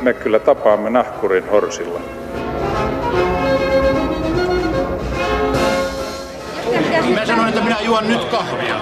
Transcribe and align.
me 0.00 0.14
kyllä 0.14 0.38
tapaamme 0.38 0.90
nahkurin 0.90 1.50
horsilla. 1.50 2.00
Mä 7.14 7.26
sanoin, 7.26 7.48
että 7.48 7.60
minä 7.60 7.80
juon 7.80 8.08
nyt 8.08 8.24
kahvia. 8.24 8.80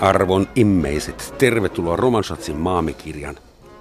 Arvon 0.00 0.48
immeiset, 0.54 1.34
tervetuloa 1.38 1.96
Romansatsin 1.96 2.56
maamikirjan 2.56 3.36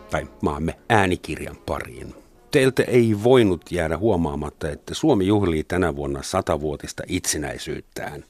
tai 0.10 0.28
maamme 0.42 0.76
äänikirjan 0.90 1.58
pariin. 1.66 2.16
Teiltä 2.52 2.84
ei 2.84 3.16
voinut 3.24 3.72
jäädä 3.72 3.98
huomaamatta, 3.98 4.70
että 4.70 4.94
Suomi 4.94 5.28
juhlii 5.28 5.64
tänä 5.64 5.96
vuonna 5.96 6.24
satavuotista 6.24 7.04
itsenäisyyttään. 7.08 8.24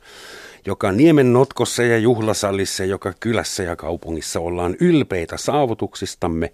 Joka 0.65 0.91
niemen 0.91 1.33
notkossa 1.33 1.83
ja 1.83 1.97
juhlasalissa, 1.97 2.85
joka 2.85 3.13
kylässä 3.19 3.63
ja 3.63 3.75
kaupungissa 3.75 4.39
ollaan 4.39 4.75
ylpeitä 4.79 5.37
saavutuksistamme, 5.37 6.53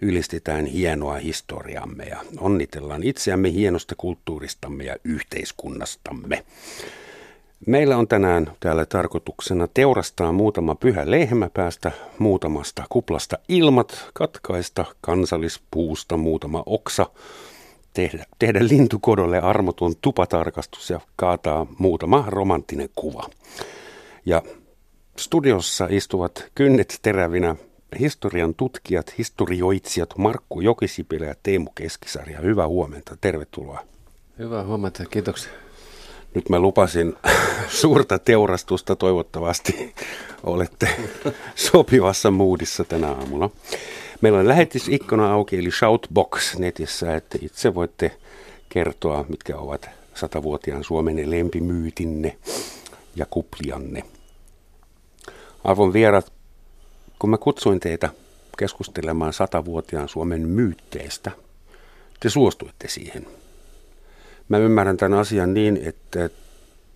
ylistetään 0.00 0.66
hienoa 0.66 1.14
historiamme 1.14 2.04
ja 2.04 2.16
onnitellaan 2.38 3.02
itseämme 3.02 3.52
hienosta 3.52 3.94
kulttuuristamme 3.98 4.84
ja 4.84 4.96
yhteiskunnastamme. 5.04 6.44
Meillä 7.66 7.96
on 7.96 8.08
tänään 8.08 8.52
täällä 8.60 8.86
tarkoituksena 8.86 9.68
teurastaa 9.74 10.32
muutama 10.32 10.74
pyhä 10.74 11.10
lehmä, 11.10 11.50
päästä 11.54 11.92
muutamasta 12.18 12.84
kuplasta 12.88 13.38
ilmat, 13.48 14.10
katkaista 14.14 14.84
kansallispuusta 15.00 16.16
muutama 16.16 16.62
oksa, 16.66 17.06
tehdä, 17.96 18.24
tehdä 18.38 18.58
lintukodolle 18.68 19.40
armoton 19.40 19.94
tupatarkastus 20.00 20.90
ja 20.90 21.00
kaataa 21.16 21.66
muutama 21.78 22.24
romanttinen 22.28 22.88
kuva. 22.94 23.28
Ja 24.26 24.42
studiossa 25.18 25.86
istuvat 25.90 26.50
kynnet 26.54 26.98
terävinä 27.02 27.56
historian 28.00 28.54
tutkijat, 28.54 29.18
historioitsijat 29.18 30.18
Markku 30.18 30.60
Jokisipilä 30.60 31.26
ja 31.26 31.34
Teemu 31.42 31.70
Keskisarja. 31.74 32.40
Hyvää 32.40 32.68
huomenta, 32.68 33.16
tervetuloa. 33.20 33.80
Hyvää 34.38 34.64
huomenta, 34.64 35.04
kiitoksia. 35.10 35.52
Nyt 36.34 36.48
mä 36.48 36.58
lupasin 36.58 37.14
suurta 37.80 38.18
teurastusta, 38.18 38.96
toivottavasti 38.96 39.94
olette 40.44 40.88
sopivassa 41.70 42.30
moodissa 42.30 42.84
tänä 42.84 43.08
aamulla. 43.08 43.50
Meillä 44.26 44.38
on 44.38 44.48
lähetysikkuna 44.48 45.32
auki, 45.32 45.58
eli 45.58 45.70
Shoutbox 45.70 46.56
netissä, 46.56 47.16
että 47.16 47.38
itse 47.42 47.74
voitte 47.74 48.16
kertoa, 48.68 49.24
mitkä 49.28 49.56
ovat 49.56 49.90
satavuotiaan 50.14 50.84
Suomen 50.84 51.30
lempimyytinne 51.30 52.36
ja 53.16 53.26
kuplianne. 53.30 54.02
Arvon 55.64 55.92
vierat, 55.92 56.32
kun 57.18 57.30
mä 57.30 57.38
kutsuin 57.38 57.80
teitä 57.80 58.08
keskustelemaan 58.58 59.32
satavuotiaan 59.32 60.08
Suomen 60.08 60.48
myytteistä, 60.48 61.30
te 62.20 62.30
suostuitte 62.30 62.88
siihen– 62.88 63.26
Mä 64.48 64.58
ymmärrän 64.58 64.96
tämän 64.96 65.18
asian 65.18 65.54
niin, 65.54 65.80
että 65.82 66.30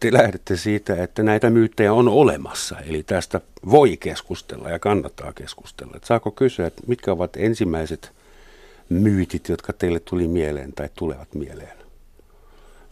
te 0.01 0.13
lähdette 0.13 0.57
siitä, 0.57 1.03
että 1.03 1.23
näitä 1.23 1.51
myyttejä 1.51 1.93
on 1.93 2.09
olemassa. 2.09 2.77
Eli 2.81 3.03
tästä 3.03 3.41
voi 3.71 3.97
keskustella 3.97 4.71
ja 4.71 4.79
kannattaa 4.79 5.33
keskustella. 5.33 5.93
Et 5.97 6.05
saako 6.05 6.31
kysyä, 6.31 6.67
että 6.67 6.83
mitkä 6.87 7.13
ovat 7.13 7.37
ensimmäiset 7.37 8.13
myytit, 8.89 9.49
jotka 9.49 9.73
teille 9.73 10.01
tuli 10.01 10.29
mieleen 10.29 10.73
tai 10.73 10.89
tulevat 10.95 11.35
mieleen? 11.35 11.79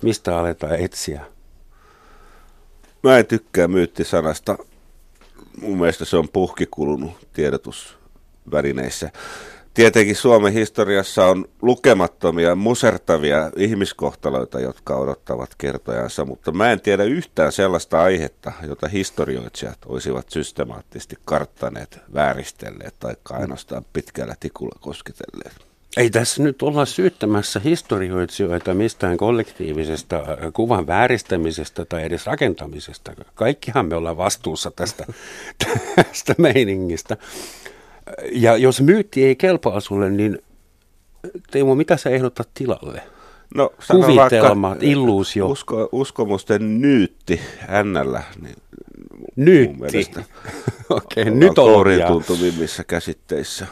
Mistä 0.02 0.38
aletaan 0.38 0.74
etsiä? 0.74 1.24
Mä 3.02 3.18
en 3.18 3.26
tykkää 3.26 3.68
myyttisanasta. 3.68 4.58
Mun 5.60 5.78
mielestä 5.78 6.04
se 6.04 6.16
on 6.16 6.28
puhkikulunut 6.28 7.28
tiedotusvälineissä. 7.32 9.10
Tietenkin 9.78 10.16
Suomen 10.16 10.52
historiassa 10.52 11.26
on 11.26 11.48
lukemattomia 11.62 12.54
musertavia 12.54 13.50
ihmiskohtaloita, 13.56 14.60
jotka 14.60 14.96
odottavat 14.96 15.54
kertojansa, 15.58 16.24
mutta 16.24 16.52
mä 16.52 16.72
en 16.72 16.80
tiedä 16.80 17.04
yhtään 17.04 17.52
sellaista 17.52 18.02
aihetta, 18.02 18.52
jota 18.62 18.88
historioitsijat 18.88 19.78
olisivat 19.86 20.30
systemaattisesti 20.30 21.16
karttaneet, 21.24 22.00
vääristelleet 22.14 22.94
tai 22.98 23.14
ainoastaan 23.30 23.84
pitkällä 23.92 24.34
tikulla 24.40 24.78
kosketelleet. 24.80 25.54
Ei 25.96 26.10
tässä 26.10 26.42
nyt 26.42 26.62
olla 26.62 26.86
syyttämässä 26.86 27.60
historioitsijoita 27.60 28.74
mistään 28.74 29.16
kollektiivisesta 29.16 30.16
äh, 30.16 30.24
kuvan 30.52 30.86
vääristämisestä 30.86 31.84
tai 31.84 32.04
edes 32.04 32.26
rakentamisesta. 32.26 33.12
Kaikkihan 33.34 33.86
me 33.86 33.96
ollaan 33.96 34.16
vastuussa 34.16 34.70
tästä, 34.70 35.06
tästä 35.96 36.34
meiningistä. 36.38 37.16
Ja 38.32 38.56
jos 38.56 38.80
myytti 38.80 39.24
ei 39.24 39.36
kelpaa 39.36 39.80
sulle, 39.80 40.10
niin 40.10 40.38
Teemu, 41.50 41.74
mitä 41.74 41.96
sä 41.96 42.10
ehdotat 42.10 42.48
tilalle? 42.54 43.02
No, 43.54 43.70
Kuvitelma, 43.90 44.76
illuusio. 44.80 45.46
Usko, 45.46 45.88
uskomusten 45.92 46.80
nyytti 46.80 47.40
NL. 47.84 48.16
Niin 48.40 48.60
nyytti? 49.36 50.06
Okei, 50.90 51.22
okay, 51.22 51.34
nyt 51.34 51.58
on 51.58 51.86
tuntuvimmissa 52.06 52.84
käsitteissä. 52.84 53.66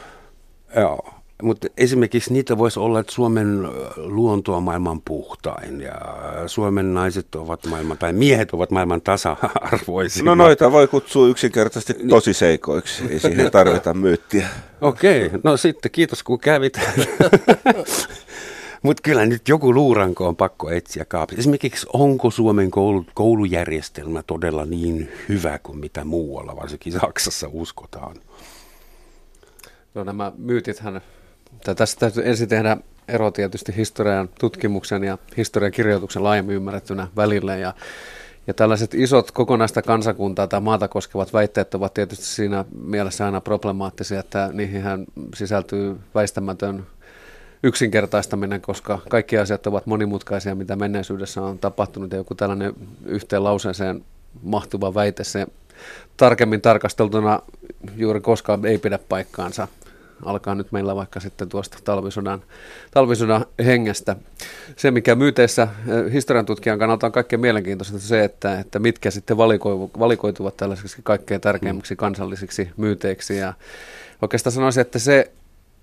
Joo. 0.75 1.16
Mutta 1.43 1.67
esimerkiksi 1.77 2.33
niitä 2.33 2.57
voisi 2.57 2.79
olla, 2.79 2.99
että 2.99 3.11
Suomen 3.11 3.69
luonto 3.95 4.55
on 4.55 4.63
maailman 4.63 5.01
puhtain 5.01 5.81
ja 5.81 5.93
Suomen 6.47 6.93
naiset 6.93 7.35
ovat 7.35 7.65
maailman, 7.65 7.97
tai 7.97 8.13
miehet 8.13 8.51
ovat 8.51 8.71
maailman 8.71 9.01
tasa-arvoisia. 9.01 10.23
No 10.23 10.35
noita 10.35 10.71
voi 10.71 10.87
kutsua 10.87 11.27
yksinkertaisesti 11.27 12.07
tosi 12.09 12.33
seikoiksi, 12.33 13.03
ei 13.09 13.19
siihen 13.19 13.51
tarvita 13.51 13.93
myyttiä. 13.93 14.47
Okei, 14.81 15.25
okay. 15.25 15.39
no 15.43 15.57
sitten 15.57 15.91
kiitos 15.91 16.23
kun 16.23 16.39
kävit. 16.39 16.79
Mutta 18.83 19.01
kyllä 19.03 19.25
nyt 19.25 19.49
joku 19.49 19.73
luuranko 19.73 20.27
on 20.27 20.35
pakko 20.35 20.69
etsiä 20.69 21.05
kaapista. 21.05 21.39
Esimerkiksi 21.39 21.87
onko 21.93 22.31
Suomen 22.31 22.71
koulu, 22.71 23.05
koulujärjestelmä 23.13 24.23
todella 24.23 24.65
niin 24.65 25.11
hyvä 25.29 25.59
kuin 25.59 25.77
mitä 25.79 26.03
muualla, 26.03 26.55
varsinkin 26.55 26.93
Saksassa 26.93 27.49
uskotaan? 27.51 28.15
No 29.93 30.03
nämä 30.03 30.31
myytithän 30.37 31.01
tässä 31.75 31.99
täytyy 31.99 32.29
ensin 32.29 32.49
tehdä 32.49 32.77
ero 33.07 33.31
tietysti 33.31 33.75
historian 33.75 34.29
tutkimuksen 34.39 35.03
ja 35.03 35.17
historian 35.37 35.71
kirjoituksen 35.71 36.23
laajemmin 36.23 36.55
ymmärrettynä 36.55 37.07
välille. 37.15 37.59
Ja, 37.59 37.73
ja 38.47 38.53
tällaiset 38.53 38.93
isot 38.93 39.31
kokonaista 39.31 39.81
kansakuntaa 39.81 40.47
tai 40.47 40.61
maata 40.61 40.87
koskevat 40.87 41.33
väitteet 41.33 41.75
ovat 41.75 41.93
tietysti 41.93 42.25
siinä 42.25 42.65
mielessä 42.83 43.25
aina 43.25 43.41
problemaattisia, 43.41 44.19
että 44.19 44.49
niihin 44.53 44.83
sisältyy 45.35 45.95
väistämätön 46.15 46.85
yksinkertaistaminen, 47.63 48.61
koska 48.61 48.99
kaikki 49.09 49.37
asiat 49.37 49.67
ovat 49.67 49.85
monimutkaisia, 49.85 50.55
mitä 50.55 50.75
menneisyydessä 50.75 51.41
on 51.41 51.59
tapahtunut, 51.59 52.11
ja 52.11 52.17
joku 52.17 52.35
tällainen 52.35 52.73
yhteen 53.05 53.43
lauseeseen 53.43 54.03
mahtuva 54.41 54.93
väite, 54.93 55.23
se 55.23 55.47
tarkemmin 56.17 56.61
tarkasteltuna 56.61 57.39
juuri 57.95 58.21
koskaan 58.21 58.65
ei 58.65 58.77
pidä 58.77 58.99
paikkaansa 59.09 59.67
alkaa 60.25 60.55
nyt 60.55 60.71
meillä 60.71 60.95
vaikka 60.95 61.19
sitten 61.19 61.49
tuosta 61.49 61.77
talvisodan, 61.83 62.41
talvisodan 62.91 63.45
hengestä. 63.65 64.15
Se, 64.75 64.91
mikä 64.91 65.15
myyteissä 65.15 65.63
eh, 65.87 66.13
historian 66.13 66.45
tutkijan 66.45 66.79
kannalta 66.79 67.05
on 67.05 67.11
kaikkein 67.11 67.39
mielenkiintoista, 67.39 67.99
se, 67.99 68.23
että, 68.23 68.59
että 68.59 68.79
mitkä 68.79 69.11
sitten 69.11 69.37
valikoituvat 69.99 70.57
tällaisiksi 70.57 70.97
kaikkein 71.03 71.41
tärkeimmiksi 71.41 71.95
kansallisiksi 71.95 72.69
myyteiksi. 72.77 73.37
Ja 73.37 73.53
oikeastaan 74.21 74.53
sanoisin, 74.53 74.81
että 74.81 74.99
se, 74.99 75.31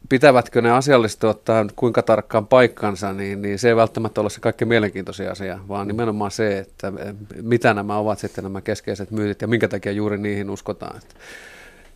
pitävätkö 0.08 0.62
ne 0.62 0.70
asiallisesti 0.70 1.26
ottaa 1.26 1.66
kuinka 1.76 2.02
tarkkaan 2.02 2.46
paikkansa, 2.46 3.12
niin, 3.12 3.42
niin 3.42 3.58
se 3.58 3.68
ei 3.68 3.76
välttämättä 3.76 4.20
ole 4.20 4.30
se 4.30 4.40
kaikkein 4.40 4.68
mielenkiintoisia 4.68 5.30
asia, 5.30 5.58
vaan 5.68 5.88
nimenomaan 5.88 6.30
se, 6.30 6.58
että 6.58 6.92
eh, 6.98 7.14
mitä 7.42 7.74
nämä 7.74 7.96
ovat 7.98 8.18
sitten 8.18 8.44
nämä 8.44 8.60
keskeiset 8.60 9.10
myytit 9.10 9.42
ja 9.42 9.48
minkä 9.48 9.68
takia 9.68 9.92
juuri 9.92 10.18
niihin 10.18 10.50
uskotaan. 10.50 11.00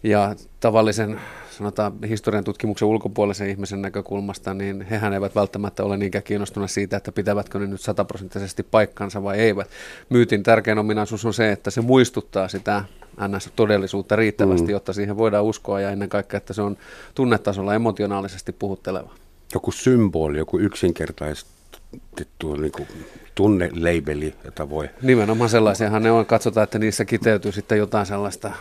Ja 0.02 0.34
tavallisen 0.60 1.20
sanotaan 1.50 1.92
historian 2.08 2.44
tutkimuksen 2.44 2.88
ulkopuolisen 2.88 3.50
ihmisen 3.50 3.82
näkökulmasta, 3.82 4.54
niin 4.54 4.82
hehän 4.82 5.12
eivät 5.12 5.34
välttämättä 5.34 5.84
ole 5.84 5.96
niinkään 5.96 6.24
kiinnostuneet 6.24 6.70
siitä, 6.70 6.96
että 6.96 7.12
pitävätkö 7.12 7.58
ne 7.58 7.66
nyt 7.66 7.80
sataprosenttisesti 7.80 8.62
paikkansa 8.62 9.22
vai 9.22 9.38
eivät. 9.38 9.70
Myytin 10.08 10.42
tärkein 10.42 10.78
ominaisuus 10.78 11.24
on 11.24 11.34
se, 11.34 11.52
että 11.52 11.70
se 11.70 11.80
muistuttaa 11.80 12.48
sitä 12.48 12.84
NS-todellisuutta 13.20 14.16
riittävästi, 14.16 14.66
mm. 14.66 14.70
jotta 14.70 14.92
siihen 14.92 15.16
voidaan 15.16 15.44
uskoa 15.44 15.80
ja 15.80 15.90
ennen 15.90 16.08
kaikkea, 16.08 16.38
että 16.38 16.52
se 16.52 16.62
on 16.62 16.76
tunnetasolla 17.14 17.74
emotionaalisesti 17.74 18.52
puhutteleva. 18.52 19.10
Joku 19.54 19.72
symboli, 19.72 20.38
joku 20.38 20.58
yksinkertaistettu 20.58 22.56
niin 22.56 22.72
kuin 22.72 22.88
tunneleibeli, 23.34 24.34
jota 24.44 24.70
voi... 24.70 24.90
Nimenomaan 25.02 25.50
sellaisiahan 25.50 26.02
ne 26.02 26.10
on. 26.10 26.26
Katsotaan, 26.26 26.64
että 26.64 26.78
niissä 26.78 27.04
kiteytyy 27.04 27.52
sitten 27.52 27.78
jotain 27.78 28.06
sellaista 28.06 28.52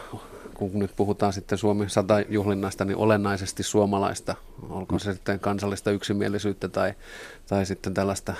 kun 0.57 0.71
nyt 0.73 0.91
puhutaan 0.95 1.33
sitten 1.33 1.57
Suomen 1.57 1.89
sata 1.89 2.19
juhlinnasta, 2.29 2.85
niin 2.85 2.97
olennaisesti 2.97 3.63
suomalaista, 3.63 4.35
olkoon 4.69 4.99
se 4.99 5.13
sitten 5.13 5.39
kansallista 5.39 5.91
yksimielisyyttä 5.91 6.67
tai, 6.67 6.93
tai 7.47 7.65
sitten 7.65 7.93
tällaista 7.93 8.33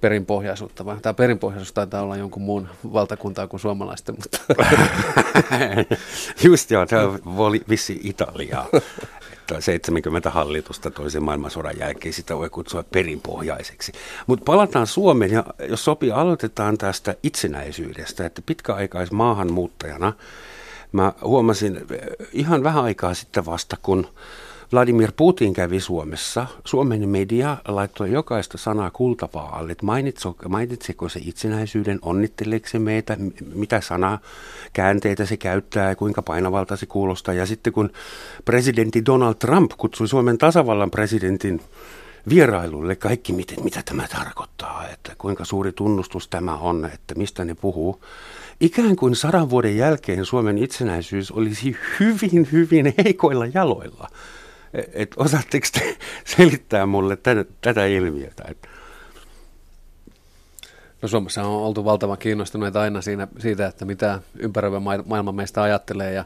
perinpohjaisuutta, 0.00 0.84
vaan 0.84 1.00
tämä 1.00 1.14
perinpohjaisuus 1.14 1.72
taitaa 1.72 2.02
olla 2.02 2.16
jonkun 2.16 2.42
muun 2.42 2.68
valtakuntaa 2.92 3.46
kuin 3.46 3.60
suomalaisten. 3.60 4.14
Mutta. 4.14 4.38
Just 6.44 6.70
joo, 6.70 6.86
tämä 6.86 7.18
oli 7.24 7.60
vissi 7.68 8.00
Italiaa. 8.02 8.68
70 9.60 10.30
hallitusta 10.30 10.90
toisen 10.90 11.22
maailmansodan 11.22 11.78
jälkeen 11.78 12.12
sitä 12.12 12.36
voi 12.36 12.50
kutsua 12.50 12.84
perinpohjaiseksi. 12.92 13.92
Mutta 14.26 14.44
palataan 14.44 14.86
Suomeen 14.86 15.30
ja 15.30 15.44
jos 15.68 15.84
sopii, 15.84 16.10
aloitetaan 16.10 16.78
tästä 16.78 17.14
itsenäisyydestä, 17.22 18.26
että 18.26 18.42
pitkäaikaismaahanmuuttajana 18.46 20.12
mä 20.92 21.12
huomasin 21.24 21.86
ihan 22.32 22.62
vähän 22.62 22.84
aikaa 22.84 23.14
sitten 23.14 23.46
vasta, 23.46 23.76
kun 23.82 24.06
Vladimir 24.72 25.12
Putin 25.16 25.54
kävi 25.54 25.80
Suomessa. 25.80 26.46
Suomen 26.64 27.08
media 27.08 27.56
laittoi 27.68 28.12
jokaista 28.12 28.58
sanaa 28.58 28.90
kultavaalle. 28.90 29.76
Mainitseko 30.48 31.08
se 31.08 31.20
itsenäisyyden, 31.24 31.98
onnitteleeko 32.02 32.78
meitä, 32.78 33.16
mitä 33.54 33.80
sanaa 33.80 34.18
käänteitä 34.72 35.26
se 35.26 35.36
käyttää 35.36 35.88
ja 35.88 35.96
kuinka 35.96 36.22
painavalta 36.22 36.76
se 36.76 36.86
kuulostaa. 36.86 37.34
Ja 37.34 37.46
sitten 37.46 37.72
kun 37.72 37.90
presidentti 38.44 39.06
Donald 39.06 39.34
Trump 39.34 39.70
kutsui 39.76 40.08
Suomen 40.08 40.38
tasavallan 40.38 40.90
presidentin 40.90 41.60
vierailulle 42.28 42.96
kaikki, 42.96 43.32
miten, 43.32 43.64
mitä 43.64 43.82
tämä 43.84 44.08
tarkoittaa, 44.08 44.88
että 44.88 45.12
kuinka 45.18 45.44
suuri 45.44 45.72
tunnustus 45.72 46.28
tämä 46.28 46.56
on, 46.56 46.90
että 46.94 47.14
mistä 47.14 47.44
ne 47.44 47.54
puhuu. 47.54 48.00
Ikään 48.62 48.96
kuin 48.96 49.16
sadan 49.16 49.50
vuoden 49.50 49.76
jälkeen 49.76 50.24
Suomen 50.24 50.58
itsenäisyys 50.58 51.30
olisi 51.30 51.76
hyvin, 52.00 52.48
hyvin 52.52 52.94
heikoilla 53.04 53.46
jaloilla. 53.54 54.08
Et 54.92 55.14
osaatteko 55.16 55.66
te 55.72 55.96
selittää 56.24 56.86
mulle 56.86 57.16
tätä, 57.16 57.44
tätä 57.60 57.86
ilmiötä? 57.86 58.44
No 61.02 61.08
Suomessa 61.08 61.42
on 61.42 61.62
oltu 61.62 61.84
valtavan 61.84 62.18
kiinnostuneita 62.18 62.80
aina 62.80 63.02
siinä, 63.02 63.28
siitä, 63.38 63.66
että 63.66 63.84
mitä 63.84 64.20
ympäröivä 64.38 64.80
maailma 64.80 65.32
meistä 65.32 65.62
ajattelee. 65.62 66.12
Ja 66.12 66.24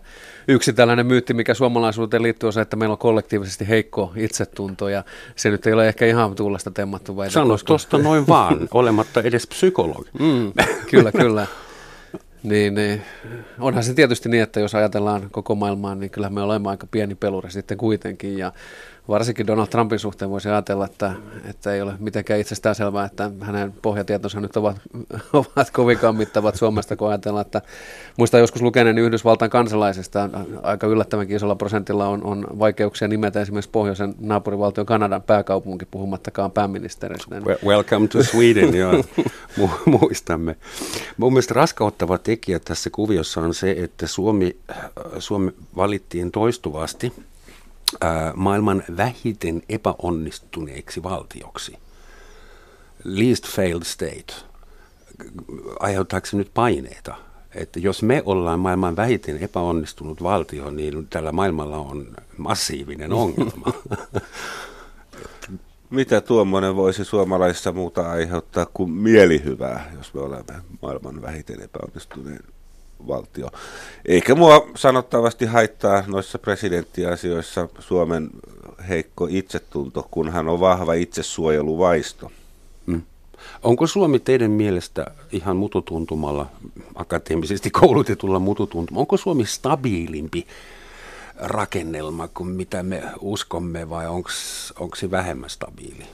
yksi 0.48 0.72
tällainen 0.72 1.06
myytti, 1.06 1.34
mikä 1.34 1.54
suomalaisuuteen 1.54 2.22
liittyy, 2.22 2.46
on 2.46 2.52
se, 2.52 2.60
että 2.60 2.76
meillä 2.76 2.92
on 2.92 2.98
kollektiivisesti 2.98 3.68
heikko 3.68 4.12
itsetunto. 4.16 4.88
Ja 4.88 5.04
se 5.36 5.50
nyt 5.50 5.66
ei 5.66 5.72
ole 5.72 5.88
ehkä 5.88 6.06
ihan 6.06 6.34
tuulesta 6.34 6.70
temmattu. 6.70 7.16
Sano 7.28 7.48
koska... 7.48 7.66
tuosta 7.66 7.98
noin 7.98 8.26
vaan, 8.26 8.68
olematta 8.74 9.22
edes 9.22 9.46
psykologi. 9.46 10.10
Mm, 10.18 10.52
kyllä, 10.90 11.12
kyllä. 11.12 11.46
Niin, 12.46 12.74
niin, 12.74 13.02
onhan 13.58 13.84
se 13.84 13.94
tietysti 13.94 14.28
niin, 14.28 14.42
että 14.42 14.60
jos 14.60 14.74
ajatellaan 14.74 15.30
koko 15.30 15.54
maailmaa, 15.54 15.94
niin 15.94 16.10
kyllä 16.10 16.30
me 16.30 16.42
olemme 16.42 16.68
aika 16.68 16.86
pieni 16.90 17.14
peluri 17.14 17.50
sitten 17.50 17.78
kuitenkin. 17.78 18.38
Ja 18.38 18.52
varsinkin 19.08 19.46
Donald 19.46 19.66
Trumpin 19.66 19.98
suhteen 19.98 20.30
voisi 20.30 20.48
ajatella, 20.48 20.84
että, 20.84 21.12
että 21.50 21.74
ei 21.74 21.82
ole 21.82 21.92
mitenkään 21.98 22.40
itsestään 22.40 22.74
selvää, 22.74 23.04
että 23.04 23.30
hänen 23.40 23.74
pohjatietonsa 23.82 24.40
nyt 24.40 24.56
ovat, 24.56 24.76
ovat 25.32 25.70
kovinkaan 25.72 26.16
mittavat 26.16 26.54
Suomesta, 26.54 26.96
kun 26.96 27.08
ajatellaan, 27.08 27.46
että 27.46 27.62
muista 28.16 28.38
joskus 28.38 28.62
lukeneen 28.62 28.98
Yhdysvaltain 28.98 29.50
kansalaisista 29.50 30.30
aika 30.62 30.86
yllättävänkin 30.86 31.36
isolla 31.36 31.56
prosentilla 31.56 32.08
on, 32.08 32.24
on 32.24 32.46
vaikeuksia 32.58 33.08
nimetä 33.08 33.40
esimerkiksi 33.40 33.70
pohjoisen 33.70 34.14
naapurivaltion 34.20 34.86
Kanadan 34.86 35.22
pääkaupunki, 35.22 35.86
puhumattakaan 35.90 36.50
pääministeristä. 36.50 37.36
Welcome 37.64 38.08
to 38.08 38.22
Sweden, 38.22 38.74
joo, 38.74 39.04
muistamme. 40.00 40.56
Mun 41.16 41.32
mielestä 41.32 41.54
raskauttava 41.54 42.18
tekijä 42.18 42.58
tässä 42.58 42.90
kuviossa 42.90 43.40
on 43.40 43.54
se, 43.54 43.70
että 43.78 44.06
Suomi, 44.06 44.56
Suomi 45.18 45.52
valittiin 45.76 46.32
toistuvasti– 46.32 47.12
maailman 48.34 48.82
vähiten 48.96 49.62
epäonnistuneeksi 49.68 51.02
valtioksi. 51.02 51.78
Least 53.04 53.46
failed 53.46 53.84
state. 53.84 54.34
Aiheuttaako 55.80 56.26
se 56.26 56.36
nyt 56.36 56.50
paineita? 56.54 57.14
Että 57.54 57.80
jos 57.80 58.02
me 58.02 58.22
ollaan 58.24 58.60
maailman 58.60 58.96
vähiten 58.96 59.38
epäonnistunut 59.38 60.22
valtio, 60.22 60.70
niin 60.70 61.06
tällä 61.10 61.32
maailmalla 61.32 61.76
on 61.76 62.06
massiivinen 62.36 63.12
ongelma. 63.12 63.72
Mitä 65.90 66.20
tuommoinen 66.20 66.76
voisi 66.76 67.04
suomalaisissa 67.04 67.72
muuta 67.72 68.10
aiheuttaa 68.10 68.66
kuin 68.74 68.90
mielihyvää, 68.90 69.92
jos 69.96 70.14
me 70.14 70.20
olemme 70.20 70.54
maailman 70.82 71.22
vähiten 71.22 71.62
epäonnistuneen 71.62 72.40
valtio. 73.08 73.50
Eikä 74.04 74.34
mua 74.34 74.68
sanottavasti 74.76 75.46
haittaa 75.46 76.04
noissa 76.06 76.38
presidenttiasioissa 76.38 77.68
Suomen 77.78 78.30
heikko 78.88 79.26
itsetunto, 79.30 80.08
kun 80.10 80.32
hän 80.32 80.48
on 80.48 80.60
vahva 80.60 80.94
itsesuojeluvaisto. 80.94 82.30
Mm. 82.86 83.02
Onko 83.62 83.86
Suomi 83.86 84.18
teidän 84.18 84.50
mielestä 84.50 85.06
ihan 85.32 85.56
mututuntumalla, 85.56 86.46
akateemisesti 86.94 87.70
koulutetulla 87.70 88.38
mututuntumalla, 88.38 89.00
onko 89.00 89.16
Suomi 89.16 89.46
stabiilimpi 89.46 90.46
rakennelma 91.36 92.28
kuin 92.28 92.48
mitä 92.48 92.82
me 92.82 93.02
uskomme 93.20 93.90
vai 93.90 94.06
onko 94.06 94.96
se 94.96 95.10
vähemmän 95.10 95.50
stabiili? 95.50 96.04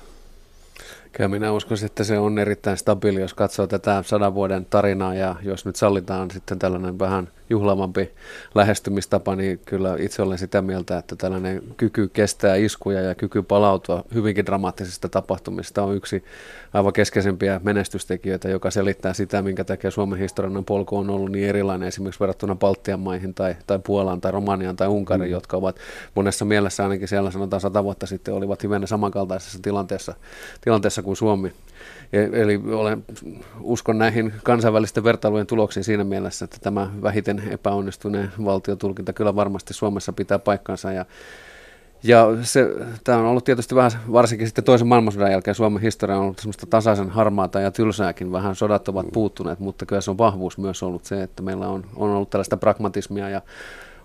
Kyllä 1.13 1.29
minä 1.29 1.53
uskon, 1.53 1.79
että 1.85 2.05
se 2.05 2.19
on 2.19 2.39
erittäin 2.39 2.77
stabiili, 2.77 3.21
jos 3.21 3.35
katsoo 3.35 3.67
tätä 3.67 4.03
sadan 4.07 4.35
vuoden 4.35 4.67
tarinaa 4.71 5.15
ja 5.15 5.37
jos 5.43 5.67
nyt 5.67 5.77
sallitaan 5.77 6.31
sitten 6.31 6.59
tällainen 6.59 6.99
vähän 6.99 7.29
juhlavampi 7.53 8.11
lähestymistapa, 8.55 9.37
niin 9.37 9.61
kyllä 9.67 9.97
itse 9.99 10.23
olen 10.23 10.39
sitä 10.39 10.63
mieltä, 10.63 10.99
että 10.99 11.17
tällainen 11.17 11.63
kyky 11.77 12.09
kestää 12.09 12.57
iskuja 12.57 13.01
ja 13.01 13.15
kyky 13.15 13.43
palautua 13.43 14.05
hyvinkin 14.15 14.47
dramaattisista 14.47 15.09
tapahtumista 15.09 15.83
on 15.83 15.97
yksi 15.97 16.25
aivan 16.73 16.93
keskeisempiä 16.93 17.61
menestystekijöitä, 17.65 18.49
joka 18.49 18.71
selittää 18.71 19.15
sitä, 19.15 19.43
minkä 19.43 19.65
takia 19.65 19.91
Suomen 19.91 20.19
historiallinen 20.19 20.65
polku 20.65 20.97
on 20.97 21.11
ollut 21.11 21.33
niin 21.33 21.49
erilainen 21.49 21.89
esimerkiksi 21.89 22.21
verrattuna 22.21 22.55
Baltian 22.55 23.01
maihin 23.01 23.35
tai, 23.35 23.57
tai 23.67 23.79
Puolaan 23.79 24.21
tai 24.21 24.33
Romaniaan 24.33 24.77
tai 24.77 24.89
Unkariin, 24.89 25.29
mm. 25.29 25.33
jotka 25.33 25.57
ovat 25.57 25.77
monessa 26.15 26.45
mielessä 26.45 26.83
ainakin 26.83 27.09
siellä 27.09 27.31
sanotaan 27.31 27.61
sata 27.61 27.85
vuotta 27.85 28.07
sitten 28.07 28.35
olivat 28.35 28.63
hyvin 28.63 28.87
samankaltaisessa 28.87 29.59
tilanteessa, 29.63 30.15
tilanteessa 30.61 31.03
kuin 31.03 31.17
Suomi. 31.17 31.53
Eli 32.13 32.61
olen, 32.73 33.05
uskon 33.61 33.99
näihin 33.99 34.33
kansainvälisten 34.43 35.05
vertailujen 35.05 35.47
tuloksiin 35.47 35.85
siinä 35.85 36.05
mielessä, 36.05 36.45
että 36.45 36.57
tämä 36.61 36.91
vähiten 37.03 37.43
epäonnistuneen 37.51 38.33
valtiotulkinta 38.45 39.13
kyllä 39.13 39.37
varmasti 39.37 39.75
Suomessa 39.75 40.13
pitää 40.13 40.39
paikkansa. 40.39 40.93
Ja, 40.93 41.05
ja 42.03 42.27
se, 42.43 42.67
tämä 43.05 43.19
on 43.19 43.27
ollut 43.27 43.45
tietysti 43.45 43.75
vähän, 43.75 43.93
varsinkin 44.13 44.47
sitten 44.47 44.65
toisen 44.65 44.89
maailmansodan 44.89 45.31
jälkeen 45.31 45.55
Suomen 45.55 45.83
historia 45.83 46.17
on 46.17 46.23
ollut 46.23 46.39
semmoista 46.39 46.67
tasaisen 46.67 47.11
harmaata 47.11 47.61
ja 47.61 47.71
tylsääkin, 47.71 48.33
vähän 48.33 48.55
sodat 48.55 48.89
ovat 48.89 49.07
puuttuneet, 49.13 49.61
mutta 49.61 49.87
kyllä 49.87 50.01
se 50.01 50.11
on 50.11 50.19
vahvuus 50.19 50.59
myös 50.59 50.83
ollut 50.83 51.05
se, 51.05 51.23
että 51.23 51.43
meillä 51.43 51.69
on, 51.69 51.85
on 51.97 52.11
ollut 52.11 52.31
tällaista 52.31 52.57
pragmatismia 52.57 53.29
ja 53.29 53.43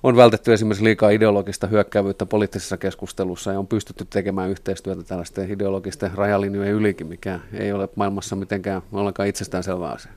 on 0.03 0.15
vältetty 0.15 0.53
esimerkiksi 0.53 0.83
liikaa 0.83 1.09
ideologista 1.09 1.67
hyökkäävyyttä 1.67 2.25
poliittisessa 2.25 2.77
keskustelussa 2.77 3.51
ja 3.51 3.59
on 3.59 3.67
pystytty 3.67 4.07
tekemään 4.09 4.49
yhteistyötä 4.49 5.03
tällaisten 5.03 5.51
ideologisten 5.51 6.11
rajalinjojen 6.15 6.73
ylikin, 6.73 7.07
mikä 7.07 7.39
ei 7.53 7.71
ole 7.71 7.89
maailmassa 7.95 8.35
mitenkään 8.35 8.81
ollenkaan 8.91 9.29
itsestäänselvä 9.29 9.89
asia. 9.89 10.11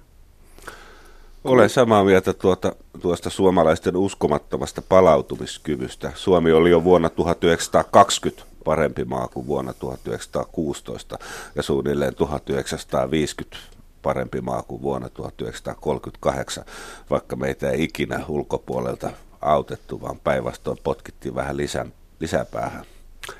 Olen 1.44 1.70
samaa 1.70 2.04
mieltä 2.04 2.32
tuota, 2.32 2.76
tuosta 3.00 3.30
suomalaisten 3.30 3.96
uskomattomasta 3.96 4.82
palautumiskyvystä. 4.82 6.12
Suomi 6.14 6.52
oli 6.52 6.70
jo 6.70 6.84
vuonna 6.84 7.10
1920 7.10 8.42
parempi 8.64 9.04
maa 9.04 9.28
kuin 9.28 9.46
vuonna 9.46 9.72
1916 9.72 11.18
ja 11.54 11.62
suunnilleen 11.62 12.14
1950 12.14 13.56
parempi 14.02 14.40
maa 14.40 14.62
kuin 14.62 14.82
vuonna 14.82 15.08
1938, 15.08 16.64
vaikka 17.10 17.36
meitä 17.36 17.70
ei 17.70 17.84
ikinä 17.84 18.24
ulkopuolelta 18.28 19.10
autettu, 19.40 20.00
vaan 20.00 20.18
päinvastoin 20.18 20.78
potkittiin 20.84 21.34
vähän 21.34 21.56
lisä, 21.56 21.86
lisäpäähän. 22.20 22.84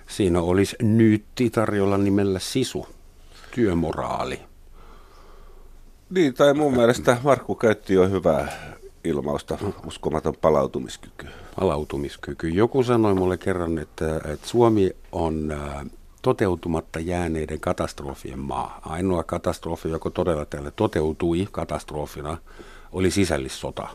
Siinä 0.09 0.41
olisi 0.41 0.77
nyytti 0.83 1.51
tarjolla 1.51 1.99
nimellä 1.99 2.39
sisu, 2.39 2.87
työmoraali. 3.55 4.41
Niin, 6.11 6.35
tai 6.35 6.55
mun 6.55 6.77
mielestä 6.77 7.17
Markku 7.23 7.55
käytti 7.55 7.95
jo 7.95 8.09
hyvää 8.09 8.53
ilmausta, 9.05 9.59
uskomaton 9.87 10.35
palautumiskyky. 10.41 11.27
Palautumiskyky. 11.61 12.49
Joku 12.49 12.83
sanoi 12.83 13.15
mulle 13.15 13.39
kerran, 13.39 13.79
että, 13.79 14.17
että 14.17 14.49
Suomi 14.49 14.91
on 15.13 15.55
toteutumatta 16.23 17.01
jääneiden 17.01 17.61
katastrofien 17.61 18.39
maa. 18.39 18.81
Ainoa 18.83 19.25
katastrofi, 19.25 19.89
joka 19.89 20.11
todella 20.11 20.45
tälle 20.45 20.71
toteutui 20.71 21.49
katastrofina, 21.53 22.39
oli 22.93 23.11
sisällissota 23.11 23.89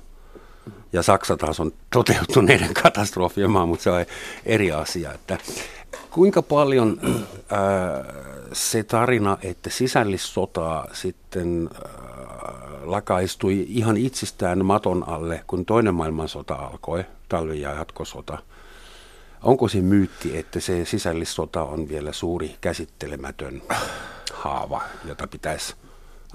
ja 0.94 1.04
Saksa 1.04 1.38
taas 1.38 1.60
on 1.60 1.72
toteutuneiden 1.94 2.74
katastrofien 2.84 3.52
maa, 3.52 3.66
mutta 3.66 3.84
se 3.84 3.90
on 3.90 4.06
eri 4.46 4.72
asia. 4.72 5.14
Että 5.14 5.38
kuinka 6.12 6.42
paljon 6.42 7.00
ää, 7.02 7.98
äh, 7.98 8.06
se 8.54 8.84
tarina, 8.84 9.38
että 9.42 9.70
sisällissotaa 9.70 10.88
sitten 10.94 11.70
ää, 11.74 11.82
äh, 11.86 12.84
lakaistui 12.84 13.66
ihan 13.70 13.98
itsestään 13.98 14.66
maton 14.66 15.08
alle, 15.08 15.44
kun 15.48 15.66
toinen 15.66 15.94
maailmansota 15.94 16.56
alkoi, 16.56 17.06
talvi- 17.30 17.62
ja 17.62 17.74
jatkosota, 17.74 18.38
onko 19.44 19.68
se 19.68 19.82
myytti, 19.82 20.38
että 20.38 20.60
se 20.60 20.86
sisällissota 20.86 21.64
on 21.64 21.90
vielä 21.90 22.14
suuri 22.14 22.56
käsittelemätön 22.62 23.62
haava, 24.34 24.82
jota 25.06 25.28
pitäisi 25.28 25.76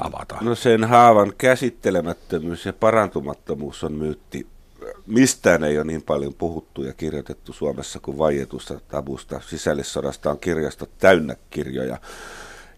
avata? 0.01 0.37
No 0.41 0.55
sen 0.55 0.85
haavan 0.85 1.33
käsittelemättömyys 1.39 2.67
ja 2.67 2.73
parantumattomuus 2.73 3.85
on 3.85 3.93
myytti. 3.93 4.47
Mistään 5.07 5.65
ei 5.65 5.79
ole 5.79 5.85
niin 5.85 6.03
paljon 6.03 6.35
puhuttu 6.35 6.83
ja 6.83 6.93
kirjoitettu 6.93 7.53
Suomessa 7.53 7.99
kuin 8.01 8.19
vaietusta 8.19 8.81
tabusta. 8.89 9.41
Sisällissodasta 9.47 10.31
on 10.31 10.39
kirjasto 10.39 10.87
täynnä 10.99 11.37
kirjoja. 11.51 11.99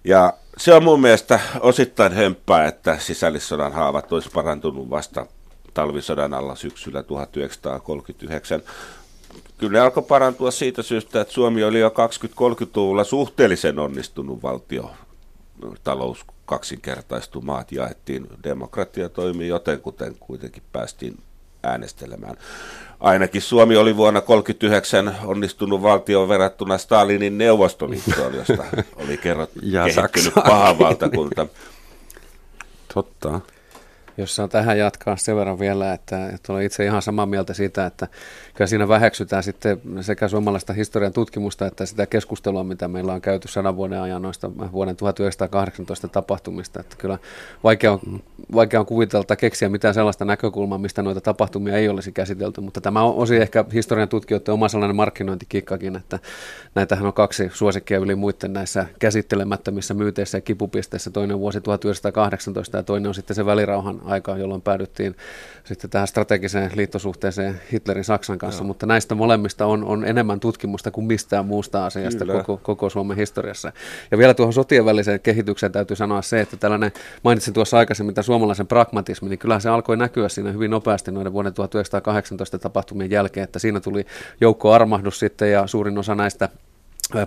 Ja 0.05 0.33
se 0.57 0.75
on 0.75 0.85
mun 0.85 1.01
mielestä 1.01 1.41
osittain 1.61 2.13
hömppää, 2.13 2.67
että 2.67 2.99
sisällissodan 2.99 3.73
haavat 3.73 4.13
olisi 4.13 4.31
parantunut 4.35 4.91
vasta 4.91 5.27
talvisodan 5.75 6.35
alla 6.35 6.55
syksyllä 6.55 7.03
1939. 7.03 8.63
Kyllä 9.59 9.73
ne 9.73 9.81
alkoi 9.81 10.03
parantua 10.03 10.51
siitä 10.51 10.83
syystä, 10.83 11.21
että 11.21 11.35
Suomi 11.35 11.65
oli 11.65 11.81
jo 11.81 11.89
20-30-luvulla 11.89 13.05
suhteellisen 13.05 13.79
onnistunut 13.79 14.43
valtio. 14.43 14.91
Talous 15.85 16.25
kaksinkertaistui, 16.47 17.43
maat 17.43 17.73
jaettiin, 17.73 18.27
demokratia 18.45 19.09
toimii 19.09 19.49
jotenkuten 19.49 20.17
kuitenkin 20.21 20.63
päästiin 20.73 21.19
äänestelemään. 21.63 22.37
Ainakin 23.01 23.43
Suomi 23.43 23.77
oli 23.77 23.97
vuonna 23.97 24.21
1939 24.21 25.29
onnistunut 25.29 25.83
valtio 25.83 26.29
verrattuna 26.29 26.79
Stalinin 26.79 27.39
Neuvostoliittoon, 27.39 28.35
josta 28.35 28.65
oli 29.05 29.17
kerrottu 29.17 29.61
kehittynyt 29.61 30.35
paha 30.35 30.79
valtakunta. 30.79 31.47
Totta 32.95 33.41
jos 34.17 34.37
saan 34.37 34.49
tähän 34.49 34.79
jatkaa 34.79 35.17
sen 35.17 35.37
verran 35.37 35.59
vielä, 35.59 35.93
että, 35.93 36.29
että 36.29 36.53
olen 36.53 36.65
itse 36.65 36.85
ihan 36.85 37.03
samaa 37.03 37.27
mieltä 37.27 37.55
siitä, 37.55 37.87
että 37.87 38.09
kyllä 38.55 38.69
siinä 38.69 38.89
väheksytään 38.89 39.43
sitten 39.43 39.81
sekä 40.01 40.29
suomalaista 40.29 40.73
historian 40.73 41.13
tutkimusta 41.13 41.67
että 41.67 41.87
sitä 41.87 42.07
keskustelua, 42.07 42.65
mitä 42.65 42.89
meillä 42.89 43.13
on 43.13 43.21
käyty 43.21 43.49
sadan 43.49 43.77
vuoden 43.77 44.01
ajan 44.01 44.23
noista 44.23 44.51
vuoden 44.73 44.97
1918 44.97 46.09
tapahtumista. 46.09 46.81
Että 46.81 46.97
kyllä 46.99 47.19
vaikea 47.65 47.93
on, 47.93 48.01
vaikea 48.55 48.81
on 48.81 48.87
kuvitella 48.87 49.25
tai 49.25 49.37
keksiä 49.37 49.69
mitään 49.69 49.95
sellaista 49.95 50.25
näkökulmaa, 50.25 50.79
mistä 50.79 51.03
noita 51.03 51.21
tapahtumia 51.21 51.77
ei 51.77 51.89
olisi 51.89 52.13
käsitelty, 52.13 52.61
mutta 52.61 52.81
tämä 52.81 53.03
on 53.03 53.15
osi 53.15 53.37
ehkä 53.37 53.65
historian 53.73 54.09
tutkijoiden 54.09 54.55
oma 54.55 54.69
sellainen 54.69 54.97
markkinointikikkakin, 54.97 55.97
että 55.97 56.19
näitähän 56.75 57.07
on 57.07 57.13
kaksi 57.13 57.51
suosikkia 57.53 57.99
yli 57.99 58.15
muiden 58.15 58.53
näissä 58.53 58.87
käsittelemättömissä 58.99 59.95
myyteissä 59.95 60.39
ja 60.39 60.43
kipupisteissä. 60.43 61.11
Toinen 61.11 61.39
vuosi 61.39 61.61
1918 61.61 62.77
ja 62.77 62.83
toinen 62.83 63.09
on 63.09 63.15
sitten 63.15 63.37
se 63.37 63.47
välirauhan 63.47 64.02
aika, 64.05 64.37
jolloin 64.37 64.63
päädyttiin 64.63 65.17
sitten 65.65 65.91
tähän 65.91 66.09
strategiseen 66.09 66.71
liittosuhteeseen 66.75 67.61
Hitlerin 67.73 68.05
Saksan 68.05 68.39
kanssa, 68.39 68.63
Joo. 68.63 68.67
mutta 68.67 68.87
näistä 68.87 69.15
molemmista 69.15 69.67
on, 69.67 69.85
on 69.85 70.05
enemmän 70.05 70.41
tutkimusta 70.41 70.91
kuin 70.91 71.07
mistään 71.07 71.47
muusta 71.47 71.87
asiasta 71.87 72.27
koko, 72.27 72.61
koko 72.63 72.91
Suomen 72.91 73.17
historiassa. 73.17 73.73
Ja 74.11 74.19
vielä 74.19 74.35
tuohon 74.35 74.53
sotien 74.53 74.85
väliseen 74.85 75.21
kehitykseen 75.21 75.73
täytyy 75.73 75.97
sanoa 75.97 76.23
se, 76.23 76.41
että 76.41 76.57
tällainen, 76.57 76.93
mainitsin 77.23 77.55
tuossa 77.55 77.79
aikaisemmin 77.79 78.15
tämän 78.15 78.25
suomalaisen 78.25 78.67
pragmatismin, 78.67 79.31
niin 79.31 79.39
kyllähän 79.39 79.61
se 79.61 79.69
alkoi 79.69 79.97
näkyä 79.97 80.29
siinä 80.29 80.53
hyvin 80.53 80.71
nopeasti 80.71 81.13
noiden 81.13 81.33
vuoden 81.33 81.55
1918 81.55 82.59
tapahtumien 82.59 83.11
jälkeen, 83.11 83.45
että 83.45 83.59
siinä 83.59 83.81
tuli 83.81 84.07
joukko 84.41 84.73
armahdus 84.73 85.19
sitten 85.19 85.53
ja 85.53 85.67
suurin 85.67 85.99
osa 85.99 86.15
näistä 86.15 86.49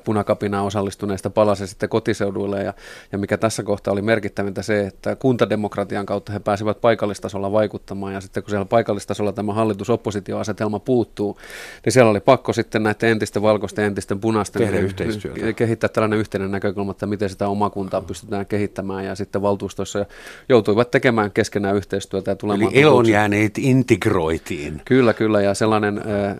punakapinaan 0.03 0.65
osallistuneista 0.65 1.29
palasi 1.29 1.67
sitten 1.67 1.89
kotiseuduille 1.89 2.63
ja, 2.63 2.73
ja 3.11 3.17
mikä 3.17 3.37
tässä 3.37 3.63
kohtaa 3.63 3.91
oli 3.91 4.01
merkittävintä 4.01 4.61
se, 4.61 4.87
että 4.87 5.15
kuntademokratian 5.15 6.05
kautta 6.05 6.33
he 6.33 6.39
pääsivät 6.39 6.81
paikallistasolla 6.81 7.51
vaikuttamaan 7.51 8.13
ja 8.13 8.21
sitten 8.21 8.43
kun 8.43 8.49
siellä 8.49 8.65
paikallistasolla 8.65 9.33
tämä 9.33 9.53
hallitus-oppositioasetelma 9.53 10.79
puuttuu, 10.79 11.37
niin 11.85 11.93
siellä 11.93 12.11
oli 12.11 12.19
pakko 12.19 12.53
sitten 12.53 12.83
näiden 12.83 13.09
entisten 13.09 13.41
valkoisten 13.41 13.83
ja 13.83 13.87
entisten 13.87 14.19
punaisten 14.19 14.61
Tehdä 14.61 14.79
yhteistyötä. 14.79 15.53
kehittää 15.53 15.89
tällainen 15.89 16.19
yhteinen 16.19 16.51
näkökulma, 16.51 16.91
että 16.91 17.05
miten 17.05 17.29
sitä 17.29 17.47
omakuntaa 17.47 18.01
pystytään 18.01 18.45
kehittämään 18.45 19.05
ja 19.05 19.15
sitten 19.15 19.41
valtuustoissa 19.41 20.05
joutuivat 20.49 20.91
tekemään 20.91 21.31
keskenään 21.31 21.75
yhteistyötä 21.75 22.31
ja 22.31 22.35
tulemaan. 22.35 22.73
Eli 22.73 22.81
elonjääneet 22.81 23.57
integroitiin. 23.57 24.81
Kyllä, 24.85 25.13
kyllä 25.13 25.41
ja 25.41 25.53
sellainen 25.53 25.97
äh, 25.97 26.35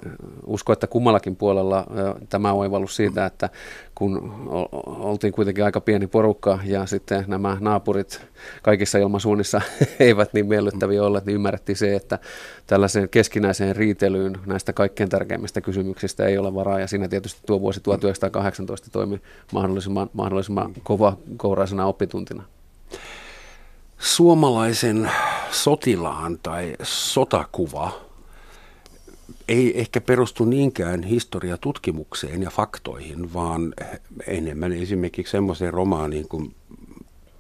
usko, 0.46 0.74
että 0.74 0.88
kummallakin 0.88 1.36
puolella 1.36 1.78
äh, 1.78 2.16
tämä 2.30 2.54
oivallus 2.54 2.96
siitä, 2.96 3.26
että 3.26 3.35
kun 3.96 4.34
oltiin 4.86 5.34
kuitenkin 5.34 5.64
aika 5.64 5.82
pieni 5.82 6.08
porukka 6.08 6.60
ja 6.64 6.86
sitten 6.86 7.24
nämä 7.28 7.58
naapurit 7.60 8.22
kaikissa 8.62 8.98
ilmasuunnissa 8.98 9.62
eivät 10.00 10.34
niin 10.34 10.46
miellyttäviä 10.46 11.04
olleet, 11.04 11.26
niin 11.26 11.36
ymmärrettiin 11.36 11.76
se, 11.76 11.96
että 11.96 12.20
tällaiseen 12.68 13.10
keskinäiseen 13.10 13.76
riitelyyn 13.76 14.38
näistä 14.46 14.74
kaikkein 14.74 15.10
tärkeimmistä 15.10 15.62
kysymyksistä 15.62 16.26
ei 16.26 16.38
ole 16.38 16.54
varaa. 16.54 16.80
Ja 16.80 16.88
siinä 16.88 17.08
tietysti 17.08 17.42
tuo 17.46 17.62
vuosi 17.62 17.80
1918 17.80 18.90
toimi 18.92 19.22
mahdollisimman, 19.54 20.10
mahdollisimman 20.14 20.74
kova 20.84 21.18
kouraisena 21.38 21.86
oppituntina. 21.86 22.44
Suomalaisen 23.98 25.12
sotilaan 25.52 26.40
tai 26.44 26.76
sotakuva 26.84 28.05
ei 29.48 29.80
ehkä 29.80 30.02
perustu 30.02 30.46
niinkään 30.46 31.04
historiatutkimukseen 31.04 32.42
ja 32.42 32.50
faktoihin, 32.50 33.34
vaan 33.34 33.74
enemmän 34.28 34.74
esimerkiksi 34.74 35.32
semmoiseen 35.32 35.74
romaaniin 35.74 36.28
kuin 36.28 36.56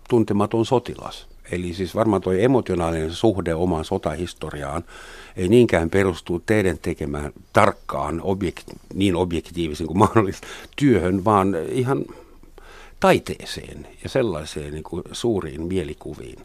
Tuntematon 0.09 0.65
sotilas. 0.65 1.27
Eli 1.51 1.73
siis 1.73 1.95
varmaan 1.95 2.21
tuo 2.21 2.33
emotionaalinen 2.33 3.11
suhde 3.11 3.55
omaan 3.55 3.85
sotahistoriaan 3.85 4.83
ei 5.35 5.47
niinkään 5.47 5.89
perustu 5.89 6.43
teidän 6.45 6.77
tekemään 6.81 7.31
tarkkaan, 7.53 8.21
objekt, 8.21 8.67
niin 8.93 9.15
objektiivisen 9.15 9.87
kuin 9.87 9.97
mahdollista 10.05 10.47
työhön, 10.75 11.25
vaan 11.25 11.55
ihan 11.69 12.05
taiteeseen 12.99 13.87
ja 14.03 14.09
sellaiseen 14.09 14.73
niin 14.73 14.83
kuin 14.83 15.03
suuriin 15.11 15.61
mielikuviin. 15.61 16.39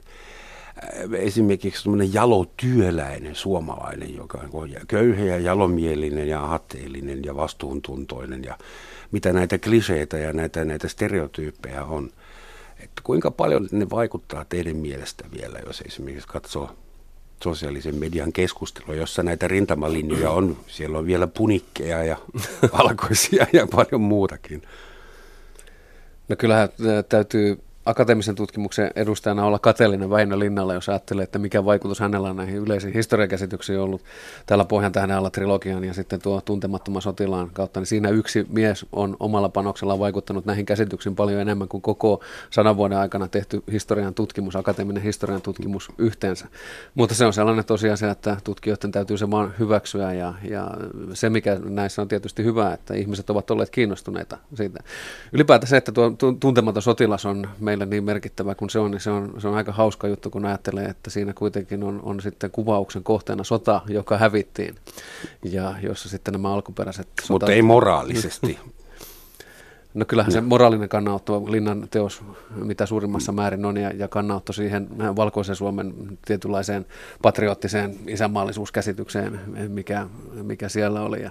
Äh, 0.83 1.13
esimerkiksi 1.13 1.83
semmoinen 1.83 2.15
jalotyöläinen 2.15 3.35
suomalainen, 3.35 4.17
joka 4.17 4.39
on 4.53 4.71
köyhä 4.89 5.25
ja 5.25 5.39
jalomielinen 5.39 6.29
ja 6.29 6.41
aatteellinen 6.41 7.25
ja 7.25 7.37
vastuuntuntoinen 7.37 8.45
ja 8.45 8.59
mitä 9.13 9.33
näitä 9.33 9.59
kliseitä 9.59 10.19
ja 10.19 10.33
näitä, 10.33 10.65
näitä 10.65 10.89
stereotyyppejä 10.89 11.85
on. 11.85 12.11
Että 12.81 13.03
kuinka 13.05 13.31
paljon 13.31 13.69
ne 13.73 13.91
vaikuttaa 13.91 14.45
teidän 14.45 14.77
mielestä 14.77 15.25
vielä, 15.37 15.59
jos 15.67 15.81
esimerkiksi 15.81 16.29
katsoo 16.29 16.71
sosiaalisen 17.45 17.95
median 17.95 18.33
keskustelua, 18.33 18.95
jossa 18.95 19.23
näitä 19.23 19.49
rintamalinjoja 19.49 20.31
on. 20.31 20.57
Siellä 20.67 20.99
on 20.99 21.07
vielä 21.07 21.27
punikkeja 21.27 22.05
ja 22.05 22.17
valkoisia 22.79 23.47
ja 23.53 23.67
paljon 23.67 24.01
muutakin. 24.01 24.63
No 26.29 26.37
kyllähän 26.37 26.69
täytyy 27.09 27.59
akateemisen 27.87 28.35
tutkimuksen 28.35 28.91
edustajana 28.97 29.45
olla 29.45 29.59
kateellinen 29.59 30.11
Väinö 30.11 30.39
Linnalla, 30.39 30.75
jos 30.75 30.89
ajattelee, 30.89 31.25
että 31.25 31.39
mikä 31.39 31.65
vaikutus 31.65 32.01
hänellä 32.01 32.31
on 32.31 32.37
näihin 32.37 32.57
yleisiin 32.57 32.95
historiakäsityksiin 32.95 33.81
ollut 33.81 34.03
täällä 34.47 34.65
Pohjan 34.65 34.93
tähden 34.93 35.17
alla 35.17 35.31
trilogian 35.31 35.85
ja 35.85 35.95
sitten 35.95 36.23
tuo 36.23 36.41
tuntemattoman 36.41 37.03
sotilaan 37.03 37.51
kautta, 37.53 37.81
niin 37.81 37.87
siinä 37.87 38.09
yksi 38.09 38.47
mies 38.49 38.87
on 38.93 39.17
omalla 39.21 39.49
panoksella 39.49 39.99
vaikuttanut 39.99 40.45
näihin 40.45 40.67
käsityksiin 40.67 41.17
paljon 41.17 41.41
enemmän 41.41 41.69
kuin 41.69 41.83
koko 41.83 42.21
sadan 42.51 42.77
vuoden 42.77 42.99
aikana 42.99 43.29
tehty 43.29 43.63
historian 43.73 44.15
tutkimus, 44.15 44.57
akateeminen 44.57 45.03
historian 45.03 45.43
tutkimus 45.43 45.93
yhteensä. 45.99 46.47
Mutta 46.95 47.15
se 47.15 47.27
on 47.27 47.33
sellainen 47.33 47.65
tosiasia, 47.65 48.11
että 48.11 48.37
tutkijoiden 48.45 48.93
täytyy 48.93 49.19
se 49.19 49.31
vaan 49.31 49.55
hyväksyä 49.59 50.13
ja, 50.13 50.35
ja 50.43 50.71
se, 51.13 51.31
mikä 51.31 51.59
näissä 51.65 52.03
on 52.03 52.09
tietysti 52.09 52.45
hyvä, 52.45 52.73
että 52.73 52.95
ihmiset 52.95 53.31
ovat 53.31 53.51
olleet 53.51 53.71
kiinnostuneita 53.71 54.39
siitä. 54.55 54.81
Ylipäätään 55.33 55.69
se, 55.69 55.77
että 55.77 55.93
tuo 55.93 56.13
tuntematon 56.41 56.83
sotilas 56.83 57.27
on 57.27 57.49
meille 57.71 57.87
niin 57.87 58.05
merkittävä 58.05 58.55
kuin 58.55 58.71
se 58.71 58.79
on, 58.79 58.91
niin 58.91 59.01
se 59.01 59.11
on, 59.11 59.35
se 59.39 59.49
on 59.49 59.55
aika 59.55 59.73
hauska 59.73 60.09
juttu, 60.09 60.31
kun 60.31 60.47
ajattelee, 60.47 60.85
että 60.85 61.11
siinä 61.11 61.33
kuitenkin 61.33 61.83
on, 61.83 62.01
on 62.03 62.21
sitten 62.21 62.51
kuvauksen 62.51 63.03
kohteena 63.03 63.45
sota, 63.45 63.81
joka 63.89 64.19
hävittiin, 64.19 64.75
ja 65.43 65.75
jossa 65.83 66.09
sitten 66.09 66.33
nämä 66.33 66.53
alkuperäiset 66.55 67.09
sotat... 67.23 67.31
Mutta 67.31 67.53
ei 67.53 67.63
moraalisesti. 67.63 68.59
No 69.95 70.05
kyllähän 70.05 70.33
se 70.33 70.41
moraalinen 70.41 70.89
kannanotto, 70.89 71.45
Linnan 71.53 71.89
teos, 71.91 72.23
mitä 72.55 72.87
suurimmassa 72.87 73.33
määrin 73.33 73.65
on, 73.65 73.77
ja, 73.77 73.91
ja 73.91 74.09
kannanotto 74.09 74.53
siihen 74.53 74.89
valkoisen 75.17 75.57
Suomen 75.57 75.95
tietynlaiseen 76.27 76.87
patriottiseen 77.23 77.97
isänmaallisuuskäsitykseen, 78.07 79.41
mikä, 79.69 80.07
mikä 80.43 80.69
siellä 80.69 81.03
oli. 81.03 81.23
Ja, 81.23 81.31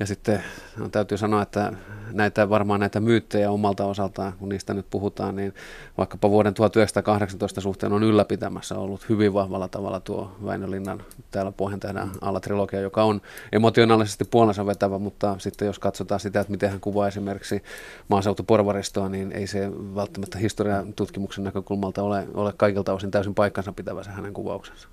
ja 0.00 0.06
sitten 0.06 0.42
no, 0.76 0.88
täytyy 0.88 1.18
sanoa, 1.18 1.42
että 1.42 1.72
näitä, 2.12 2.48
varmaan 2.48 2.80
näitä 2.80 3.00
myyttejä 3.00 3.50
omalta 3.50 3.84
osaltaan, 3.84 4.32
kun 4.32 4.48
niistä 4.48 4.74
nyt 4.74 4.86
puhutaan, 4.90 5.36
niin 5.36 5.54
vaikkapa 5.98 6.30
vuoden 6.30 6.54
1918 6.54 7.60
suhteen 7.60 7.92
on 7.92 8.02
ylläpitämässä 8.02 8.74
ollut 8.78 9.08
hyvin 9.08 9.34
vahvalla 9.34 9.68
tavalla 9.68 10.00
tuo 10.00 10.36
Väinö 10.44 10.70
Linnan 10.70 11.02
täällä 11.30 11.52
Pohjantähden 11.52 12.10
alla 12.20 12.40
trilogia, 12.40 12.80
joka 12.80 13.04
on 13.04 13.20
emotionaalisesti 13.52 14.24
puolensa 14.24 14.66
vetävä, 14.66 14.98
mutta 14.98 15.36
sitten 15.38 15.66
jos 15.66 15.78
katsotaan 15.78 16.20
sitä, 16.20 16.40
että 16.40 16.50
miten 16.50 16.70
hän 16.70 16.80
kuvaa 16.80 17.08
esimerkiksi 17.08 17.62
maaseutuporvaristoa, 18.08 19.08
niin 19.08 19.32
ei 19.32 19.46
se 19.46 19.70
välttämättä 19.94 20.38
historian 20.38 20.92
tutkimuksen 20.92 21.44
näkökulmalta 21.44 22.02
ole, 22.02 22.26
ole 22.34 22.52
kaikilta 22.56 22.92
osin 22.92 23.10
täysin 23.10 23.34
paikkansa 23.34 23.72
pitävä 23.72 24.02
se 24.02 24.10
hänen 24.10 24.34
kuvauksensa. 24.34 24.88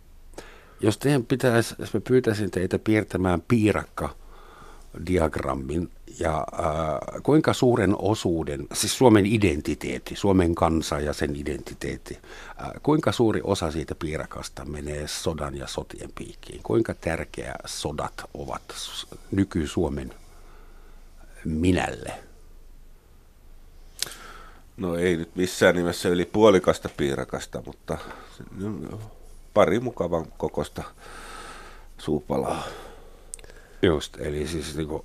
Jos 0.81 0.97
teidän 0.97 1.25
pitäisi, 1.25 1.75
jos 1.79 1.93
mä 1.93 2.01
pyytäisin 2.07 2.51
teitä 2.51 2.79
piirtämään 2.79 3.41
piirakka 3.47 4.26
diagrammin, 5.07 5.89
Ja 6.19 6.37
äh, 6.37 7.21
kuinka 7.23 7.53
suuren 7.53 7.95
osuuden, 7.97 8.67
siis 8.73 8.97
Suomen 8.97 9.25
identiteetti, 9.25 10.15
Suomen 10.15 10.55
kansa 10.55 10.99
ja 10.99 11.13
sen 11.13 11.35
identiteetti, 11.35 12.17
äh, 12.61 12.71
kuinka 12.83 13.11
suuri 13.11 13.41
osa 13.43 13.71
siitä 13.71 13.95
piirakasta 13.95 14.65
menee 14.65 15.07
sodan 15.07 15.57
ja 15.57 15.67
sotien 15.67 16.09
piikkiin? 16.15 16.63
Kuinka 16.63 16.93
tärkeä 16.93 17.55
sodat 17.65 18.13
ovat 18.33 18.61
nyky-Suomen 19.31 20.13
minälle? 21.45 22.13
No 24.77 24.95
ei 24.95 25.17
nyt 25.17 25.35
missään 25.35 25.75
nimessä 25.75 26.09
yli 26.09 26.25
puolikasta 26.25 26.89
piirakasta, 26.97 27.63
mutta 27.65 27.97
pari 29.53 29.79
mukavan 29.79 30.25
kokosta 30.37 30.83
suupalaa. 31.97 32.63
Just, 33.81 34.17
eli 34.19 34.47
siis 34.47 34.75
niin 34.75 34.87
kuin 34.87 35.03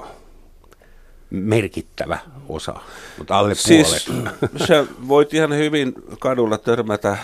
merkittävä 1.30 2.18
osa, 2.48 2.80
mutta 3.18 3.38
alle 3.38 3.54
siis, 3.54 4.06
puolet. 4.06 4.24
Sä 4.68 4.86
voit 5.08 5.34
ihan 5.34 5.54
hyvin 5.56 5.94
kadulla 6.18 6.58
törmätä 6.58 7.16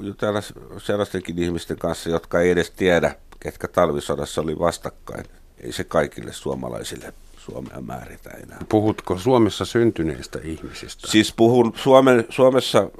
jutella 0.00 0.42
sellaistenkin 0.78 1.38
ihmisten 1.38 1.78
kanssa, 1.78 2.10
jotka 2.10 2.40
ei 2.40 2.50
edes 2.50 2.70
tiedä, 2.70 3.14
ketkä 3.40 3.68
talvisodassa 3.68 4.40
oli 4.40 4.58
vastakkain. 4.58 5.24
Ei 5.60 5.72
se 5.72 5.84
kaikille 5.84 6.32
suomalaisille 6.32 7.14
Suomea 7.46 7.80
määritä 7.80 8.30
enää. 8.30 8.58
Puhutko 8.68 9.18
Suomessa 9.18 9.64
syntyneistä 9.64 10.38
ihmisistä? 10.44 11.10
Siis 11.10 11.32
puhun 11.36 11.72
Suomen, 11.76 12.24
Suomessa 12.28 12.90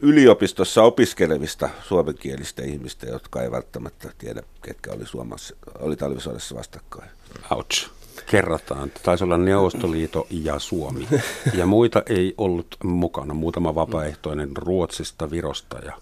yliopistossa 0.00 0.82
opiskelevista 0.82 1.68
suomenkielistä 1.82 2.62
ihmistä, 2.62 3.06
jotka 3.06 3.42
ei 3.42 3.50
välttämättä 3.50 4.12
tiedä, 4.18 4.42
ketkä 4.62 4.92
oli, 4.92 5.06
Suomessa, 5.06 5.56
oli 5.78 5.96
talvisodassa 5.96 6.54
vastakkain. 6.54 7.10
Ouch. 7.50 7.90
Kerrataan. 8.26 8.92
Taisi 9.02 9.24
olla 9.24 9.38
Neuvostoliito 9.38 10.26
ja 10.30 10.58
Suomi. 10.58 11.08
Ja 11.54 11.66
muita 11.66 12.02
ei 12.06 12.34
ollut 12.38 12.76
mukana. 12.84 13.34
Muutama 13.34 13.74
vapaaehtoinen 13.74 14.56
Ruotsista, 14.56 15.30
Virosta 15.30 15.78
ja 15.78 15.92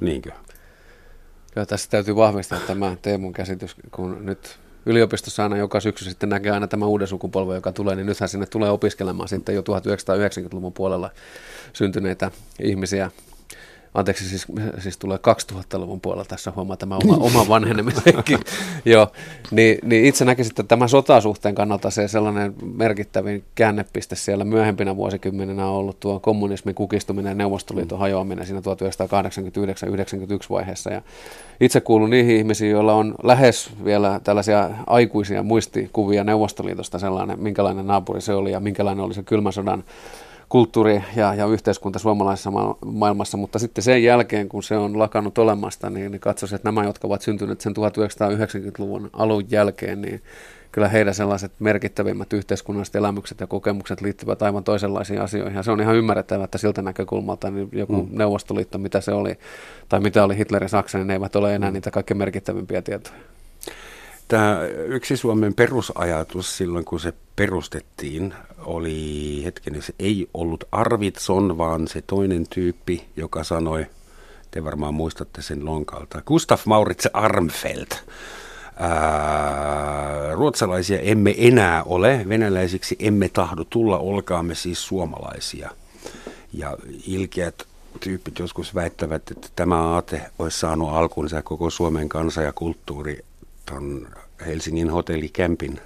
niinkö? 0.00 0.30
Kyllä 1.54 1.66
tässä 1.66 1.90
täytyy 1.90 2.16
vahvistaa 2.16 2.60
tämä 2.60 2.96
Teemun 3.02 3.32
käsitys, 3.32 3.76
kun 3.90 4.26
nyt 4.26 4.58
yliopistossa 4.86 5.42
aina 5.42 5.56
joka 5.56 5.80
syksy 5.80 6.04
sitten 6.04 6.28
näkee 6.28 6.52
aina 6.52 6.66
tämä 6.66 6.86
uuden 6.86 7.08
sukupolven, 7.08 7.54
joka 7.54 7.72
tulee, 7.72 7.96
niin 7.96 8.06
nythän 8.06 8.28
sinne 8.28 8.46
tulee 8.46 8.70
opiskelemaan 8.70 9.28
sitten 9.28 9.54
jo 9.54 9.60
1990-luvun 9.60 10.72
puolella 10.72 11.10
syntyneitä 11.72 12.30
ihmisiä. 12.60 13.10
Anteeksi, 13.96 14.28
siis, 14.28 14.46
siis 14.78 14.98
tulee 14.98 15.18
2000-luvun 15.52 16.00
puolella 16.00 16.24
tässä 16.24 16.52
huomaa 16.56 16.76
tämä 16.76 16.96
oma, 17.04 17.16
oma 17.16 17.48
vanhenemisenkin. 17.48 18.38
Joo, 18.84 19.08
niin, 19.50 19.78
niin 19.82 20.04
itse 20.04 20.24
näkisin, 20.24 20.52
että 20.52 20.62
tämä 20.62 20.88
sotasuhteen 20.88 21.54
kannalta 21.54 21.90
se 21.90 22.08
sellainen 22.08 22.54
merkittävin 22.74 23.44
käännepiste 23.54 24.16
siellä 24.16 24.44
myöhempinä 24.44 24.96
vuosikymmeninä 24.96 25.66
on 25.66 25.74
ollut 25.74 26.00
tuo 26.00 26.20
kommunismin 26.20 26.74
kukistuminen 26.74 27.30
ja 27.30 27.34
Neuvostoliiton 27.34 27.98
hajoaminen 27.98 28.46
siinä 28.46 28.60
1989-1991 28.60 28.64
vaiheessa. 30.50 30.90
Ja 30.90 31.02
itse 31.60 31.80
kuulun 31.80 32.10
niihin 32.10 32.36
ihmisiin, 32.36 32.70
joilla 32.70 32.94
on 32.94 33.14
lähes 33.22 33.70
vielä 33.84 34.20
tällaisia 34.24 34.70
aikuisia 34.86 35.42
muistikuvia 35.42 36.24
Neuvostoliitosta 36.24 36.98
sellainen, 36.98 37.40
minkälainen 37.40 37.86
naapuri 37.86 38.20
se 38.20 38.34
oli 38.34 38.52
ja 38.52 38.60
minkälainen 38.60 39.04
oli 39.04 39.14
se 39.14 39.22
kylmän 39.22 39.52
sodan 39.52 39.84
kulttuuri 40.48 41.02
ja, 41.16 41.34
ja 41.34 41.46
yhteiskunta 41.46 41.98
suomalaisessa 41.98 42.50
maailmassa, 42.84 43.36
mutta 43.36 43.58
sitten 43.58 43.84
sen 43.84 44.02
jälkeen, 44.02 44.48
kun 44.48 44.62
se 44.62 44.76
on 44.76 44.98
lakannut 44.98 45.38
olemasta, 45.38 45.90
niin, 45.90 46.12
niin 46.12 46.20
katsoisin, 46.20 46.56
että 46.56 46.68
nämä, 46.68 46.84
jotka 46.84 47.06
ovat 47.06 47.22
syntyneet 47.22 47.60
sen 47.60 47.74
1990-luvun 47.76 49.10
alun 49.12 49.44
jälkeen, 49.50 50.02
niin 50.02 50.22
kyllä 50.72 50.88
heidän 50.88 51.14
sellaiset 51.14 51.52
merkittävimmät 51.58 52.32
yhteiskunnalliset 52.32 52.96
elämykset 52.96 53.40
ja 53.40 53.46
kokemukset 53.46 54.00
liittyvät 54.00 54.42
aivan 54.42 54.64
toisenlaisiin 54.64 55.20
asioihin. 55.20 55.56
Ja 55.56 55.62
se 55.62 55.70
on 55.70 55.80
ihan 55.80 55.96
ymmärrettävää, 55.96 56.44
että 56.44 56.58
siltä 56.58 56.82
näkökulmalta 56.82 57.50
niin 57.50 57.68
joku 57.72 58.02
mm. 58.02 58.08
Neuvostoliitto, 58.18 58.78
mitä 58.78 59.00
se 59.00 59.12
oli, 59.12 59.38
tai 59.88 60.00
mitä 60.00 60.24
oli 60.24 60.36
Hitlerin 60.36 60.68
Saksa, 60.68 60.98
niin 60.98 61.06
ne 61.06 61.12
eivät 61.12 61.36
ole 61.36 61.54
enää 61.54 61.70
mm. 61.70 61.74
niitä 61.74 61.90
kaikkein 61.90 62.18
merkittävimpiä 62.18 62.82
tietoja. 62.82 63.16
Tämä 64.28 64.60
yksi 64.86 65.16
Suomen 65.16 65.54
perusajatus 65.54 66.56
silloin, 66.56 66.84
kun 66.84 67.00
se 67.00 67.12
perustettiin, 67.36 68.34
oli, 68.58 69.42
hetkinen, 69.44 69.82
se 69.82 69.94
ei 69.98 70.28
ollut 70.34 70.64
Arvitson, 70.72 71.58
vaan 71.58 71.88
se 71.88 72.02
toinen 72.06 72.46
tyyppi, 72.50 73.04
joka 73.16 73.44
sanoi, 73.44 73.86
te 74.50 74.64
varmaan 74.64 74.94
muistatte 74.94 75.42
sen 75.42 75.64
lonkalta, 75.64 76.22
Gustav 76.22 76.58
Mauritz 76.64 77.06
Armfeld. 77.12 77.86
Ää, 78.78 80.34
ruotsalaisia 80.34 80.98
emme 80.98 81.34
enää 81.38 81.82
ole, 81.82 82.24
venäläisiksi 82.28 82.96
emme 82.98 83.28
tahdo 83.28 83.64
tulla, 83.64 83.98
olkaamme 83.98 84.54
siis 84.54 84.86
suomalaisia. 84.86 85.70
Ja 86.52 86.76
ilkeät 87.06 87.66
tyypit 88.00 88.38
joskus 88.38 88.74
väittävät, 88.74 89.30
että 89.30 89.48
tämä 89.56 89.82
aate 89.82 90.22
olisi 90.38 90.58
saanut 90.58 90.88
alkunsa 90.92 91.42
koko 91.42 91.70
Suomen 91.70 92.08
kansa 92.08 92.42
ja 92.42 92.52
kulttuuri 92.52 93.24
ton 93.66 94.08
Helsingin 94.46 94.90
hotellikämpin 94.90 95.80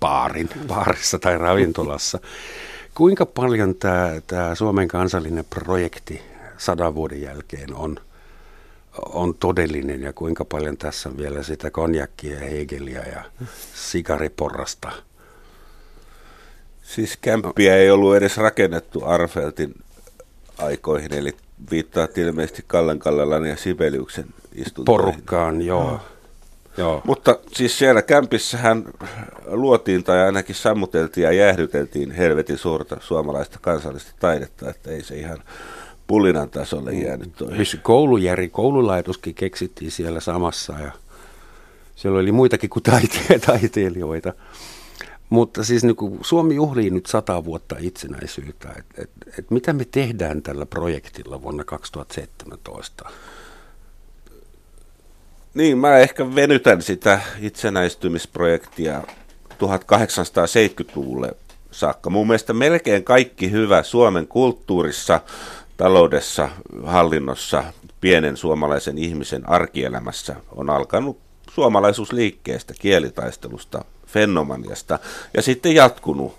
baarin, 0.00 0.48
baarissa 0.68 1.18
tai 1.18 1.38
ravintolassa. 1.38 2.18
Kuinka 2.94 3.26
paljon 3.26 3.74
tämä, 3.74 4.10
tämä 4.26 4.54
Suomen 4.54 4.88
kansallinen 4.88 5.44
projekti 5.44 6.22
sadan 6.58 6.94
vuoden 6.94 7.22
jälkeen 7.22 7.74
on, 7.74 7.96
on 8.98 9.34
todellinen 9.34 10.02
ja 10.02 10.12
kuinka 10.12 10.44
paljon 10.44 10.76
tässä 10.76 11.08
on 11.08 11.16
vielä 11.16 11.42
sitä 11.42 11.70
konjakkia 11.70 12.34
ja 12.34 12.50
Hegelia 12.50 13.08
ja 13.08 13.24
sigariporrasta? 13.74 14.92
Siis 16.82 17.16
kämppiä 17.16 17.76
ei 17.76 17.90
ollut 17.90 18.16
edes 18.16 18.36
rakennettu 18.36 19.04
Arfeltin 19.04 19.74
aikoihin, 20.58 21.14
eli 21.14 21.36
viittaa 21.70 22.08
ilmeisesti 22.16 22.64
Kallen 22.66 22.98
Kallelan 22.98 23.46
ja 23.46 23.56
Sibeliuksen 23.56 24.26
istuntoihin. 24.54 25.04
Porukkaan, 25.04 25.62
joo. 25.62 26.00
Joo. 26.76 27.02
Mutta 27.04 27.38
siis 27.52 27.78
siellä 27.78 28.02
kämpissähän 28.02 28.84
luotiin 29.46 30.04
tai 30.04 30.22
ainakin 30.22 30.54
sammuteltiin 30.54 31.24
ja 31.24 31.32
jäähdyteltiin 31.32 32.10
helvetin 32.10 32.58
suurta 32.58 32.96
suomalaista 33.00 33.58
kansallista 33.62 34.12
taidetta, 34.20 34.70
että 34.70 34.90
ei 34.90 35.02
se 35.02 35.16
ihan 35.16 35.38
pulinan 36.06 36.50
tasolle 36.50 36.92
mm. 36.92 37.02
jäänyt 37.02 37.32
toi. 37.36 37.48
Koulujäri, 37.82 38.48
koululaituskin 38.48 39.34
keksittiin 39.34 39.90
siellä 39.90 40.20
samassa 40.20 40.72
ja 40.72 40.92
siellä 41.96 42.18
oli 42.18 42.32
muitakin 42.32 42.70
kuin 42.70 42.82
taite- 42.82 43.38
taiteilijoita. 43.46 44.32
Mutta 45.30 45.64
siis 45.64 45.84
niin 45.84 45.96
kuin 45.96 46.18
Suomi 46.22 46.54
juhlii 46.54 46.90
nyt 46.90 47.06
sata 47.06 47.44
vuotta 47.44 47.76
itsenäisyyttä. 47.78 48.68
Et, 48.78 48.86
et, 48.98 49.10
et 49.38 49.50
mitä 49.50 49.72
me 49.72 49.84
tehdään 49.84 50.42
tällä 50.42 50.66
projektilla 50.66 51.42
vuonna 51.42 51.64
2017? 51.64 53.10
Niin, 55.54 55.78
mä 55.78 55.98
ehkä 55.98 56.34
venytän 56.34 56.82
sitä 56.82 57.20
itsenäistymisprojektia 57.40 59.02
1870-luvulle 59.52 61.32
saakka. 61.70 62.10
Mun 62.10 62.26
mielestä 62.26 62.52
melkein 62.52 63.04
kaikki 63.04 63.50
hyvä 63.50 63.82
Suomen 63.82 64.26
kulttuurissa, 64.26 65.20
taloudessa, 65.76 66.48
hallinnossa, 66.84 67.64
pienen 68.00 68.36
suomalaisen 68.36 68.98
ihmisen 68.98 69.48
arkielämässä 69.48 70.36
on 70.56 70.70
alkanut 70.70 71.18
suomalaisuusliikkeestä, 71.50 72.74
kielitaistelusta, 72.80 73.84
fenomaniasta 74.06 74.98
ja 75.34 75.42
sitten 75.42 75.74
jatkunut 75.74 76.34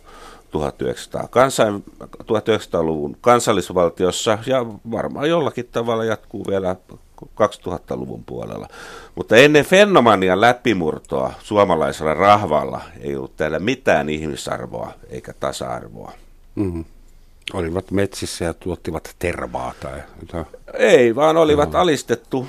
1900, 0.51 1.27
kansain, 1.27 1.83
1900-luvun 2.03 3.17
kansallisvaltiossa 3.21 4.37
ja 4.45 4.65
varmaan 4.91 5.29
jollakin 5.29 5.69
tavalla 5.71 6.05
jatkuu 6.05 6.45
vielä 6.49 6.75
2000-luvun 7.23 8.23
puolella. 8.25 8.67
Mutta 9.15 9.35
ennen 9.35 9.65
Fenomanian 9.65 10.41
läpimurtoa 10.41 11.33
suomalaisella 11.39 12.13
rahvalla 12.13 12.81
ei 12.99 13.15
ollut 13.15 13.37
täällä 13.37 13.59
mitään 13.59 14.09
ihmisarvoa 14.09 14.93
eikä 15.09 15.33
tasa-arvoa. 15.39 16.11
Mm-hmm. 16.55 16.85
Olivat 17.53 17.91
metsissä 17.91 18.45
ja 18.45 18.53
tuottivat 18.53 19.15
tervaa 19.19 19.73
tai 19.79 20.03
jotain? 20.19 20.45
Ei, 20.73 21.15
vaan 21.15 21.37
olivat 21.37 21.69
mm-hmm. 21.69 21.81
alistettu 21.81 22.47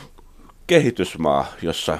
kehitysmaa, 0.66 1.46
jossa 1.62 1.98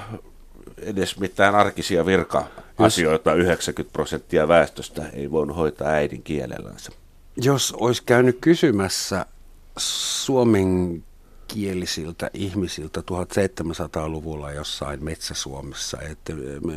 edes 0.77 1.19
mitään 1.19 1.55
arkisia 1.55 2.05
virka-asioita 2.05 3.33
90 3.33 3.93
prosenttia 3.93 4.47
väestöstä 4.47 5.05
ei 5.13 5.31
voinut 5.31 5.57
hoitaa 5.57 5.87
äidin 5.87 6.23
kielellänsä. 6.23 6.91
Jos 7.41 7.73
olisi 7.77 8.03
käynyt 8.05 8.37
kysymässä 8.41 9.25
suomen 9.77 11.03
kielisiltä 11.47 12.29
ihmisiltä 12.33 12.99
1700-luvulla 12.99 14.51
jossain 14.51 15.03
Metsä-Suomessa, 15.03 15.97
että 16.11 16.33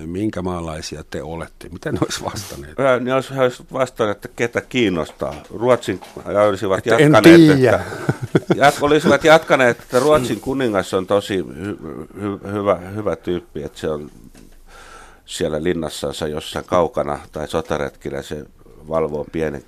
minkä 0.06 0.42
maalaisia 0.42 1.04
te 1.10 1.22
olette? 1.22 1.68
Miten 1.68 1.94
ne 1.94 2.00
olisi 2.02 2.24
vastanneet? 2.24 2.74
Ne 3.00 3.14
olisi, 3.14 3.34
vastanneet, 3.72 4.16
että 4.16 4.28
ketä 4.36 4.60
kiinnostaa. 4.60 5.34
Ruotsin 5.54 6.00
ja 6.32 6.42
olisivat 6.42 6.78
että 6.78 7.02
jatkaneet, 7.02 7.50
että, 8.34 8.54
jat, 8.54 8.74
olisivat 8.80 9.24
jatkaneet, 9.24 9.80
että 9.80 9.98
Ruotsin 9.98 10.40
kuningas 10.40 10.94
on 10.94 11.06
tosi 11.06 11.36
hy, 11.36 11.78
hy, 12.20 12.52
hyvä, 12.52 12.76
hyvä 12.76 13.16
tyyppi, 13.16 13.62
että 13.62 13.78
se 13.78 13.90
on 13.90 14.10
siellä 15.26 15.62
linnassansa 15.62 16.28
jossain 16.28 16.64
kaukana 16.64 17.18
tai 17.32 17.48
sotaretkillä 17.48 18.22
se 18.22 18.44
valvoa 18.88 19.24
pienen 19.32 19.64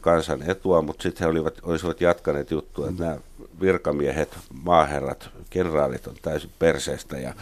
kansan 0.00 0.50
etua, 0.50 0.82
mutta 0.82 1.02
sitten 1.02 1.24
he 1.24 1.30
olivat, 1.30 1.54
olisivat 1.62 2.00
jatkaneet 2.00 2.50
juttua, 2.50 2.88
että 2.88 3.04
nämä 3.04 3.18
virkamiehet, 3.60 4.38
maaherrat, 4.64 5.30
kenraalit 5.50 6.06
on 6.06 6.14
täysin 6.22 6.50
perseestä 6.58 7.18
ja 7.18 7.34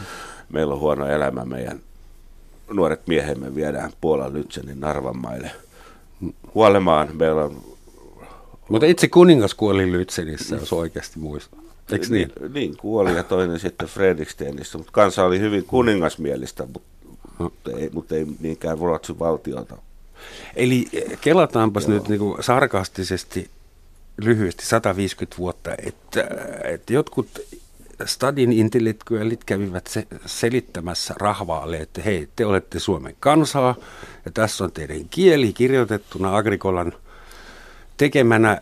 meillä 0.53 0.75
on 0.75 0.81
huono 0.81 1.07
elämä, 1.07 1.45
meidän 1.45 1.81
nuoret 2.73 3.07
miehemme 3.07 3.55
viedään 3.55 3.93
Puolan 4.01 4.33
Lytsenin 4.33 4.81
Narvan 4.81 5.19
maille 5.19 5.51
kuolemaan. 6.53 7.17
Meillä 7.17 7.45
on 7.45 7.77
mutta 8.69 8.87
itse 8.87 9.09
kuningas 9.09 9.55
kuoli 9.55 9.93
Lytsenissä, 9.93 10.57
jos 10.57 10.73
oikeasti 10.73 11.19
muistaa. 11.19 11.61
Eikö 11.93 12.07
niin? 12.11 12.33
niin? 12.41 12.53
Niin, 12.53 12.77
kuoli 12.77 13.17
ja 13.17 13.23
toinen 13.23 13.59
sitten 13.59 13.89
Fredrikstenissä, 13.89 14.79
mutta 14.79 14.93
kansa 14.93 15.25
oli 15.25 15.41
hyvin 15.41 15.65
kuningasmielistä, 15.65 16.67
mutta, 16.73 16.89
mutta, 17.39 17.71
ei, 17.71 17.91
mutta 17.93 18.15
ei 18.15 18.27
niinkään 18.41 18.79
Ruotsin 18.79 19.19
valtiota. 19.19 19.79
Eli 20.57 20.89
kelataanpas 21.21 21.89
Joo. 21.89 21.95
nyt 21.95 22.09
niin 22.09 22.21
sarkastisesti 22.41 23.51
lyhyesti 24.17 24.67
150 24.67 25.39
vuotta, 25.39 25.71
että, 25.87 26.29
että 26.65 26.93
jotkut 26.93 27.29
stadin 28.05 28.53
intellektuellit 28.53 29.45
kävivät 29.45 29.87
se, 29.87 30.07
selittämässä 30.27 31.15
rahvaalle, 31.19 31.77
että 31.77 32.03
hei, 32.03 32.29
te 32.37 32.47
olette 32.47 32.79
Suomen 32.79 33.17
kansaa 33.21 33.75
ja 34.25 34.31
tässä 34.31 34.65
on 34.65 34.73
teidän 34.73 35.09
kieli 35.11 35.53
kirjoitettuna 35.53 36.37
Agrikolan– 36.37 36.93
tekemänä 37.97 38.59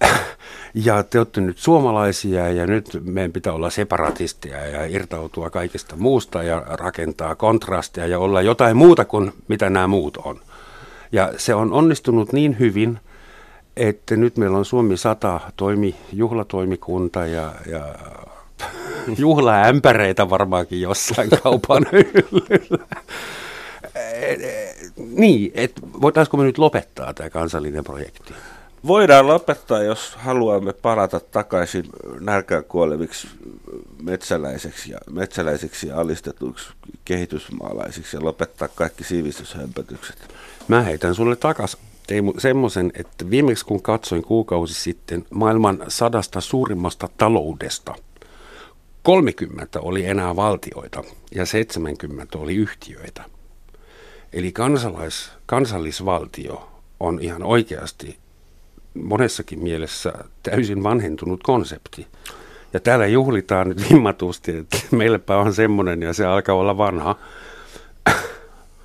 ja 0.75 1.03
te 1.03 1.19
olette 1.19 1.40
nyt 1.40 1.59
suomalaisia 1.59 2.53
ja 2.53 2.67
nyt 2.67 3.01
meidän 3.05 3.33
pitää 3.33 3.53
olla 3.53 3.71
separatisteja 3.71 4.67
ja 4.67 4.85
irtautua 4.87 5.51
kaikesta 5.51 5.97
muusta 5.97 6.43
ja 6.43 6.62
rakentaa 6.67 7.35
kontrastia 7.35 8.07
ja 8.07 8.19
olla 8.19 8.43
jotain 8.43 8.77
muuta 8.77 9.05
kuin 9.05 9.33
mitä 9.49 9.71
nämä 9.71 9.87
muut 9.87 10.17
on. 10.17 10.40
Ja 11.12 11.33
se 11.37 11.55
on 11.55 11.73
onnistunut 11.73 12.33
niin 12.33 12.59
hyvin, 12.59 13.01
että 13.76 14.16
nyt 14.16 14.37
meillä 14.37 14.58
on 14.58 14.64
Suomi 14.64 14.96
100 14.96 15.40
toimi, 15.56 15.94
juhlatoimikunta 16.12 17.26
ja, 17.26 17.52
ja 17.66 17.94
juhlaämpäreitä 19.18 20.30
varmaankin 20.30 20.80
jossain 20.80 21.30
kaupan 21.42 21.87
hyllyllä. 21.92 22.87
niin, 24.96 25.52
että 25.54 25.80
voitaisiko 26.00 26.37
me 26.37 26.44
nyt 26.44 26.58
lopettaa 26.58 27.14
tämä 27.14 27.30
kansallinen 27.30 27.84
projekti? 27.84 28.34
Voidaan 28.87 29.26
lopettaa, 29.26 29.82
jos 29.82 30.14
haluamme 30.16 30.72
palata 30.72 31.20
takaisin 31.20 31.84
nälkään 32.20 32.64
kuoleviksi 32.64 33.28
metsäläiseksi 34.02 34.92
ja, 34.92 34.98
metsäläisiksi 35.10 35.88
ja 35.88 36.00
alistetuiksi 36.00 36.68
kehitysmaalaisiksi 37.04 38.16
ja 38.16 38.24
lopettaa 38.24 38.68
kaikki 38.68 39.04
sivistyshömpötykset. 39.04 40.34
Mä 40.68 40.82
heitän 40.82 41.14
sulle 41.14 41.37
takas 41.37 41.76
tein 42.07 42.33
semmoisen, 42.38 42.93
että 42.95 43.31
viimeksi 43.31 43.64
kun 43.64 43.83
katsoin 43.83 44.23
kuukausi 44.23 44.75
sitten 44.75 45.25
maailman 45.31 45.85
sadasta 45.88 46.40
suurimmasta 46.40 47.09
taloudesta, 47.17 47.95
30 49.03 49.81
oli 49.81 50.07
enää 50.07 50.37
valtioita 50.37 51.05
ja 51.35 51.47
70 51.47 52.38
oli 52.38 52.55
yhtiöitä. 52.55 53.25
Eli 54.33 54.53
kansalais, 54.53 55.33
kansallisvaltio 55.47 56.69
on 57.01 57.19
ihan 57.23 57.43
oikeasti 57.43 58.19
monessakin 58.95 59.62
mielessä 59.62 60.12
täysin 60.43 60.83
vanhentunut 60.83 61.43
konsepti. 61.43 62.07
Ja 62.73 62.81
täällä 62.81 63.07
juhlitaan 63.07 63.69
nyt 63.69 63.90
vimmatusti, 63.90 64.57
että 64.57 64.79
meilläpä 64.90 65.37
on 65.37 65.55
semmoinen 65.55 66.03
ja 66.03 66.12
se 66.12 66.27
alkaa 66.27 66.55
olla 66.55 66.79
vanha. 66.79 67.17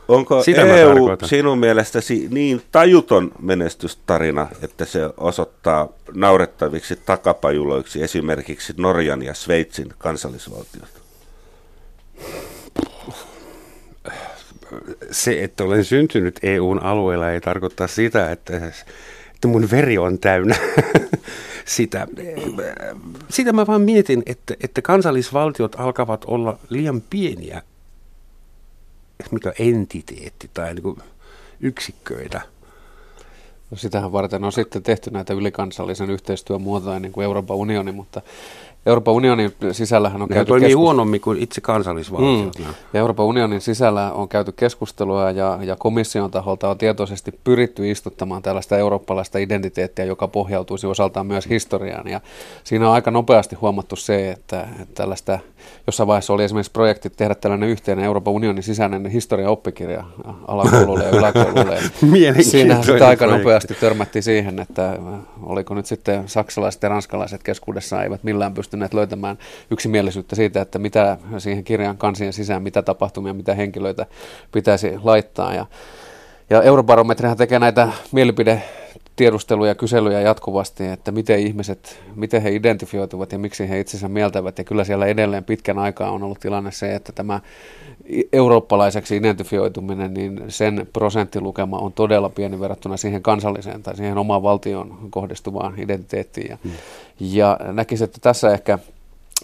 Onko 0.10 0.43
Sitä 0.43 0.62
EU 0.62 0.95
sinun 1.26 1.60
mielestäsi 1.60 2.28
niin 2.32 2.62
tajuton 2.72 3.32
menestystarina, 3.41 4.48
että 4.62 4.86
se 4.86 5.00
osoittaa 5.17 5.88
naurettaviksi 6.13 6.95
takapajuloiksi 7.06 8.04
esimerkiksi 8.04 8.74
Norjan 8.78 9.24
ja 9.24 9.34
Sveitsin 9.34 9.93
kansallisvaltiot? 9.98 11.02
Se, 15.12 15.43
että 15.43 15.63
olen 15.63 15.86
syntynyt 15.86 16.39
EUn 16.43 16.84
alueella 16.84 17.32
ei 17.32 17.41
tarkoita 17.41 17.88
sitä, 17.88 18.32
että 18.32 18.72
että 19.39 19.48
mun 19.48 19.72
veri 19.72 19.98
on 19.98 20.19
täynnä 20.19 20.56
sitä. 21.65 22.08
Sitä 23.30 23.54
mä 23.54 23.67
vaan 23.67 23.82
mietin, 23.82 24.24
että, 24.26 24.56
että 24.63 24.82
kansallisvaltiot 24.82 25.76
alkavat 25.80 26.26
olla 26.28 26.60
liian 26.69 27.02
pieniä, 27.10 27.62
mikä 29.32 29.54
entiteetti 29.60 30.50
tai 30.54 30.74
niin 30.74 31.04
yksikköitä. 31.60 32.42
No 33.72 33.78
sitähän 33.78 34.12
varten 34.12 34.44
on 34.44 34.52
sitten 34.52 34.84
tehty 34.84 35.12
näitä 35.12 35.34
ylikansallisen 35.34 36.10
yhteistyön 36.10 36.62
muotoja, 36.62 37.00
niin 37.00 37.12
kuin 37.12 37.26
Euroopan 37.26 37.58
unioni, 37.58 37.92
mutta 37.92 38.22
Euroopan 38.89 39.13
unionin 39.13 39.52
sisällähän 39.71 40.21
on 40.21 40.30
ne 40.30 40.34
käyty 40.34 40.47
toimii 40.47 40.67
keskustelu. 40.67 40.86
huonommin 40.86 41.21
kuin 41.21 41.38
itse 41.38 41.62
kansallisvaltiot. 41.62 42.60
Mm. 42.60 42.65
Ja 42.93 42.99
Euroopan 42.99 43.25
unionin 43.25 43.62
sisällä 43.62 44.13
on 44.13 44.30
käyty 44.30 44.52
keskustelua 44.52 45.32
ja, 45.32 45.60
ja 45.62 45.75
komission 45.75 46.32
taholta 46.32 46.69
on 46.69 46.78
tietoisesti 46.78 47.39
pyritty 47.43 47.91
istuttamaan 47.91 48.41
tällaista 48.41 48.78
eurooppalaista 48.78 49.38
identiteettiä, 49.38 50.06
joka 50.06 50.28
pohjautuisi 50.28 50.88
osaltaan 50.88 51.25
myös 51.25 51.49
historiaan. 51.49 52.08
Ja 52.08 52.21
siinä 52.63 52.88
on 52.88 52.93
aika 52.93 53.12
nopeasti 53.12 53.56
huomattu 53.56 53.95
se, 53.95 54.32
että, 54.32 54.67
että 54.82 54.95
tällaista, 54.95 55.39
jossain 55.88 56.08
vaiheessa 56.08 56.34
oli 56.34 56.43
esimerkiksi 56.43 56.71
projekti 56.71 57.10
tehdä 57.10 57.36
tällainen 57.36 57.69
yhteinen 57.69 58.06
Euroopan 58.06 58.34
unionin 58.34 58.63
sisäinen 58.63 59.06
historia-oppikirja 59.06 60.04
alakoululle 60.47 61.04
ja 61.04 61.10
yläkoululle. 61.10 61.80
Siinä 62.41 62.84
sitä 62.84 63.08
aika 63.08 63.25
nopeasti 63.25 63.73
törmättiin 63.73 64.23
siihen, 64.23 64.60
että 64.60 64.97
oliko 65.43 65.73
nyt 65.73 65.86
sitten 65.86 66.23
saksalaiset 66.25 66.84
ja 66.84 66.89
ranskalaiset 66.89 67.43
keskuudessa 67.43 68.04
eivät 68.04 68.23
millään 68.23 68.54
pysty 68.54 68.78
pystyneet 68.80 68.94
löytämään 68.94 69.38
yksimielisyyttä 69.72 70.36
siitä, 70.36 70.62
että 70.62 70.80
mitä 70.80 71.18
siihen 71.38 71.63
kirjan 71.63 71.98
kansien 71.98 72.34
sisään, 72.34 72.63
mitä 72.63 72.82
tapahtumia, 72.82 73.34
mitä 73.34 73.56
henkilöitä 73.56 74.06
pitäisi 74.52 74.94
laittaa. 75.04 75.54
Ja, 75.54 75.65
ja 76.50 76.62
Eurobarometrihan 76.62 77.38
tekee 77.38 77.60
näitä 77.60 77.88
mielipide 78.12 78.63
tiedusteluja 79.20 79.72
ja 79.72 79.76
kyselyjä 79.76 80.22
jatkuvasti, 80.22 80.88
että 80.88 81.12
miten 81.12 81.40
ihmiset, 81.40 82.00
miten 82.16 82.42
he 82.42 82.56
identifioituvat 82.56 83.32
ja 83.32 83.40
miksi 83.40 83.70
he 83.70 83.80
itsensä 83.80 84.10
mieltävät. 84.10 84.58
Ja 84.58 84.64
kyllä 84.64 84.84
siellä 84.84 85.06
edelleen 85.06 85.44
pitkän 85.44 85.80
aikaa 85.80 86.12
on 86.12 86.24
ollut 86.24 86.40
tilanne 86.40 86.72
se, 86.72 86.96
että 86.96 87.12
tämä 87.12 87.40
eurooppalaiseksi 88.34 89.18
identifioituminen, 89.18 90.14
niin 90.14 90.42
sen 90.48 90.88
prosenttilukema 90.94 91.78
on 91.78 91.94
todella 91.94 92.30
pieni 92.30 92.60
verrattuna 92.60 92.98
siihen 92.98 93.22
kansalliseen 93.22 93.84
tai 93.84 93.96
siihen 93.96 94.18
omaan 94.18 94.44
valtion 94.44 94.98
kohdistuvaan 95.10 95.80
identiteettiin. 95.80 96.50
Ja, 96.50 96.58
hmm. 96.64 96.72
ja 97.20 97.60
näkisin, 97.72 98.06
että 98.06 98.20
tässä 98.22 98.54
ehkä 98.54 98.80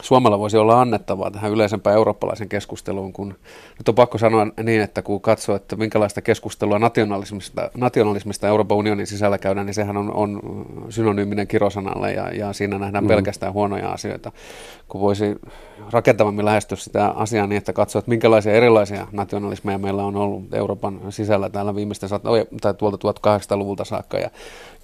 Suomella 0.02 0.40
voisi 0.40 0.58
olla 0.58 0.82
annettavaa 0.82 1.32
tähän 1.32 1.52
yleisempään 1.52 1.96
eurooppalaisen 1.96 2.50
keskusteluun, 2.50 3.14
kun 3.14 3.36
nyt 3.78 3.90
on 3.90 3.96
pakko 3.96 4.18
sanoa 4.18 4.48
niin, 4.64 4.82
että 4.82 5.02
kun 5.02 5.22
katsoo, 5.22 5.56
että 5.56 5.76
minkälaista 5.76 6.22
keskustelua 6.22 6.80
nationalismista, 6.80 7.70
nationalismista 7.78 8.48
Euroopan 8.48 8.78
unionin 8.78 9.08
sisällä 9.08 9.38
käydään, 9.38 9.66
niin 9.66 9.74
sehän 9.74 9.98
on, 9.98 10.14
on 10.14 10.42
synonyyminen 10.90 11.48
kirosanalle 11.48 12.14
ja, 12.14 12.30
ja 12.34 12.54
siinä 12.54 12.80
nähdään 12.80 13.04
mm. 13.04 13.08
pelkästään 13.08 13.54
huonoja 13.54 13.92
asioita. 13.92 14.32
Kun 14.88 15.02
voisi 15.02 15.36
rakentavammin 15.92 16.46
lähestyä 16.46 16.78
sitä 16.78 17.08
asiaa 17.08 17.48
niin, 17.48 17.58
että 17.58 17.74
katsoo, 17.74 18.00
että 18.00 18.10
minkälaisia 18.10 18.54
erilaisia 18.54 19.08
nationalismeja 19.12 19.78
meillä 19.78 20.04
on 20.04 20.16
ollut 20.16 20.54
Euroopan 20.54 21.00
sisällä 21.10 21.50
täällä 21.50 21.76
viimeisten 21.76 22.10
sata, 22.10 22.30
tai 22.62 22.74
tuolta 22.74 22.98
1800-luvulta 22.98 23.84
saakka 23.84 24.18
ja 24.18 24.30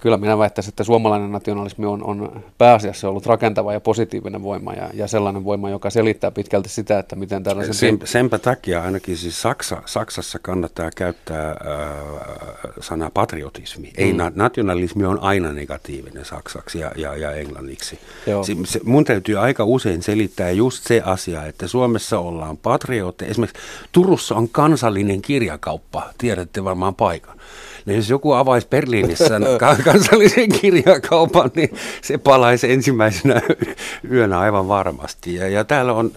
kyllä 0.00 0.16
minä 0.16 0.38
väittäisin, 0.38 0.68
että 0.68 0.84
suomalainen 0.84 1.32
nationalismi 1.32 1.86
on, 1.86 2.04
on 2.04 2.42
pääasiassa 2.58 3.08
ollut 3.08 3.26
rakentava 3.26 3.72
ja 3.72 3.80
positiivinen 3.80 4.42
voima 4.42 4.72
ja, 4.72 4.88
ja 5.02 5.08
sellainen 5.08 5.44
voima, 5.44 5.70
joka 5.70 5.90
selittää 5.90 6.30
pitkälti 6.30 6.68
sitä, 6.68 6.98
että 6.98 7.16
miten 7.16 7.42
tällaisen... 7.42 7.74
Sen, 7.74 7.98
senpä 8.04 8.38
takia 8.38 8.82
ainakin 8.82 9.16
siis 9.16 9.42
Saksa, 9.42 9.82
Saksassa 9.86 10.38
kannattaa 10.38 10.90
käyttää 10.96 11.50
äh, 11.50 11.56
sanaa 12.80 13.10
patriotismi. 13.10 13.90
Ei, 13.96 14.12
mm. 14.12 14.16
na, 14.16 14.32
nationalismi 14.34 15.04
on 15.04 15.18
aina 15.18 15.52
negatiivinen 15.52 16.24
saksaksi 16.24 16.78
ja, 16.78 16.92
ja, 16.96 17.16
ja 17.16 17.32
englanniksi. 17.32 17.98
Se, 18.24 18.56
se, 18.64 18.80
mun 18.84 19.04
täytyy 19.04 19.38
aika 19.38 19.64
usein 19.64 20.02
selittää 20.02 20.50
just 20.50 20.86
se 20.86 21.02
asia, 21.04 21.46
että 21.46 21.66
Suomessa 21.66 22.18
ollaan 22.18 22.56
patriootteja. 22.56 23.30
Esimerkiksi 23.30 23.62
Turussa 23.92 24.34
on 24.34 24.48
kansallinen 24.48 25.22
kirjakauppa, 25.22 26.10
tiedätte 26.18 26.64
varmaan 26.64 26.94
paikan. 26.94 27.38
Niin 27.86 27.96
jos 27.96 28.10
joku 28.10 28.32
avaisi 28.32 28.66
Berliinissä 28.68 29.40
kansallisen 29.84 30.48
kirjakaupan, 30.48 31.50
niin 31.54 31.74
se 32.02 32.18
palaisi 32.18 32.72
ensimmäisenä 32.72 33.42
yönä 34.12 34.38
aivan 34.38 34.68
varmasti. 34.68 35.34
Ja, 35.34 35.48
ja 35.48 35.64
täällä 35.64 35.92
on, 35.92 36.12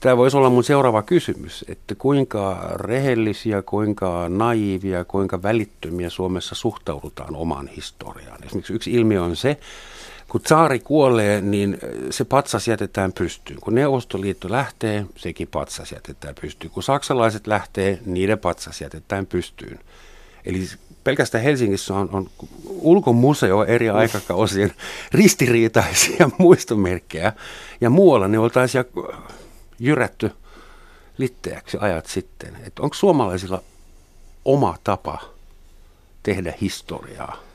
tämä 0.00 0.16
voisi 0.16 0.36
olla 0.36 0.50
mun 0.50 0.64
seuraava 0.64 1.02
kysymys, 1.02 1.64
että 1.68 1.94
kuinka 1.94 2.70
rehellisiä, 2.74 3.62
kuinka 3.62 4.28
naiivia, 4.28 5.04
kuinka 5.04 5.42
välittömiä 5.42 6.10
Suomessa 6.10 6.54
suhtaudutaan 6.54 7.36
omaan 7.36 7.68
historiaan. 7.68 8.44
Esimerkiksi 8.44 8.72
yksi 8.72 8.92
ilmiö 8.92 9.22
on 9.22 9.36
se, 9.36 9.56
kun 10.28 10.40
tsaari 10.40 10.78
kuolee, 10.78 11.40
niin 11.40 11.78
se 12.10 12.24
patsas 12.24 12.68
jätetään 12.68 13.12
pystyyn. 13.12 13.60
Kun 13.60 13.74
Neuvostoliitto 13.74 14.50
lähtee, 14.50 15.06
sekin 15.16 15.48
patsas 15.48 15.92
jätetään 15.92 16.34
pystyyn. 16.40 16.70
Kun 16.70 16.82
saksalaiset 16.82 17.46
lähtee, 17.46 17.98
niiden 18.06 18.38
patsas 18.38 18.80
jätetään 18.80 19.26
pystyyn. 19.26 19.78
Eli 20.48 20.66
pelkästään 21.04 21.44
Helsingissä 21.44 21.94
on, 21.94 22.08
on 22.12 22.30
ulkomuseo 22.64 23.64
eri 23.64 23.90
aikakausien 23.90 24.72
ristiriitaisia 25.12 26.30
muistomerkkejä, 26.38 27.32
ja 27.80 27.90
muualla 27.90 28.28
ne 28.28 28.38
oltaisiin 28.38 28.84
jyrätty 29.78 30.30
litteäksi 31.18 31.76
ajat 31.80 32.06
sitten. 32.06 32.56
Onko 32.80 32.94
suomalaisilla 32.94 33.62
oma 34.44 34.76
tapa 34.84 35.18
tehdä 36.22 36.54
historiaa? 36.60 37.47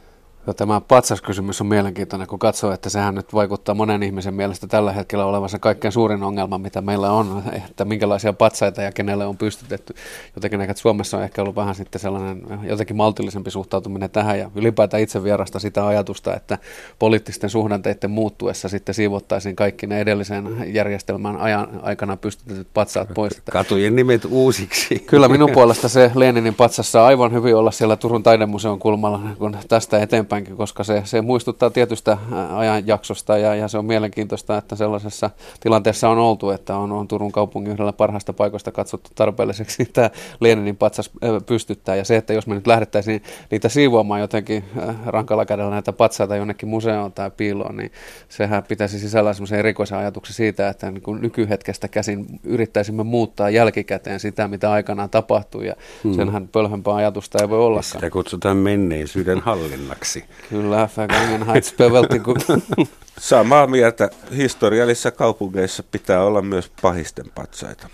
Tämä 0.57 0.81
patsaskysymys 0.81 1.61
on 1.61 1.67
mielenkiintoinen, 1.67 2.27
kun 2.27 2.39
katsoo, 2.39 2.71
että 2.71 2.89
sehän 2.89 3.15
nyt 3.15 3.33
vaikuttaa 3.33 3.75
monen 3.75 4.03
ihmisen 4.03 4.33
mielestä 4.33 4.67
tällä 4.67 4.93
hetkellä 4.93 5.25
olevan 5.25 5.49
se 5.49 5.59
kaikkein 5.59 5.91
suurin 5.91 6.23
ongelma, 6.23 6.57
mitä 6.57 6.81
meillä 6.81 7.11
on, 7.11 7.43
että 7.53 7.85
minkälaisia 7.85 8.33
patsaita 8.33 8.81
ja 8.81 8.91
kenelle 8.91 9.25
on 9.25 9.37
pystytetty. 9.37 9.93
Jotenkin 10.35 10.61
että 10.61 10.81
Suomessa 10.81 11.17
on 11.17 11.23
ehkä 11.23 11.41
ollut 11.41 11.55
vähän 11.55 11.75
sitten 11.75 12.01
sellainen 12.01 12.43
jotenkin 12.63 12.95
maltillisempi 12.95 13.51
suhtautuminen 13.51 14.09
tähän 14.09 14.39
ja 14.39 14.51
ylipäätään 14.55 15.03
itse 15.03 15.23
vierasta 15.23 15.59
sitä 15.59 15.87
ajatusta, 15.87 16.35
että 16.35 16.57
poliittisten 16.99 17.49
suhdanteiden 17.49 18.11
muuttuessa 18.11 18.69
sitten 18.69 18.95
siivottaisiin 18.95 19.55
kaikki 19.55 19.87
ne 19.87 20.01
edellisen 20.01 20.73
järjestelmän 20.73 21.37
ajan 21.37 21.67
aikana 21.81 22.17
pystytetyt 22.17 22.67
patsaat 22.73 23.07
pois. 23.13 23.41
Katujen 23.51 23.95
nimet 23.95 24.25
uusiksi. 24.25 24.99
Kyllä 24.99 25.27
minun 25.27 25.51
puolesta 25.51 25.89
se 25.89 26.11
Leninin 26.15 26.55
patsassa 26.55 27.05
aivan 27.05 27.33
hyvin 27.33 27.55
olla 27.55 27.71
siellä 27.71 27.95
Turun 27.95 28.23
taidemuseon 28.23 28.79
kulmalla, 28.79 29.19
kun 29.37 29.57
tästä 29.67 30.01
eteenpäin 30.01 30.32
eteenpäinkin, 30.33 30.57
koska 30.57 30.83
se, 30.83 31.01
se 31.05 31.21
muistuttaa 31.21 31.69
tietystä 31.69 32.17
ajanjaksosta 32.55 33.37
ja, 33.37 33.55
ja 33.55 33.67
se 33.67 33.77
on 33.77 33.85
mielenkiintoista, 33.85 34.57
että 34.57 34.75
sellaisessa 34.75 35.29
tilanteessa 35.59 36.09
on 36.09 36.17
oltu, 36.17 36.49
että 36.49 36.75
on, 36.75 36.91
on 36.91 37.07
Turun 37.07 37.31
kaupungin 37.31 37.73
yhdellä 37.73 37.93
parhaista 37.93 38.33
paikoista 38.33 38.71
katsottu 38.71 39.09
tarpeelliseksi 39.15 39.85
tämä 39.93 40.09
Leninin 40.39 40.77
patsas 40.77 41.11
pystyttää. 41.45 41.95
Ja 41.95 42.03
se, 42.03 42.15
että 42.15 42.33
jos 42.33 42.47
me 42.47 42.55
nyt 42.55 42.67
lähdettäisiin 42.67 43.23
niitä 43.51 43.69
siivoamaan 43.69 44.21
jotenkin 44.21 44.63
rankalla 45.05 45.45
kädellä 45.45 45.71
näitä 45.71 45.93
patsaita 45.93 46.35
jonnekin 46.35 46.69
museoon 46.69 47.11
tai 47.11 47.31
piiloon, 47.31 47.77
niin 47.77 47.91
sehän 48.29 48.63
pitäisi 48.63 48.99
sisällä 48.99 49.33
semmoisen 49.33 49.59
erikoisen 49.59 49.97
ajatuksen 49.97 50.35
siitä, 50.35 50.69
että 50.69 50.91
niin 50.91 51.01
kuin 51.01 51.21
nykyhetkestä 51.21 51.87
käsin 51.87 52.25
yrittäisimme 52.43 53.03
muuttaa 53.03 53.49
jälkikäteen 53.49 54.19
sitä, 54.19 54.47
mitä 54.47 54.71
aikanaan 54.71 55.09
tapahtui. 55.09 55.67
Ja 55.67 55.75
hmm. 56.03 56.13
senhän 56.13 56.47
pölhempää 56.47 56.95
ajatusta 56.95 57.37
ei 57.41 57.49
voi 57.49 57.59
ollakaan. 57.59 57.83
Sitä 57.83 58.09
kutsutaan 58.09 58.57
menneisyyden 58.57 59.39
hallinnaksi. 59.39 60.22
Kyllä, 60.49 60.89
Vergangenheitsbevelti. 60.97 62.21
Samaa 63.19 63.67
mieltä. 63.67 64.09
Historiallisissa 64.35 65.11
kaupungeissa 65.11 65.83
pitää 65.83 66.23
olla 66.23 66.41
myös 66.41 66.71
pahisten 66.81 67.25
patsaita. 67.35 67.89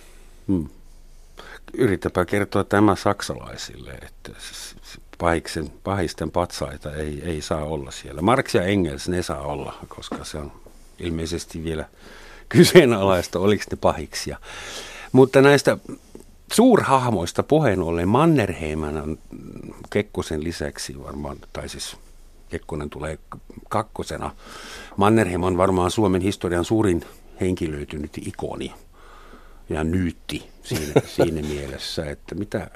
Hmm. 0.48 0.70
Yritäpä 1.74 2.26
kertoa 2.26 2.64
tämä 2.64 2.96
saksalaisille, 2.96 3.92
että 3.92 4.32
pahiksen, 5.18 5.70
pahisten 5.84 6.32
patsaita 6.32 6.96
ei, 6.96 7.22
ei 7.26 7.42
saa 7.42 7.64
olla 7.64 7.92
siellä. 7.92 8.22
Marx 8.22 8.56
ja 8.56 8.64
Engels 8.64 9.10
ne 9.10 9.24
saa 9.24 9.42
olla, 9.42 9.74
koska 9.88 10.24
se 10.24 10.38
on 10.38 10.52
ilmeisesti 11.00 11.64
vielä 11.64 11.86
kyseenalaista, 12.50 13.40
oliko 13.40 13.64
ne 13.72 13.78
pahiksia. 13.82 14.38
Mutta 15.12 15.42
näistä 15.42 15.78
suurhahmoista 16.54 17.44
puheen 17.44 17.82
ollen 17.82 18.08
Mannerheiman 18.08 18.98
on 18.98 19.18
Kekkosen 19.90 20.44
lisäksi 20.44 21.04
varmaan, 21.04 21.38
tai 21.54 21.70
siis 21.70 21.98
Kekkonen 22.50 22.90
tulee 22.90 23.20
kakkosena. 23.70 24.36
Mannerheim 24.98 25.44
on 25.44 25.58
varmaan 25.58 25.92
Suomen 25.92 26.22
historian 26.22 26.66
suurin 26.66 27.02
henkilöitynyt 27.42 28.18
ikoni 28.26 28.74
ja 29.70 29.84
nyytti 29.84 30.50
siinä, 30.64 30.94
siinä 31.16 31.42
mielessä, 31.42 32.06
että 32.06 32.36
mitä... 32.36 32.70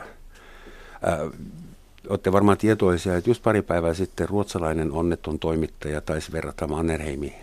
Ää, 1.03 1.19
olette 2.09 2.31
varmaan 2.31 2.57
tietoisia, 2.57 3.17
että 3.17 3.29
just 3.29 3.43
pari 3.43 3.61
päivää 3.61 3.93
sitten 3.93 4.29
ruotsalainen 4.29 4.91
onneton 4.91 5.39
toimittaja 5.39 6.01
taisi 6.01 6.31
verrata 6.31 6.67
Mannerheimi 6.67 7.35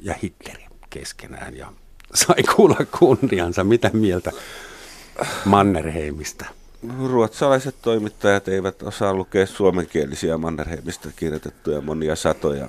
ja 0.00 0.14
Hitleri 0.22 0.66
keskenään 0.90 1.56
ja 1.56 1.72
sai 2.14 2.42
kuulla 2.56 2.76
kunniansa. 2.98 3.64
Mitä 3.64 3.90
mieltä 3.92 4.32
Mannerheimista? 5.44 6.44
Ruotsalaiset 7.06 7.74
toimittajat 7.82 8.48
eivät 8.48 8.82
osaa 8.82 9.14
lukea 9.14 9.46
suomenkielisiä 9.46 10.38
Mannerheimista 10.38 11.08
kirjoitettuja 11.16 11.80
monia 11.80 12.16
satoja 12.16 12.68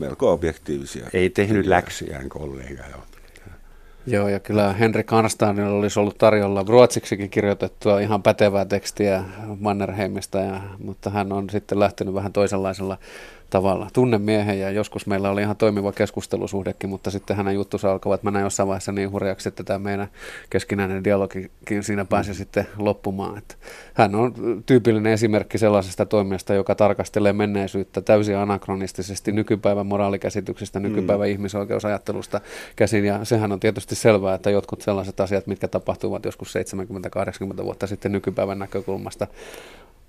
melko 0.00 0.32
objektiivisia. 0.32 1.06
Ei 1.12 1.30
tehnyt 1.30 1.66
läksyjään 1.66 2.28
kollega. 2.28 2.82
Jo. 2.90 3.02
Joo, 4.06 4.28
ja 4.28 4.40
kyllä 4.40 4.72
Henrik 4.72 5.12
Arnstadilla 5.12 5.78
olisi 5.78 6.00
ollut 6.00 6.18
tarjolla 6.18 6.64
ruotsiksikin 6.68 7.30
kirjoitettua 7.30 8.00
ihan 8.00 8.22
pätevää 8.22 8.64
tekstiä 8.64 9.24
Mannerheimista, 9.60 10.38
ja, 10.38 10.60
mutta 10.78 11.10
hän 11.10 11.32
on 11.32 11.50
sitten 11.50 11.80
lähtenyt 11.80 12.14
vähän 12.14 12.32
toisenlaisella 12.32 12.98
tavalla. 13.52 13.88
Tunnen 13.92 14.22
miehen 14.22 14.60
ja 14.60 14.70
joskus 14.70 15.06
meillä 15.06 15.30
oli 15.30 15.40
ihan 15.42 15.56
toimiva 15.56 15.92
keskustelusuhdekin, 15.92 16.90
mutta 16.90 17.10
sitten 17.10 17.36
hänen 17.36 17.54
juttusa 17.54 17.92
alkavat 17.92 18.22
mennä 18.22 18.40
jossain 18.40 18.66
vaiheessa 18.66 18.92
niin 18.92 19.10
hurjaksi, 19.10 19.48
että 19.48 19.64
tämä 19.64 19.78
meidän 19.78 20.08
keskinäinen 20.50 21.04
dialogikin 21.04 21.50
siinä 21.80 22.04
pääsi 22.04 22.30
mm. 22.30 22.34
sitten 22.34 22.66
loppumaan. 22.78 23.38
Että 23.38 23.54
hän 23.94 24.14
on 24.14 24.34
tyypillinen 24.66 25.12
esimerkki 25.12 25.58
sellaisesta 25.58 26.06
toimijasta, 26.06 26.54
joka 26.54 26.74
tarkastelee 26.74 27.32
menneisyyttä 27.32 28.00
täysin 28.00 28.36
anakronistisesti 28.36 29.32
nykypäivän 29.32 29.86
moraalikäsityksestä, 29.86 30.78
mm. 30.78 30.82
nykypäivän 30.82 31.28
mm. 31.28 31.32
ihmisoikeusajattelusta 31.32 32.40
käsin. 32.76 33.04
Ja 33.04 33.24
sehän 33.24 33.52
on 33.52 33.60
tietysti 33.60 33.94
selvää, 33.94 34.34
että 34.34 34.50
jotkut 34.50 34.82
sellaiset 34.82 35.20
asiat, 35.20 35.46
mitkä 35.46 35.68
tapahtuvat 35.68 36.24
joskus 36.24 36.54
70-80 37.60 37.64
vuotta 37.64 37.86
sitten 37.86 38.12
nykypäivän 38.12 38.58
näkökulmasta, 38.58 39.26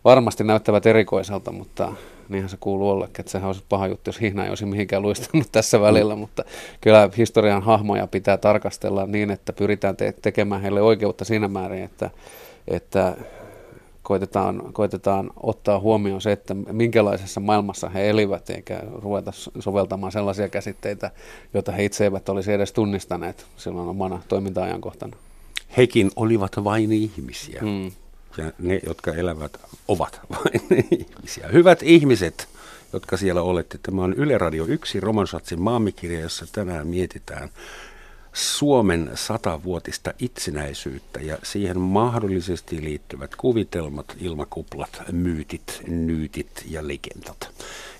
varmasti 0.05 0.43
näyttävät 0.43 0.85
erikoiselta, 0.85 1.51
mutta 1.51 1.93
niinhän 2.29 2.49
se 2.49 2.57
kuuluu 2.59 2.89
ollekin, 2.89 3.19
että 3.19 3.31
sehän 3.31 3.47
olisi 3.47 3.63
paha 3.69 3.87
juttu, 3.87 4.09
jos 4.09 4.21
hihna 4.21 4.43
ei 4.43 4.49
olisi 4.49 4.65
mihinkään 4.65 5.01
luistanut 5.01 5.47
tässä 5.51 5.81
välillä, 5.81 6.15
mm. 6.15 6.19
mutta 6.19 6.43
kyllä 6.81 7.09
historian 7.17 7.63
hahmoja 7.63 8.07
pitää 8.07 8.37
tarkastella 8.37 9.05
niin, 9.05 9.31
että 9.31 9.53
pyritään 9.53 9.97
te- 9.97 10.13
tekemään 10.21 10.61
heille 10.61 10.81
oikeutta 10.81 11.25
siinä 11.25 11.47
määrin, 11.47 11.83
että, 11.83 12.09
että 12.67 13.17
koitetaan, 14.03 14.61
koitetaan 14.73 15.31
ottaa 15.43 15.79
huomioon 15.79 16.21
se, 16.21 16.31
että 16.31 16.53
minkälaisessa 16.53 17.39
maailmassa 17.39 17.89
he 17.89 18.09
elivät, 18.09 18.49
eikä 18.49 18.79
ruveta 19.01 19.31
soveltamaan 19.59 20.11
sellaisia 20.11 20.49
käsitteitä, 20.49 21.11
joita 21.53 21.71
he 21.71 21.85
itse 21.85 22.03
eivät 22.03 22.29
olisi 22.29 22.53
edes 22.53 22.73
tunnistaneet 22.73 23.45
silloin 23.57 23.89
omana 23.89 24.21
toiminta-ajankohtana. 24.27 25.17
Hekin 25.77 26.11
olivat 26.15 26.63
vain 26.63 26.91
ihmisiä. 26.91 27.61
Hmm 27.61 27.91
ja 28.37 28.51
ne, 28.59 28.79
jotka 28.85 29.11
elävät, 29.11 29.57
ovat 29.87 30.19
vain 30.31 30.85
ihmisiä. 30.91 31.47
Hyvät 31.47 31.83
ihmiset, 31.83 32.47
jotka 32.93 33.17
siellä 33.17 33.41
olette, 33.41 33.77
tämä 33.83 34.03
on 34.03 34.13
Yle 34.13 34.37
Radio 34.37 34.65
1 34.65 34.99
Romansatsin 34.99 35.61
maamikirja, 35.61 36.19
jossa 36.19 36.45
tänään 36.51 36.87
mietitään 36.87 37.49
Suomen 38.33 39.11
satavuotista 39.15 40.13
itsenäisyyttä 40.19 41.19
ja 41.19 41.37
siihen 41.43 41.79
mahdollisesti 41.79 42.83
liittyvät 42.83 43.35
kuvitelmat, 43.35 44.15
ilmakuplat, 44.19 45.01
myytit, 45.11 45.81
nyytit 45.87 46.65
ja 46.69 46.87
legendat. 46.87 47.49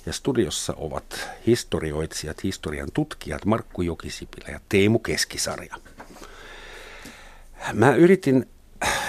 Ja 0.05 0.13
studiossa 0.13 0.73
ovat 0.77 1.29
historioitsijat, 1.47 2.43
historian 2.43 2.89
tutkijat 2.93 3.45
Markku 3.45 3.81
Jokisipilä 3.81 4.47
ja 4.51 4.59
Teemu 4.69 4.99
Keskisarja. 4.99 5.75
Mä 7.73 7.95
yritin 7.95 8.47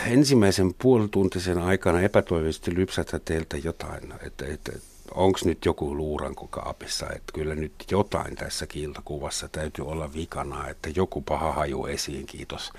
ensimmäisen 0.06 0.74
puolituntisen 0.74 1.58
aikana 1.58 2.00
epätoivoisesti 2.00 2.74
lypsätä 2.74 3.18
teiltä 3.18 3.56
jotain, 3.56 4.14
että, 4.26 4.46
että 4.46 4.72
onko 5.14 5.38
nyt 5.44 5.64
joku 5.64 5.96
luuranko 5.96 6.46
kaapissa, 6.46 7.06
että 7.06 7.32
kyllä 7.34 7.54
nyt 7.54 7.72
jotain 7.90 8.36
tässä 8.36 8.66
kiltakuvassa 8.66 9.48
täytyy 9.48 9.86
olla 9.86 10.14
vikana, 10.14 10.68
että 10.68 10.90
joku 10.96 11.20
paha 11.20 11.52
haju 11.52 11.86
esiin, 11.86 12.26
kiitos. 12.26 12.72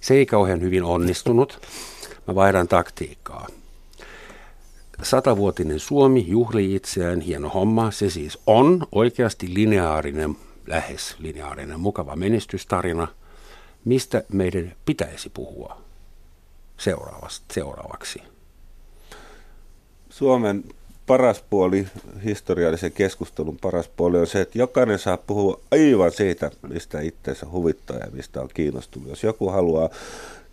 Se 0.00 0.14
ei 0.14 0.26
kauhean 0.26 0.60
hyvin 0.60 0.84
onnistunut. 0.84 1.60
Mä 2.26 2.34
vaihdan 2.34 2.68
taktiikkaa. 2.68 3.46
Satavuotinen 5.02 5.80
Suomi 5.80 6.24
juhli 6.28 6.74
itseään, 6.74 7.20
hieno 7.20 7.48
homma. 7.48 7.90
Se 7.90 8.10
siis 8.10 8.38
on 8.46 8.86
oikeasti 8.92 9.54
lineaarinen, 9.54 10.36
lähes 10.66 11.16
lineaarinen, 11.18 11.80
mukava 11.80 12.16
menestystarina. 12.16 13.08
Mistä 13.84 14.22
meidän 14.32 14.72
pitäisi 14.84 15.30
puhua? 15.30 15.85
Seuraavaksi? 16.78 18.22
Suomen 20.10 20.64
paras 21.06 21.44
puoli, 21.50 21.86
historiallisen 22.24 22.92
keskustelun 22.92 23.58
paras 23.62 23.88
puoli 23.88 24.18
on 24.18 24.26
se, 24.26 24.40
että 24.40 24.58
jokainen 24.58 24.98
saa 24.98 25.16
puhua 25.16 25.60
aivan 25.70 26.12
siitä, 26.12 26.50
mistä 26.68 27.00
itseensä 27.00 27.46
huvittaa 27.52 27.96
ja 27.96 28.06
mistä 28.12 28.40
on 28.40 28.48
kiinnostunut. 28.54 29.08
Jos 29.08 29.22
joku 29.22 29.48
haluaa 29.50 29.88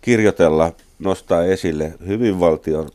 kirjoitella, 0.00 0.72
nostaa 0.98 1.44
esille 1.44 1.94
hyvinvaltion, 2.06 2.88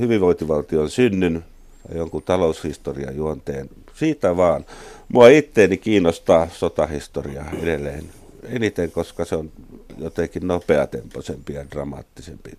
hyvinvointivaltion 0.00 0.90
synnyn 0.90 1.44
tai 1.88 1.98
jonkun 1.98 2.22
taloushistorian 2.22 3.16
juonteen, 3.16 3.70
siitä 3.94 4.36
vaan. 4.36 4.64
Mua 5.08 5.28
itteeni 5.28 5.76
kiinnostaa 5.76 6.48
sotahistoria 6.52 7.44
edelleen 7.62 8.04
eniten, 8.48 8.90
koska 8.90 9.24
se 9.24 9.36
on 9.36 9.50
jotenkin 9.98 10.46
nopeatempoisempi 10.46 11.52
ja 11.52 11.70
dramaattisempi 11.70 12.50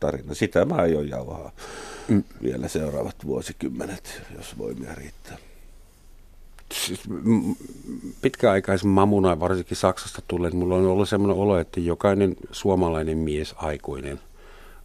tarina. 0.00 0.34
Sitä 0.34 0.64
mä 0.64 0.74
aion 0.74 1.08
jauhaa 1.08 1.52
mm. 2.08 2.24
vielä 2.42 2.68
seuraavat 2.68 3.16
vuosikymmenet, 3.24 4.22
jos 4.36 4.58
voimia 4.58 4.94
riittää. 4.94 5.38
Siis, 6.72 7.00
pitkäaikaisen 8.22 8.88
mamuna, 8.88 9.40
varsinkin 9.40 9.76
Saksasta 9.76 10.22
tulleen, 10.28 10.56
mulla 10.56 10.74
on 10.74 10.86
ollut 10.86 11.08
sellainen 11.08 11.36
olo, 11.36 11.58
että 11.58 11.80
jokainen 11.80 12.36
suomalainen 12.52 13.18
mies 13.18 13.54
aikuinen 13.56 14.20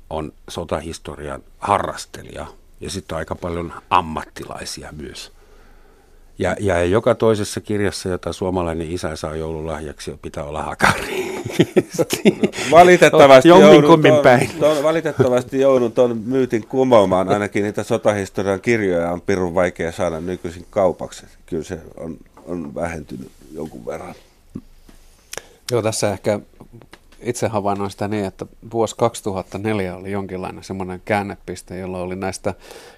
on 0.10 0.34
sotahistorian 0.50 1.44
harrastelija 1.58 2.48
ja 2.82 2.90
sitten 2.90 3.18
aika 3.18 3.36
paljon 3.36 3.74
ammattilaisia 3.90 4.94
myös. 4.98 5.32
Ja, 6.40 6.56
ja 6.60 6.84
joka 6.84 7.16
toisessa 7.16 7.62
kirjassa, 7.62 8.10
jota 8.10 8.34
suomalainen 8.34 8.92
isä 8.92 9.16
saa 9.16 9.36
joululahjaksi, 9.36 10.20
pitää 10.22 10.44
olla 10.44 10.64
hakari. 10.64 11.44
valitettavasti, 12.72 13.50
joudun 13.50 14.02
ton, 14.02 14.24
päin. 14.24 14.50
Ton, 14.60 14.84
valitettavasti 14.84 15.60
joudun 15.60 15.92
tuon 15.92 16.18
myytin 16.26 16.68
kumoamaan. 16.68 17.30
Ainakin 17.30 17.64
niitä 17.64 17.84
sotahistorian 17.84 18.62
kirjoja 18.62 19.12
on 19.12 19.22
pirun 19.22 19.56
vaikea 19.56 19.92
saada 19.92 20.20
nykyisin 20.20 20.66
kaupaksi. 20.70 21.26
Kyllä 21.46 21.64
se 21.64 21.80
on, 21.98 22.18
on 22.46 22.76
vähentynyt 22.76 23.32
jonkun 23.54 23.86
verran. 23.86 24.16
Joo, 25.72 25.82
tässä 25.82 26.12
ehkä 26.12 26.40
itse 27.22 27.48
havainnoin 27.48 27.92
sitä 27.92 28.08
niin, 28.08 28.26
että 28.26 28.46
vuosi 28.74 28.96
2004 28.96 29.96
oli 29.96 30.12
jonkinlainen 30.12 30.64
semmoinen 30.64 31.02
käännepiste, 31.06 31.78
jolla 31.80 32.00
oli 32.00 32.16
näistä 32.16 32.54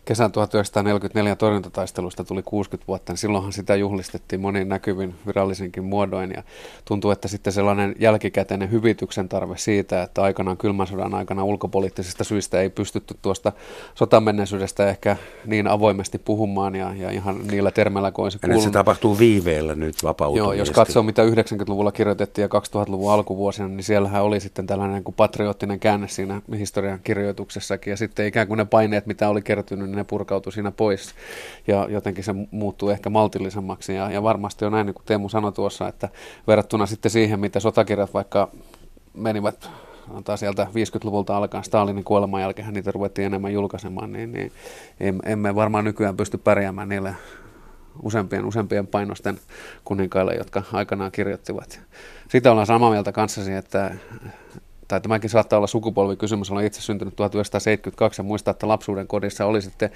kesän 0.06 0.32
1944 0.32 1.36
torjuntataistelusta 1.36 2.24
tuli 2.24 2.42
60 2.44 2.88
vuotta, 2.88 3.12
niin 3.12 3.18
silloinhan 3.18 3.54
sitä 3.54 3.76
juhlistettiin 3.76 4.42
monin 4.42 4.70
näkyvin 4.70 5.16
virallisinkin 5.28 5.84
muodoin 5.84 6.32
ja 6.32 6.44
tuntuu, 6.86 7.12
että 7.12 7.28
sitten 7.28 7.54
sellainen 7.54 7.96
jälkikäteinen 8.00 8.72
hyvityksen 8.72 9.30
tarve 9.30 9.58
siitä, 9.58 10.04
että 10.04 10.22
aikanaan 10.22 10.58
kylmän 10.58 10.88
sodan 10.88 11.14
aikana 11.14 11.44
ulkopoliittisista 11.44 12.24
syistä 12.24 12.62
ei 12.62 12.70
pystytty 12.70 13.16
tuosta 13.22 13.52
sotamenneisyydestä 13.96 14.90
ehkä 14.90 15.18
niin 15.46 15.68
avoimesti 15.68 16.18
puhumaan 16.18 16.76
ja, 16.76 16.94
ja 16.96 17.12
ihan 17.12 17.48
niillä 17.48 17.72
termeillä 17.72 18.12
kuin 18.12 18.32
se 18.32 18.40
kuulunut. 18.40 18.64
se 18.64 18.70
tapahtuu 18.70 19.20
viiveellä 19.20 19.76
nyt 19.76 20.04
vapautumisesti. 20.04 20.46
Joo, 20.46 20.54
jos 20.54 20.72
katsoo 20.72 21.04
mitä 21.04 21.24
90-luvulla 21.24 21.92
kirjoitettiin 21.92 22.44
ja 22.44 22.60
2000-luvun 22.60 23.12
alkuvuosina, 23.12 23.68
niin 23.68 23.84
siellähän 24.10 24.28
oli 24.28 24.40
sitten 24.40 24.68
tällainen 24.68 24.94
niin 24.94 25.04
kuin 25.04 25.16
patriottinen 25.16 25.80
käänne 25.80 26.08
siinä 26.08 26.42
historian 26.58 27.00
kirjoituksessakin 27.04 27.92
ja 27.92 27.98
sitten 27.98 28.28
ikään 28.28 28.48
kuin 28.48 28.58
ne 28.58 28.66
paineet, 28.66 29.06
mitä 29.06 29.30
oli 29.30 29.42
kertynyt, 29.42 29.88
niin 29.88 29.98
ne 29.98 30.04
purkautui 30.04 30.54
siinä 30.54 30.72
pois 30.72 31.16
ja 31.68 31.88
jotenkin 31.90 32.24
se 32.24 32.34
muuttuu 32.52 32.90
ehkä 32.90 33.10
maltillisemmaksi 33.10 33.96
ja, 33.96 34.12
ja 34.12 34.24
varmasti 34.24 34.66
on 34.66 34.72
näin, 34.72 34.86
niin 34.86 34.94
kuin 34.94 35.06
Teemu 35.06 35.30
sanoi 35.30 35.52
tuossa, 35.52 35.88
että 35.88 36.10
verrattuna 36.48 36.86
sitten 36.86 37.12
siihen, 37.12 37.40
mitä 37.40 37.60
sotakirjat 37.60 38.14
vaikka 38.14 38.52
menivät 39.14 39.70
antaa 40.14 40.38
sieltä 40.38 40.68
50-luvulta 40.70 41.38
alkaen 41.38 41.64
Stalinin 41.64 42.04
kuoleman 42.04 42.42
jälkeen 42.42 42.74
niitä 42.74 42.92
ruvettiin 42.92 43.26
enemmän 43.26 43.54
julkaisemaan, 43.54 44.12
niin, 44.12 44.32
niin 44.32 44.52
emme 45.26 45.56
varmaan 45.56 45.86
nykyään 45.86 46.18
pysty 46.18 46.38
pärjäämään 46.38 46.90
niille 46.90 47.16
useampien, 48.04 48.46
useampien 48.46 48.88
painosten 48.88 49.40
kuninkaille, 49.84 50.34
jotka 50.36 50.64
aikanaan 50.74 51.12
kirjoittivat. 51.12 51.82
Sitä 52.28 52.52
ollaan 52.52 52.68
samaa 52.68 52.92
mieltä 52.92 53.12
kanssasi, 53.12 53.54
että 53.54 53.96
tai 54.90 55.02
tämäkin 55.02 55.30
saattaa 55.30 55.58
olla 55.58 55.68
sukupolvikysymys, 55.68 56.52
olen 56.52 56.66
itse 56.66 56.82
syntynyt 56.82 57.16
1972 57.16 58.20
ja 58.22 58.24
muistaa, 58.24 58.52
että 58.52 58.68
lapsuuden 58.68 59.08
kodissa 59.08 59.46
oli 59.46 59.62
sitten, 59.62 59.90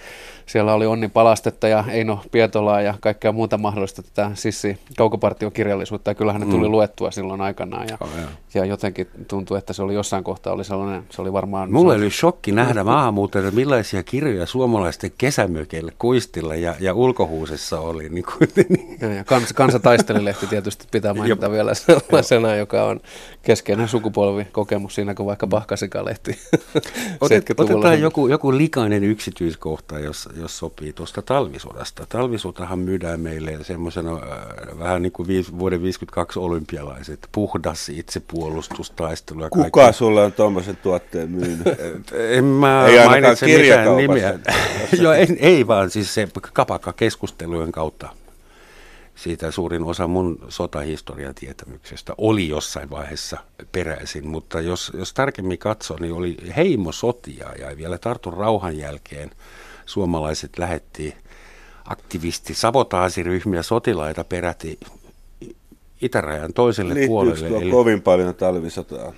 siellä 0.46 0.74
oli 0.74 0.86
Onni 0.86 1.10
Palastetta 1.10 1.68
ja 1.68 1.84
Eino 1.92 2.20
Pietolaa 2.32 2.82
ja 2.82 2.94
kaikkea 3.00 3.32
muuta 3.32 3.58
mahdollista 3.58 4.04
tätä 4.04 4.32
Sissi 4.34 4.78
kaukopartiokirjallisuutta 4.98 6.12
ja 6.12 6.16
kyllähän 6.16 6.42
ne 6.42 6.48
tuli 6.48 6.68
mm. 6.68 6.72
luettua 6.72 7.12
silloin 7.12 7.42
aikanaan 7.42 7.88
ja, 7.90 7.98
oh, 8.00 8.10
ja 8.54 8.66
jotenkin 8.66 9.08
tuntui, 9.28 9.58
että 9.58 9.74
se 9.74 9.84
oli 9.84 9.94
jossain 9.94 10.24
kohtaa 10.24 10.54
oli 10.54 10.64
sellainen, 10.64 11.04
se 11.10 11.22
oli 11.22 11.34
varmaan... 11.34 11.72
Mulle 11.72 11.96
oli 11.96 12.12
shokki 12.12 12.52
nähdä 12.52 12.84
maahanmuuttajille, 12.84 13.52
millaisia 13.52 14.04
kirjoja 14.04 14.46
suomalaisten 14.46 15.12
kesämökeille 15.18 15.92
kuistilla 16.00 16.56
ja, 16.56 16.76
ja 16.80 16.94
ulkohuusessa 16.94 17.80
oli. 17.80 18.10
Niin 18.10 18.26
kuin, 18.26 18.50
niin. 18.70 18.98
Ja, 19.02 19.14
ja 19.14 19.24
kans, 19.24 19.54
kansataistelilehti 19.54 20.48
tietysti 20.48 20.88
pitää 20.92 21.14
mainita 21.14 21.52
vielä 21.52 21.74
sellaisena, 21.74 22.56
joka 22.56 22.84
on 22.84 23.00
keskeinen 23.44 23.88
sukupolvi 23.88 24.48
kokemus 24.52 24.83
kokemus 24.84 24.96
siinä 24.96 25.14
kuin 25.14 25.28
vaikka 25.28 25.48
Pahkasikalehti. 25.48 26.40
Otet, 27.22 27.46
otetaan 27.58 28.02
joku, 28.02 28.28
joku 28.28 28.58
likainen 28.58 29.04
yksityiskohta, 29.04 30.00
jos, 30.00 30.30
jos 30.40 30.58
sopii 30.58 30.94
tuosta 30.94 31.22
talvisodasta. 31.22 32.06
Talvisotahan 32.10 32.80
myydään 32.80 33.20
meille 33.20 33.64
semmoisena 33.64 34.14
äh, 34.14 34.80
vähän 34.80 35.02
niin 35.02 35.12
kuin 35.12 35.28
viis, 35.28 35.60
vuoden 35.60 35.82
52 35.82 36.40
olympialaiset, 36.40 37.30
puhdas 37.32 37.90
itsepuolustustaistelu. 37.90 39.44
Ja 39.44 39.50
Kuka 39.50 39.70
kaikki. 39.70 39.98
sulle 39.98 40.24
on 40.24 40.32
tuommoisen 40.32 40.78
tuotteen 40.78 41.32
myynyt? 41.32 41.68
en 42.38 42.46
mä 42.46 42.86
ei 42.86 43.06
mainitse 43.06 43.46
mitään 43.46 43.98
nimiä. 43.98 44.40
Joo, 45.02 45.14
ei, 45.14 45.28
ei 45.40 45.68
vaan 45.68 45.90
siis 45.90 46.14
se 46.14 46.28
kapakka 46.54 46.94
keskustelujen 46.94 47.72
kautta 47.72 48.23
siitä 49.16 49.52
suurin 49.52 49.84
osa 49.84 50.08
mun 50.08 50.40
sotahistorian 50.50 51.36
tietämyksestä 51.36 52.14
oli 52.18 52.50
jossain 52.50 52.90
vaiheessa 52.90 53.38
peräisin, 53.72 54.28
mutta 54.28 54.62
jos, 54.62 54.92
jos 54.98 55.14
tarkemmin 55.14 55.58
katsoo, 55.58 55.98
niin 56.00 56.14
oli 56.14 56.38
heimosotia 56.56 57.50
ja 57.60 57.78
vielä 57.78 57.98
Tartun 57.98 58.34
rauhan 58.34 58.78
jälkeen 58.78 59.32
suomalaiset 59.86 60.58
lähetti 60.58 61.16
aktivisti 61.86 62.54
sabotaasiryhmiä 62.54 63.64
sotilaita 63.64 64.24
peräti 64.24 64.80
itärajan 66.02 66.54
toiselle 66.54 66.94
Liittyykö 66.94 67.08
puolelle. 67.08 67.58
Eli... 67.58 67.72
kovin 67.72 68.02
paljon 68.02 68.36
talvisotaan? 68.36 69.14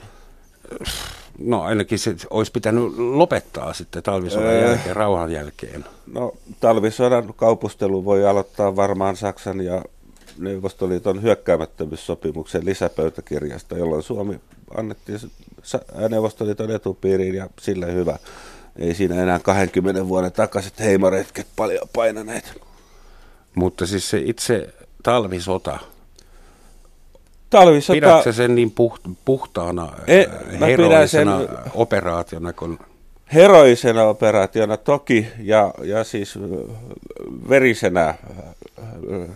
No 1.40 1.62
ainakin 1.62 2.00
se 2.00 2.16
olisi 2.30 2.52
pitänyt 2.52 2.98
lopettaa 2.98 3.74
sitten 3.74 4.04
talvisodan 4.04 4.48
öö, 4.48 4.70
jälkeen, 4.70 4.96
rauhan 4.96 5.32
jälkeen. 5.32 5.86
No 6.14 6.34
talvisodan 6.60 7.34
kaupustelu 7.34 8.06
voi 8.06 8.26
aloittaa 8.26 8.76
varmaan 8.76 9.16
Saksan 9.16 9.62
ja 9.62 9.84
Neuvostoliiton 10.38 11.22
hyökkäämättömyyssopimuksen 11.22 12.66
lisäpöytäkirjasta, 12.66 13.78
jolloin 13.78 14.04
Suomi 14.04 14.40
annettiin 14.78 15.20
Neuvostoliiton 16.10 16.72
etupiiriin 16.72 17.36
ja 17.36 17.50
sille 17.60 17.94
hyvä. 17.94 18.18
Ei 18.76 18.94
siinä 18.94 19.24
enää 19.24 19.40
20 19.40 20.08
vuoden 20.08 20.32
takaiset 20.32 20.80
heimoretket 20.80 21.48
paljon 21.56 21.88
painaneet. 21.94 22.62
Mutta 23.56 23.86
siis 23.86 24.10
se 24.10 24.18
itse 24.18 24.74
talvisota, 25.04 25.80
talvisota... 27.60 27.94
Pidätkö 27.94 28.34
sen 28.34 28.56
niin 28.56 28.72
puht, 28.72 29.02
puhtaana, 29.26 29.94
e, 30.08 30.26
heroisena 30.60 31.40
sen 31.40 31.50
operaationa 31.74 32.54
kun 32.54 32.80
heroisena 33.34 34.04
operaationa 34.04 34.78
toki 34.78 35.28
ja, 35.40 35.74
ja 35.84 36.04
siis 36.04 36.40
verisenä, 37.50 38.16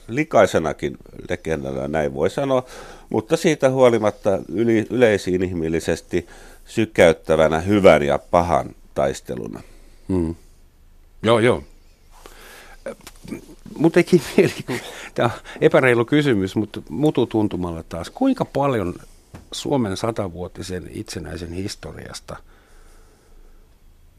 likaisenakin 0.07 0.97
legendana, 1.29 1.87
näin 1.87 2.13
voi 2.13 2.29
sanoa, 2.29 2.63
mutta 3.09 3.37
siitä 3.37 3.69
huolimatta 3.69 4.39
yli, 4.53 4.87
yleisiin 4.89 5.43
ihmillisesti 5.43 6.27
sykäyttävänä 6.65 7.59
hyvän 7.59 8.03
ja 8.03 8.19
pahan 8.31 8.75
taisteluna. 8.95 9.61
Hmm. 10.09 10.35
Joo, 11.23 11.39
joo. 11.39 11.63
Mutta 13.77 13.95
teki 13.95 14.21
mieli, 14.37 14.53
tämä 15.15 15.29
epäreilu 15.61 16.05
kysymys, 16.05 16.55
mutta 16.55 16.81
mututuntumalla 16.89 17.83
taas, 17.83 18.09
kuinka 18.09 18.45
paljon 18.45 18.95
Suomen 19.51 19.97
satavuotisen 19.97 20.87
itsenäisen 20.91 21.53
historiasta– 21.53 22.35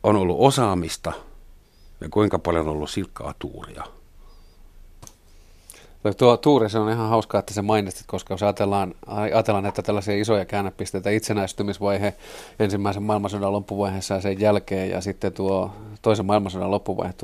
on 0.03 0.17
ollut 0.17 0.37
osaamista 0.41 1.13
ja 2.01 2.09
kuinka 2.09 2.39
paljon 2.39 2.67
on 2.67 2.73
ollut 2.73 2.91
silkkaa 2.91 3.35
tuuria? 3.39 3.85
No 6.05 6.15
tuo 6.15 6.37
tuuri, 6.37 6.71
se 6.71 6.79
on 6.79 6.93
ihan 6.93 7.09
hauskaa, 7.09 7.39
että 7.39 7.55
se 7.55 7.63
mainitsit, 7.63 8.07
koska 8.07 8.35
jos 8.35 8.43
ajatellaan, 8.43 8.95
ajatellaan 9.07 9.67
että 9.67 9.83
tällaisia 9.83 10.15
isoja 10.17 10.45
käännepisteitä, 10.45 11.11
itsenäistymisvaihe 11.11 12.15
ensimmäisen 12.59 13.03
maailmansodan 13.03 13.53
loppuvaiheessa 13.53 14.15
ja 14.15 14.21
sen 14.21 14.41
jälkeen, 14.41 14.91
ja 14.91 15.01
sitten 15.01 15.33
tuo 15.33 15.71
toisen 16.03 16.27
maailmansodan 16.27 16.71
loppuvaihe 16.71 17.13
1944-1945, 17.13 17.15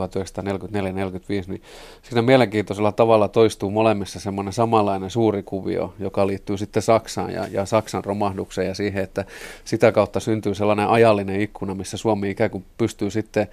niin 1.46 1.62
siinä 2.02 2.22
mielenkiintoisella 2.22 2.92
tavalla 2.92 3.28
toistuu 3.28 3.70
molemmissa 3.70 4.20
semmoinen 4.20 4.52
samanlainen 4.52 5.10
suuri 5.10 5.42
kuvio, 5.42 5.94
joka 5.98 6.26
liittyy 6.26 6.58
sitten 6.58 6.82
Saksaan 6.82 7.32
ja, 7.32 7.46
ja 7.50 7.66
Saksan 7.66 8.04
romahdukseen 8.04 8.68
ja 8.68 8.74
siihen, 8.74 9.04
että 9.04 9.24
sitä 9.64 9.92
kautta 9.92 10.20
syntyy 10.20 10.54
sellainen 10.54 10.88
ajallinen 10.88 11.40
ikkuna, 11.40 11.74
missä 11.74 11.96
Suomi 11.96 12.30
ikään 12.30 12.50
kuin 12.50 12.64
pystyy 12.78 13.10
sitten 13.10 13.48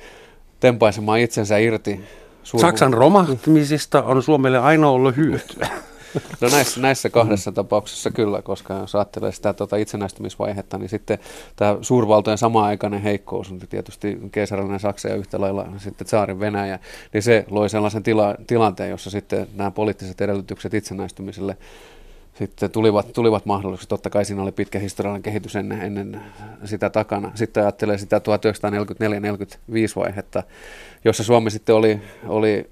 tempaisemaan 0.59 1.19
itsensä 1.19 1.57
irti 1.57 1.99
Suur... 2.43 2.61
Saksan 2.61 2.93
romahtumisista 2.93 4.03
on 4.03 4.23
Suomelle 4.23 4.59
aina 4.59 4.89
ollut 4.89 5.15
hyötyä. 5.15 5.67
No 6.41 6.49
näissä, 6.49 6.81
näissä 6.81 7.09
kahdessa 7.09 7.51
tapauksessa 7.51 8.11
kyllä, 8.11 8.41
koska 8.41 8.73
jos 8.73 8.95
ajattelee 8.95 9.31
sitä 9.31 9.53
tuota 9.53 9.75
itsenäistymisvaihetta, 9.75 10.77
niin 10.77 10.89
sitten 10.89 11.19
tämä 11.55 11.77
suurvaltojen 11.81 12.37
sama-aikainen 12.37 13.01
heikkous 13.01 13.51
on 13.51 13.59
tietysti 13.59 14.19
keisarallinen 14.31 14.79
Saksa 14.79 15.09
ja 15.09 15.15
yhtä 15.15 15.41
lailla 15.41 15.67
sitten 15.77 16.07
saarin 16.07 16.39
Venäjä, 16.39 16.79
niin 17.13 17.23
se 17.23 17.45
loi 17.49 17.69
sellaisen 17.69 18.03
tila, 18.03 18.35
tilanteen, 18.47 18.89
jossa 18.89 19.09
sitten 19.09 19.47
nämä 19.55 19.71
poliittiset 19.71 20.21
edellytykset 20.21 20.73
itsenäistymiselle 20.73 21.57
sitten 22.33 22.71
tulivat, 22.71 23.13
tulivat 23.13 23.45
mahdollisuudet. 23.45 23.89
Totta 23.89 24.09
kai 24.09 24.25
siinä 24.25 24.41
oli 24.41 24.51
pitkä 24.51 24.79
historiallinen 24.79 25.23
kehitys 25.23 25.55
ennen, 25.55 25.81
ennen 25.81 26.21
sitä 26.65 26.89
takana. 26.89 27.31
Sitten 27.35 27.63
ajattelee 27.63 27.97
sitä 27.97 28.17
1944-1945 28.17 28.21
vaihetta, 29.95 30.43
jossa 31.05 31.23
Suomi 31.23 31.51
sitten 31.51 31.75
oli, 31.75 32.01
oli 32.27 32.69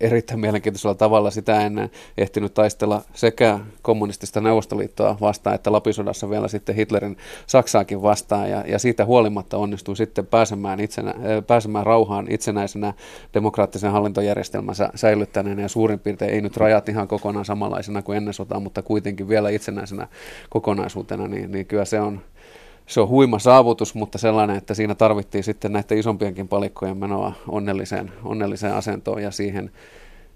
erittäin 0.00 0.40
mielenkiintoisella 0.40 0.94
tavalla 0.94 1.30
sitä 1.30 1.60
ennen 1.66 1.90
ehtinyt 2.18 2.54
taistella 2.54 3.02
sekä 3.14 3.60
kommunistista 3.82 4.40
Neuvostoliittoa 4.40 5.16
vastaan, 5.20 5.54
että 5.54 5.72
Lapisodassa 5.72 6.30
vielä 6.30 6.48
sitten 6.48 6.74
Hitlerin 6.74 7.16
Saksaakin 7.46 8.02
vastaan, 8.02 8.50
ja, 8.50 8.64
ja 8.66 8.78
siitä 8.78 9.04
huolimatta 9.04 9.56
onnistui 9.56 9.96
sitten 9.96 10.26
pääsemään, 10.26 10.80
itsenä, 10.80 11.14
pääsemään 11.46 11.86
rauhaan 11.86 12.26
itsenäisenä 12.30 12.92
demokraattisen 13.34 13.92
hallintojärjestelmänsä 13.92 14.90
säilyttäneenä, 14.94 15.62
ja 15.62 15.68
suurin 15.68 16.00
piirtein 16.00 16.34
ei 16.34 16.40
nyt 16.40 16.56
rajat 16.56 16.88
ihan 16.88 17.08
kokonaan 17.08 17.44
samanlaisena 17.44 18.02
kuin 18.02 18.16
ennen 18.16 18.34
sotaa, 18.34 18.60
mutta 18.60 18.82
kuitenkin 18.82 19.28
vielä 19.28 19.50
itsenäisenä 19.50 20.08
kokonaisuutena, 20.50 21.28
niin, 21.28 21.52
niin 21.52 21.66
kyllä 21.66 21.84
se 21.84 22.00
on, 22.00 22.20
se 22.90 23.00
on 23.00 23.08
huima 23.08 23.38
saavutus, 23.38 23.94
mutta 23.94 24.18
sellainen, 24.18 24.56
että 24.56 24.74
siinä 24.74 24.94
tarvittiin 24.94 25.44
sitten 25.44 25.72
näiden 25.72 25.98
isompienkin 25.98 26.48
palikkojen 26.48 26.96
menoa 26.96 27.32
onnelliseen, 27.48 28.12
onnelliseen 28.24 28.74
asentoon 28.74 29.22
ja 29.22 29.30
siihen, 29.30 29.70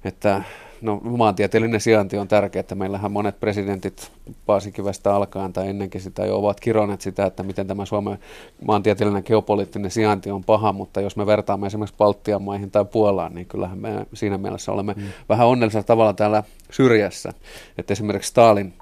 että 0.05 0.43
no, 0.81 1.01
maantieteellinen 1.05 1.81
sijainti 1.81 2.19
on 2.19 2.29
tärkeä, 2.29 2.61
että 2.61 2.75
meillähän 2.75 3.13
monet 3.13 3.41
presidentit 3.41 4.11
Paasikivestä 4.47 5.15
alkaen 5.15 5.53
tai 5.53 5.69
ennenkin 5.69 6.01
sitä 6.01 6.27
jo 6.27 6.39
ovat 6.39 6.61
kironeet 6.61 7.01
sitä, 7.01 7.27
että 7.27 7.43
miten 7.43 7.67
tämä 7.67 7.85
Suomen 7.85 8.19
maantieteellinen 8.67 9.23
geopoliittinen 9.27 9.91
sijainti 9.91 10.31
on 10.31 10.45
paha, 10.45 10.73
mutta 10.73 11.01
jos 11.01 11.17
me 11.17 11.27
vertaamme 11.27 11.67
esimerkiksi 11.67 11.97
Baltian 11.99 12.43
maihin 12.43 12.71
tai 12.71 12.85
Puolaan, 12.85 13.35
niin 13.35 13.47
kyllähän 13.47 13.79
me 13.79 14.07
siinä 14.13 14.39
mielessä 14.39 14.73
olemme 14.73 14.95
mm. 14.97 15.03
vähän 15.29 15.47
onnellisella 15.47 15.85
tavalla 15.85 16.13
täällä 16.13 16.43
syrjässä. 16.71 17.33
Että 17.79 17.93
esimerkiksi 17.93 18.31
Stalin 18.31 18.75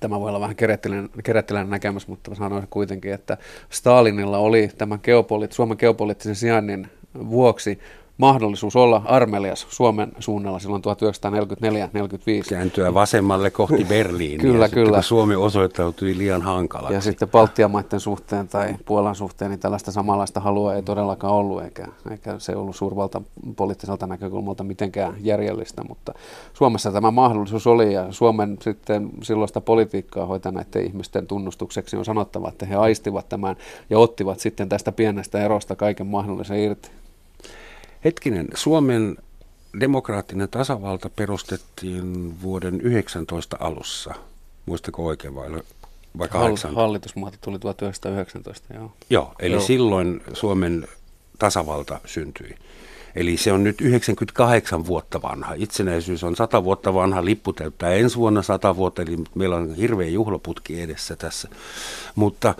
Tämä 0.00 0.20
voi 0.20 0.28
olla 0.28 0.40
vähän 0.40 0.56
kerättilän 1.24 1.70
näkemys, 1.70 2.08
mutta 2.08 2.34
sanoisin 2.34 2.70
kuitenkin, 2.70 3.12
että 3.12 3.36
Stalinilla 3.70 4.38
oli 4.38 4.70
tämän 4.78 4.98
geopoliit- 4.98 5.52
Suomen 5.52 5.76
geopoliittisen 5.80 6.34
sijainnin 6.34 6.88
vuoksi 7.14 7.78
mahdollisuus 8.18 8.76
olla 8.76 9.02
armelias 9.04 9.66
Suomen 9.70 10.12
suunnalla 10.18 10.58
silloin 10.58 10.82
1944-1945. 12.44 12.48
Kääntyä 12.48 12.94
vasemmalle 12.94 13.50
kohti 13.50 13.84
Berliiniä. 13.84 14.38
kyllä, 14.38 14.68
kyllä. 14.68 15.02
Suomi 15.02 15.34
osoittautui 15.34 16.18
liian 16.18 16.42
hankalaksi. 16.42 16.94
Ja 16.94 17.00
sitten 17.00 17.28
Baltian 17.28 17.70
maiden 17.70 18.00
suhteen 18.00 18.48
tai 18.48 18.74
Puolan 18.84 19.14
suhteen, 19.14 19.50
niin 19.50 19.60
tällaista 19.60 19.92
samanlaista 19.92 20.40
halua 20.40 20.74
ei 20.74 20.82
todellakaan 20.82 21.34
ollut, 21.34 21.62
eikä, 21.62 21.88
eikä 22.10 22.38
se 22.38 22.56
ollut 22.56 22.76
suurvalta 22.76 23.22
poliittiselta 23.56 24.06
näkökulmalta 24.06 24.64
mitenkään 24.64 25.14
järjellistä, 25.20 25.84
mutta 25.88 26.14
Suomessa 26.52 26.92
tämä 26.92 27.10
mahdollisuus 27.10 27.66
oli, 27.66 27.92
ja 27.92 28.06
Suomen 28.10 28.56
sitten 28.62 29.10
silloista 29.22 29.60
politiikkaa 29.60 30.26
hoitaneiden 30.26 30.86
ihmisten 30.86 31.26
tunnustukseksi 31.26 31.96
on 31.96 32.04
sanottava, 32.04 32.48
että 32.48 32.66
he 32.66 32.74
aistivat 32.76 33.28
tämän 33.28 33.56
ja 33.90 33.98
ottivat 33.98 34.40
sitten 34.40 34.68
tästä 34.68 34.92
pienestä 34.92 35.40
erosta 35.40 35.76
kaiken 35.76 36.06
mahdollisen 36.06 36.58
irti. 36.58 36.90
Hetkinen, 38.04 38.48
Suomen 38.54 39.16
demokraattinen 39.80 40.48
tasavalta 40.48 41.10
perustettiin 41.16 42.42
vuoden 42.42 42.80
19 42.80 43.56
alussa. 43.60 44.14
Muistako 44.66 45.06
oikein 45.06 45.34
vai, 45.34 45.50
vai 46.18 46.28
8? 46.28 46.74
Hallitusmuoto 46.74 47.36
tuli 47.40 47.58
1919, 47.58 48.74
joo. 48.74 48.92
Joo, 49.10 49.34
eli 49.38 49.54
joo. 49.54 49.60
silloin 49.62 50.22
Suomen 50.32 50.88
tasavalta 51.38 52.00
syntyi. 52.04 52.54
Eli 53.16 53.36
se 53.36 53.52
on 53.52 53.64
nyt 53.64 53.80
98 53.80 54.86
vuotta 54.86 55.22
vanha. 55.22 55.54
Itsenäisyys 55.56 56.24
on 56.24 56.36
100 56.36 56.64
vuotta 56.64 56.94
vanha, 56.94 57.24
lippu 57.24 57.52
täyttää 57.52 57.90
ensi 57.90 58.16
vuonna 58.16 58.42
100 58.42 58.76
vuotta, 58.76 59.02
eli 59.02 59.16
meillä 59.34 59.56
on 59.56 59.74
hirveä 59.74 60.08
juhlaputki 60.08 60.80
edessä 60.80 61.16
tässä. 61.16 61.48
Mutta 62.14 62.54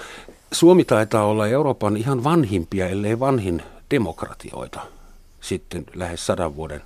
Suomi 0.52 0.84
taitaa 0.84 1.24
olla 1.24 1.46
Euroopan 1.46 1.96
ihan 1.96 2.24
vanhimpia, 2.24 2.88
ellei 2.88 3.20
vanhin 3.20 3.62
demokratioita 3.90 4.95
sitten 5.46 5.84
lähes 5.94 6.26
sadan 6.26 6.56
vuoden 6.56 6.82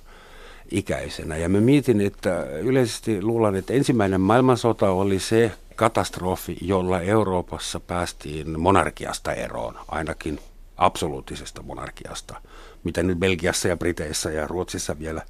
ikäisenä. 0.71 1.37
Ja 1.37 1.49
mä 1.49 1.59
mietin, 1.59 2.01
että 2.01 2.43
yleisesti 2.43 3.21
luulen, 3.21 3.55
että 3.55 3.73
ensimmäinen 3.73 4.21
maailmansota 4.21 4.89
oli 4.89 5.19
se 5.19 5.51
katastrofi, 5.75 6.57
jolla 6.61 7.01
Euroopassa 7.01 7.79
päästiin 7.79 8.59
monarkiasta 8.59 9.33
eroon, 9.33 9.79
ainakin 9.87 10.39
absoluuttisesta 10.77 11.63
monarkiasta, 11.63 12.41
mitä 12.83 13.03
nyt 13.03 13.17
Belgiassa 13.17 13.67
ja 13.67 13.77
Briteissä 13.77 14.31
ja 14.31 14.47
Ruotsissa 14.47 14.99
vielä. 14.99 15.21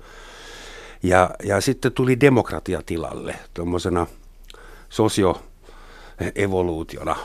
Ja, 1.03 1.29
ja 1.43 1.61
sitten 1.61 1.91
tuli 1.91 2.19
demokratia 2.19 2.81
tilalle, 2.85 3.35
tuommoisena 3.53 4.07
sosioevoluutiona, 4.89 7.15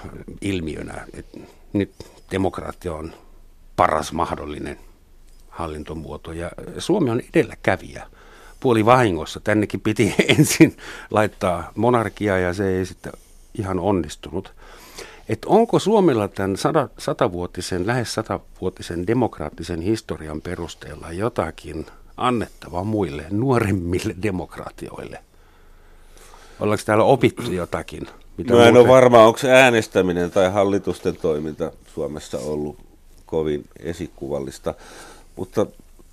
ilmiönä. 0.40 1.06
että 1.14 1.38
nyt 1.72 1.92
demokratia 2.30 2.94
on 2.94 3.12
paras 3.76 4.12
mahdollinen 4.12 4.78
hallintomuoto. 5.56 6.32
Ja 6.32 6.50
Suomi 6.78 7.10
on 7.10 7.20
edelläkävijä 7.34 8.06
puoli 8.60 8.84
vahingossa. 8.84 9.40
Tännekin 9.40 9.80
piti 9.80 10.14
ensin 10.38 10.76
laittaa 11.10 11.72
monarkia 11.74 12.38
ja 12.38 12.54
se 12.54 12.68
ei 12.78 12.86
sitten 12.86 13.12
ihan 13.58 13.80
onnistunut. 13.80 14.52
Et 15.28 15.44
onko 15.46 15.78
Suomella 15.78 16.28
tämän 16.28 16.56
sata, 16.56 16.88
satavuotisen, 16.98 17.86
lähes 17.86 18.14
satavuotisen 18.14 19.06
demokraattisen 19.06 19.80
historian 19.80 20.40
perusteella 20.40 21.12
jotakin 21.12 21.86
annettavaa 22.16 22.84
muille 22.84 23.26
nuoremmille 23.30 24.14
demokratioille? 24.22 25.18
Ollaanko 26.60 26.82
täällä 26.86 27.04
opittu 27.04 27.52
jotakin? 27.52 28.06
Mitä 28.36 28.54
no 28.54 28.60
en 28.60 28.74
muuten... 28.74 28.82
ole 28.82 28.88
varma, 28.88 29.26
onko 29.26 29.38
äänestäminen 29.48 30.30
tai 30.30 30.52
hallitusten 30.52 31.16
toiminta 31.16 31.72
Suomessa 31.94 32.38
ollut 32.38 32.78
kovin 33.26 33.64
esikuvallista. 33.80 34.74
Mutta 35.36 35.66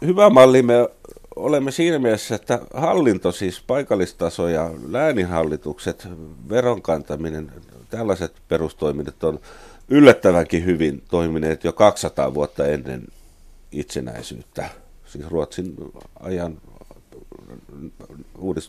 hyvä 0.05 0.29
malli 0.29 0.61
me 0.61 0.89
olemme 1.35 1.71
siinä 1.71 1.99
mielessä, 1.99 2.35
että 2.35 2.59
hallinto, 2.73 3.31
siis 3.31 3.63
paikallistaso 3.67 4.47
ja 4.47 4.71
lääninhallitukset, 4.89 6.07
veronkantaminen, 6.49 7.51
tällaiset 7.89 8.33
perustoiminnot 8.47 9.23
on 9.23 9.39
yllättävänkin 9.89 10.65
hyvin 10.65 11.03
toimineet 11.09 11.63
jo 11.63 11.73
200 11.73 12.33
vuotta 12.33 12.67
ennen 12.67 13.07
itsenäisyyttä. 13.71 14.69
Siis 15.05 15.27
Ruotsin 15.27 15.75
ajan 16.19 16.57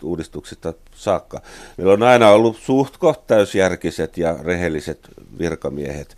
uudistuksista 0.03 0.75
saakka. 0.95 1.41
Meillä 1.77 1.93
on 1.93 2.03
aina 2.03 2.31
ollut 2.31 2.57
suht 2.57 2.95
täysjärkiset 3.27 4.19
ja 4.19 4.37
rehelliset 4.43 5.09
virkamiehet 5.39 6.17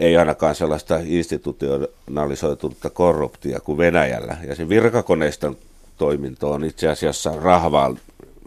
ei 0.00 0.16
ainakaan 0.16 0.54
sellaista 0.54 1.00
institutionalisoitunutta 1.04 2.90
korruptia 2.90 3.60
kuin 3.60 3.78
Venäjällä. 3.78 4.36
Ja 4.48 4.54
sen 4.54 4.68
virkakoneiston 4.68 5.56
toiminto 5.98 6.52
on 6.52 6.64
itse 6.64 6.88
asiassa 6.88 7.32
rahvaan 7.36 7.98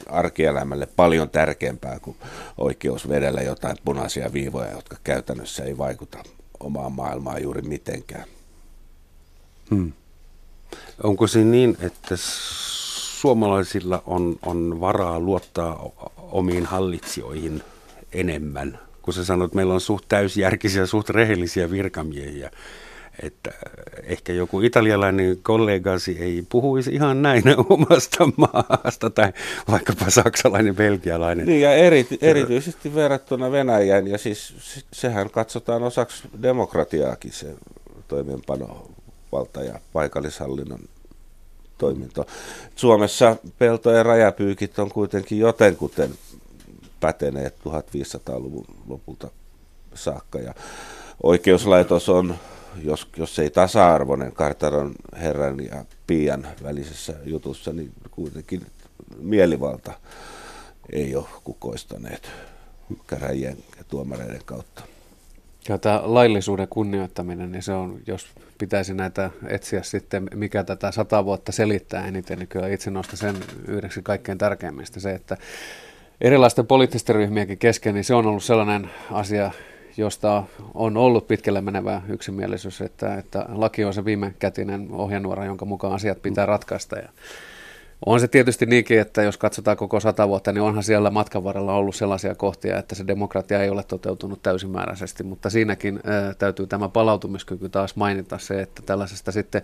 arkielämälle 0.10 0.88
paljon 0.96 1.30
tärkeämpää 1.30 2.00
kuin 2.00 2.18
oikeus 2.58 3.10
vedellä 3.10 3.42
jotain 3.42 3.78
punaisia 3.86 4.34
viivoja, 4.34 4.72
jotka 4.72 4.98
käytännössä 5.04 5.64
ei 5.64 5.78
vaikuta 5.78 6.18
omaan 6.60 6.92
maailmaan 6.92 7.44
juuri 7.44 7.62
mitenkään. 7.62 8.26
Hmm. 9.70 9.92
Onko 11.04 11.28
se 11.28 11.44
niin, 11.44 11.78
että 11.80 12.16
suomalaisilla 13.22 14.04
on, 14.06 14.40
on 14.46 14.82
varaa 14.82 15.20
luottaa 15.20 15.90
omiin 16.18 16.66
hallitsijoihin 16.66 17.64
enemmän 18.12 18.80
kun 19.04 19.14
sä 19.14 19.26
sanoit, 19.26 19.50
että 19.50 19.56
meillä 19.56 19.74
on 19.74 19.82
suht 19.82 20.06
täysjärkisiä, 20.10 20.86
suht 20.86 21.10
rehellisiä 21.10 21.72
virkamiehiä, 21.72 22.52
että 23.24 23.52
ehkä 24.04 24.34
joku 24.34 24.62
italialainen 24.62 25.38
kollegasi 25.42 26.18
ei 26.20 26.44
puhuisi 26.50 26.92
ihan 26.94 27.22
näin 27.22 27.44
omasta 27.70 28.30
maasta 28.38 29.10
tai 29.10 29.34
vaikkapa 29.72 30.10
saksalainen, 30.10 30.76
belgialainen. 30.76 31.46
Niin 31.46 31.62
ja 31.62 31.74
eri, 31.74 32.08
erityisesti 32.22 32.96
verrattuna 32.96 33.52
Venäjään 33.52 34.08
ja 34.08 34.18
siis 34.18 34.54
sehän 34.94 35.30
katsotaan 35.30 35.84
osaksi 35.84 36.24
demokratiaakin 36.42 37.32
se 37.32 37.56
toimeenpanovalta 38.08 39.64
ja 39.64 39.80
paikallishallinnon 39.94 40.80
toiminto. 41.78 42.26
Suomessa 42.76 43.36
pelto- 43.58 43.92
ja 43.92 44.04
rajapyykit 44.04 44.80
on 44.80 44.90
kuitenkin 44.90 45.40
jotenkuten 45.40 46.12
päteneet 47.04 47.56
1500-luvun 47.60 48.66
lopulta 48.88 49.32
saakka. 49.94 50.40
Ja 50.40 50.54
oikeuslaitos 51.24 52.10
on, 52.10 52.36
jos, 52.84 53.08
jos 53.18 53.40
ei 53.40 53.50
tasa-arvoinen 53.50 54.32
Kartaron 54.32 54.96
herran 55.22 55.66
ja 55.66 55.86
Pian 56.08 56.48
välisessä 56.64 57.14
jutussa, 57.26 57.74
niin 57.74 57.92
kuitenkin 58.12 58.66
mielivalta 59.18 59.94
ei 60.94 61.16
ole 61.16 61.26
kukoistaneet 61.44 62.32
käräjien 63.08 63.58
ja 63.78 63.84
tuomareiden 63.88 64.42
kautta. 64.46 64.84
Ja 65.70 65.78
tämä 65.78 66.02
laillisuuden 66.04 66.68
kunnioittaminen, 66.68 67.52
niin 67.52 67.64
se 67.64 67.74
on, 67.74 68.00
jos 68.08 68.28
pitäisi 68.58 68.94
näitä 68.94 69.30
etsiä 69.48 69.84
sitten, 69.84 70.30
mikä 70.36 70.64
tätä 70.64 70.92
sata 70.92 71.26
vuotta 71.26 71.52
selittää 71.52 72.08
eniten, 72.08 72.40
niin 72.40 72.48
kyllä 72.48 72.68
itse 72.68 72.92
nostan 72.92 73.18
sen 73.18 73.36
yhdeksi 73.68 74.02
kaikkein 74.02 74.38
tärkeimmistä 74.38 75.00
se, 75.00 75.12
että 75.12 75.38
erilaisten 76.22 76.68
poliittisten 76.68 77.16
ryhmienkin 77.16 77.58
kesken, 77.58 77.94
niin 77.94 78.04
se 78.04 78.14
on 78.14 78.26
ollut 78.26 78.44
sellainen 78.44 78.90
asia, 79.12 79.52
josta 79.98 80.44
on 80.74 80.98
ollut 80.98 81.28
pitkälle 81.28 81.62
menevä 81.62 82.02
yksimielisyys, 82.10 82.82
että, 82.82 83.16
että 83.16 83.46
laki 83.50 83.84
on 83.84 83.94
se 83.94 84.06
viime 84.06 84.34
kätinen 84.40 84.88
ohjenuora, 84.92 85.46
jonka 85.46 85.66
mukaan 85.66 85.94
asiat 85.94 86.22
pitää 86.22 86.46
ratkaista. 86.46 86.96
Ja 87.00 87.10
on 88.06 88.20
se 88.20 88.28
tietysti 88.28 88.66
niinkin, 88.66 89.00
että 89.00 89.24
jos 89.24 89.38
katsotaan 89.38 89.78
koko 89.78 90.00
sata 90.00 90.28
vuotta, 90.28 90.52
niin 90.52 90.62
onhan 90.62 90.84
siellä 90.84 91.10
matkan 91.10 91.44
varrella 91.44 91.74
ollut 91.74 91.96
sellaisia 91.96 92.36
kohtia, 92.36 92.78
että 92.78 92.96
se 92.96 93.08
demokratia 93.08 93.64
ei 93.64 93.70
ole 93.70 93.84
toteutunut 93.84 94.44
täysimääräisesti, 94.44 95.24
mutta 95.24 95.50
siinäkin 95.50 96.00
ää, 96.04 96.34
täytyy 96.34 96.68
tämä 96.68 96.90
palautumiskyky 96.90 97.70
taas 97.70 97.96
mainita 97.96 98.38
se, 98.38 98.62
että 98.62 98.82
tällaisesta 98.86 99.32
sitten 99.32 99.62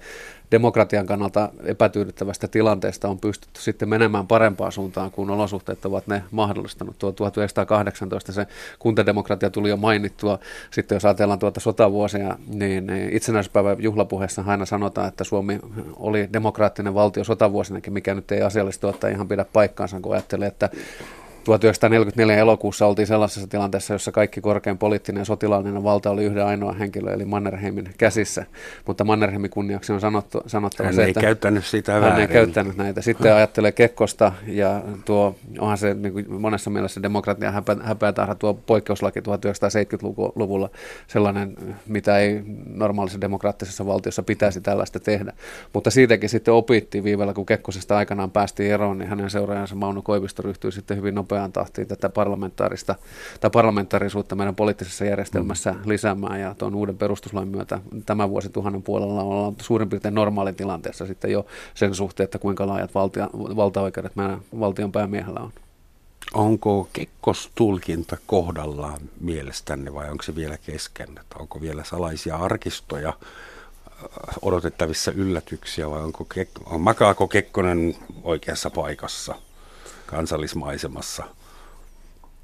demokratian 0.52 1.06
kannalta 1.06 1.50
epätyydyttävästä 1.64 2.48
tilanteesta 2.48 3.08
on 3.08 3.20
pystytty 3.20 3.62
sitten 3.62 3.90
menemään 3.90 4.28
parempaan 4.28 4.72
suuntaan, 4.72 5.12
kun 5.12 5.30
olosuhteet 5.30 5.86
ovat 5.86 6.08
ne 6.08 6.24
mahdollistanut. 6.32 6.98
Tuo 6.98 7.12
1918 7.12 8.32
se 8.32 8.48
kuntademokratia 8.80 9.50
tuli 9.50 9.70
jo 9.70 9.78
mainittua. 9.78 10.40
Sitten 10.72 10.96
jos 10.96 11.06
ajatellaan 11.06 11.40
tuota 11.40 11.60
sotavuosia, 11.60 12.38
niin 12.48 12.90
itsenäisyyspäivän 13.12 13.84
juhlapuheessa 13.84 14.44
aina 14.48 14.66
sanotaan, 14.66 15.08
että 15.08 15.24
Suomi 15.24 15.60
oli 15.96 16.30
demokraattinen 16.34 16.94
valtio 16.94 17.24
sotavuosinakin, 17.24 17.94
mikä 17.94 18.16
nyt 18.16 18.32
ei 18.32 18.42
asiallisesti 18.42 18.86
ottaa 18.86 19.10
ihan 19.10 19.28
pidä 19.28 19.46
paikkaansa, 19.54 20.00
kun 20.00 20.14
ajattelee, 20.14 20.48
että 20.48 20.70
1944 21.44 22.38
elokuussa 22.38 22.86
oltiin 22.86 23.08
sellaisessa 23.08 23.48
tilanteessa, 23.48 23.94
jossa 23.94 24.12
kaikki 24.12 24.42
korkein 24.42 24.78
poliittinen 24.78 25.22
ja 25.22 25.26
sotilaallinen 25.26 25.84
valta 25.84 26.10
oli 26.10 26.24
yhden 26.24 26.46
ainoa 26.46 26.74
henkilö, 26.74 27.14
eli 27.14 27.26
Mannerheimin 27.26 27.90
käsissä. 27.98 28.46
Mutta 28.88 29.04
Mannerheimin 29.04 29.50
kunniaksi 29.50 29.94
on 29.94 30.02
sanottu, 30.02 30.42
sanottava 30.48 30.88
hän 30.88 30.96
se, 30.96 31.04
ei 31.04 31.10
että 31.10 31.22
käyttänyt 31.22 31.66
sitä 31.66 31.92
hän 31.92 32.02
väärin. 32.02 32.22
ei 32.22 32.28
käyttänyt 32.28 32.78
näitä. 32.78 33.02
Sitten 33.02 33.36
ajattelee 33.36 33.72
Kekkosta, 33.72 34.32
ja 34.48 34.82
tuo, 35.06 35.36
onhan 35.60 35.78
se 35.78 35.94
niin 35.94 36.14
kuin 36.14 36.42
monessa 36.42 36.70
mielessä 36.70 37.02
demokratian 37.02 37.54
häpä, 37.54 37.78
häpeätarha 37.84 38.36
tuo 38.36 38.54
poikkeuslaki 38.54 39.20
1970-luvulla 39.20 40.70
sellainen, 41.08 41.58
mitä 41.88 42.18
ei 42.18 42.42
normaalissa 42.66 43.22
demokraattisessa 43.22 43.86
valtiossa 43.86 44.24
pitäisi 44.24 44.62
tällaista 44.62 45.00
tehdä. 45.00 45.34
Mutta 45.74 45.92
siitäkin 45.92 46.30
sitten 46.30 46.54
opittiin 46.54 47.04
viivellä, 47.04 47.34
kun 47.34 47.46
Kekkosesta 47.46 47.98
aikanaan 47.98 48.32
päästiin 48.32 48.72
eroon, 48.72 48.98
niin 48.98 49.10
hänen 49.10 49.30
seuraajansa 49.30 49.76
Mauno 49.76 50.02
Koivisto 50.02 50.42
ryhtyi 50.42 50.72
sitten 50.72 50.98
hyvin 50.98 51.16
nopeaan 51.30 51.52
tahtiin 51.52 51.88
tätä 51.88 52.10
parlamentaarista 52.10 52.96
tai 53.40 53.50
parlamentaarisuutta 53.50 54.36
meidän 54.36 54.56
poliittisessa 54.56 55.06
järjestelmässä 55.06 55.72
mm. 55.72 55.80
lisäämään 55.86 56.40
ja 56.40 56.56
tuon 56.58 56.76
uuden 56.76 56.98
perustuslain 56.98 57.48
myötä 57.48 57.80
tämän 58.06 58.30
vuosituhannen 58.30 58.84
puolella 58.84 59.24
ollaan 59.24 59.56
suurin 59.62 59.90
piirtein 59.90 60.16
normaalitilanteessa 60.16 61.06
sitten 61.06 61.32
jo 61.32 61.46
sen 61.74 61.96
suhteen, 61.96 62.26
että 62.26 62.40
kuinka 62.40 62.68
laajat 62.68 62.96
valtia, 62.96 63.30
valtaoikeudet 63.34 64.16
meidän 64.16 64.42
valtion 64.60 64.92
päämiehellä 64.92 65.40
on. 65.40 65.52
Onko 66.34 66.90
kekkostulkinta 66.94 68.18
kohdallaan 68.28 69.00
mielestänne 69.22 69.94
vai 69.94 70.10
onko 70.10 70.24
se 70.24 70.36
vielä 70.36 70.58
kesken? 70.58 71.10
Että 71.10 71.36
onko 71.40 71.62
vielä 71.62 71.84
salaisia 71.84 72.36
arkistoja 72.36 73.10
äh, 73.10 74.36
odotettavissa 74.42 75.12
yllätyksiä 75.12 75.90
vai 75.90 76.02
onko 76.02 76.28
Kek- 76.34 76.74
on, 76.74 76.82
makaako 76.82 77.28
Kekkonen 77.28 77.96
oikeassa 78.24 78.70
paikassa 78.70 79.36
kansallismaisemassa? 80.10 81.24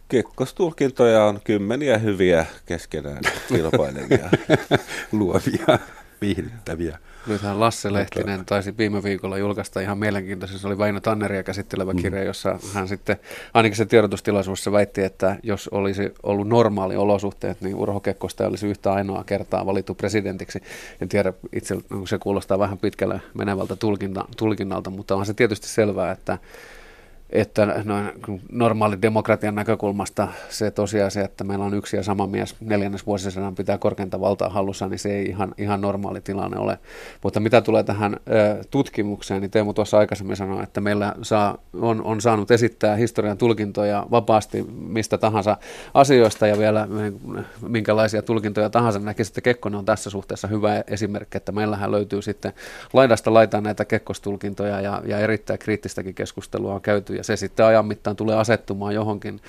Kekkostulkintoja 0.10 1.24
on 1.24 1.40
kymmeniä 1.44 1.98
hyviä 1.98 2.46
keskenään 2.66 3.22
kilpailevia. 3.48 4.30
Luovia, 5.12 5.80
viihdyttäviä. 6.22 7.00
Nythän 7.28 7.60
Lasse 7.60 7.94
Lehtinen 7.94 8.46
taisi 8.46 8.78
viime 8.78 9.04
viikolla 9.04 9.38
julkaista 9.38 9.80
ihan 9.80 9.98
mielenkiintoisen, 9.98 10.60
se 10.60 10.68
oli 10.68 10.78
Väinö 10.78 11.00
Tanneria 11.00 11.44
käsittelevä 11.44 11.94
mm. 11.94 12.02
kirja, 12.02 12.24
jossa 12.24 12.60
hän 12.74 12.88
sitten, 12.88 13.18
ainakin 13.54 13.78
se 13.78 13.86
tiedotustilaisuudessa 13.86 14.72
väitti, 14.72 15.04
että 15.04 15.36
jos 15.44 15.68
olisi 15.68 16.14
ollut 16.24 16.48
normaali 16.48 16.96
olosuhteet, 16.96 17.62
niin 17.62 17.76
Urho 17.76 18.00
Kekkosta 18.00 18.48
olisi 18.48 18.68
yhtä 18.68 18.94
ainoa 18.94 19.24
kertaa 19.24 19.66
valittu 19.66 19.96
presidentiksi. 19.96 20.62
En 21.02 21.10
tiedä, 21.10 21.34
itse 21.54 21.76
se 22.08 22.18
kuulostaa 22.18 22.60
vähän 22.60 22.78
pitkälle 22.78 23.22
menevältä 23.34 23.76
tulkinta, 23.76 24.26
tulkinnalta, 24.38 24.90
mutta 24.90 25.16
on 25.16 25.26
se 25.26 25.34
tietysti 25.34 25.68
selvää, 25.68 26.12
että 26.12 26.38
että 27.42 27.66
noin 27.84 28.12
normaali 28.52 29.02
demokratian 29.02 29.56
näkökulmasta 29.56 30.28
se 30.50 30.72
tosiasia, 30.72 31.24
että 31.24 31.44
meillä 31.44 31.66
on 31.66 31.74
yksi 31.74 31.98
ja 31.98 32.04
sama 32.04 32.28
mies 32.28 32.56
neljännes 32.60 33.06
vuosisadan 33.06 33.56
pitää 33.56 33.78
korkeinta 33.78 34.20
valtaa 34.20 34.50
hallussa, 34.50 34.88
niin 34.88 35.00
se 35.00 35.16
ei 35.16 35.26
ihan, 35.26 35.56
ihan 35.58 35.82
normaali 35.82 36.22
tilanne 36.22 36.58
ole. 36.58 36.80
Mutta 37.24 37.40
mitä 37.40 37.62
tulee 37.62 37.84
tähän 37.84 38.14
ö, 38.14 38.64
tutkimukseen, 38.72 39.42
niin 39.42 39.52
Teemu 39.52 39.74
tuossa 39.74 39.98
aikaisemmin 39.98 40.36
sanoi, 40.36 40.64
että 40.64 40.82
meillä 40.82 41.16
saa, 41.22 41.58
on, 41.74 42.04
on 42.04 42.22
saanut 42.22 42.52
esittää 42.52 42.96
historian 42.96 43.38
tulkintoja 43.38 44.08
vapaasti 44.12 44.66
mistä 44.78 45.18
tahansa 45.18 45.58
asioista 45.94 46.48
ja 46.48 46.58
vielä 46.58 46.88
minkälaisia 47.68 48.22
tulkintoja 48.22 48.70
tahansa. 48.70 49.00
Näkisin, 49.00 49.32
että 49.32 49.42
Kekkonen 49.42 49.80
on 49.80 49.86
tässä 49.86 50.10
suhteessa 50.10 50.48
hyvä 50.48 50.84
esimerkki, 50.88 51.38
että 51.38 51.52
meillähän 51.52 51.92
löytyy 51.92 52.22
sitten 52.22 52.54
laidasta 52.94 53.34
laitaan 53.34 53.64
näitä 53.64 53.86
kekkostulkintoja 53.86 54.82
ja, 54.82 55.02
ja 55.06 55.20
erittäin 55.20 55.60
kriittistäkin 55.60 56.16
keskustelua 56.16 56.74
on 56.74 56.82
käyty 56.82 57.16
ja 57.16 57.24
se 57.26 57.36
sitten 57.36 57.66
ajan 57.66 57.86
mittaan 57.86 58.16
tulee 58.16 58.36
asettumaan 58.36 58.96
johonkin, 58.96 59.42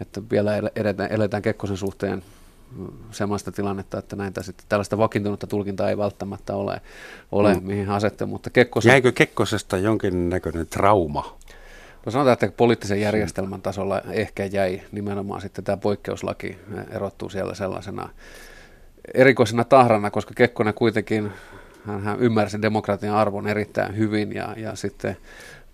että 0.00 0.22
vielä 0.30 0.56
eletään, 0.76 1.12
eletään 1.12 1.42
Kekkosen 1.42 1.76
suhteen 1.76 2.22
sellaista 3.10 3.52
tilannetta, 3.52 3.98
että 3.98 4.16
näitä 4.16 4.42
sitten, 4.42 4.66
tällaista 4.68 4.98
vakiintunutta 4.98 5.46
tulkintaa 5.46 5.90
ei 5.90 5.98
välttämättä 5.98 6.54
ole, 6.54 6.80
ole 7.32 7.54
mm. 7.54 7.66
mihin 7.66 7.90
asettu, 7.90 8.26
mutta 8.26 8.50
Kekkosen... 8.50 8.90
Jäikö 8.90 9.12
Kekkosesta 9.12 9.78
jonkinnäköinen 9.78 10.66
trauma? 10.66 11.36
No 12.06 12.12
sanotaan, 12.12 12.32
että 12.32 12.48
poliittisen 12.56 13.00
järjestelmän 13.00 13.62
tasolla 13.62 14.00
ehkä 14.10 14.44
jäi 14.44 14.82
nimenomaan 14.92 15.40
sitten 15.40 15.64
tämä 15.64 15.76
poikkeuslaki 15.76 16.58
erottuu 16.90 17.28
siellä 17.28 17.54
sellaisena 17.54 18.08
erikoisena 19.14 19.64
tahrana, 19.64 20.10
koska 20.10 20.34
Kekkonen 20.36 20.74
kuitenkin 20.74 21.32
hän 21.86 22.20
ymmärsi 22.20 22.62
demokratian 22.62 23.16
arvon 23.16 23.48
erittäin 23.48 23.96
hyvin 23.96 24.34
ja, 24.34 24.54
ja 24.56 24.76
sitten 24.76 25.16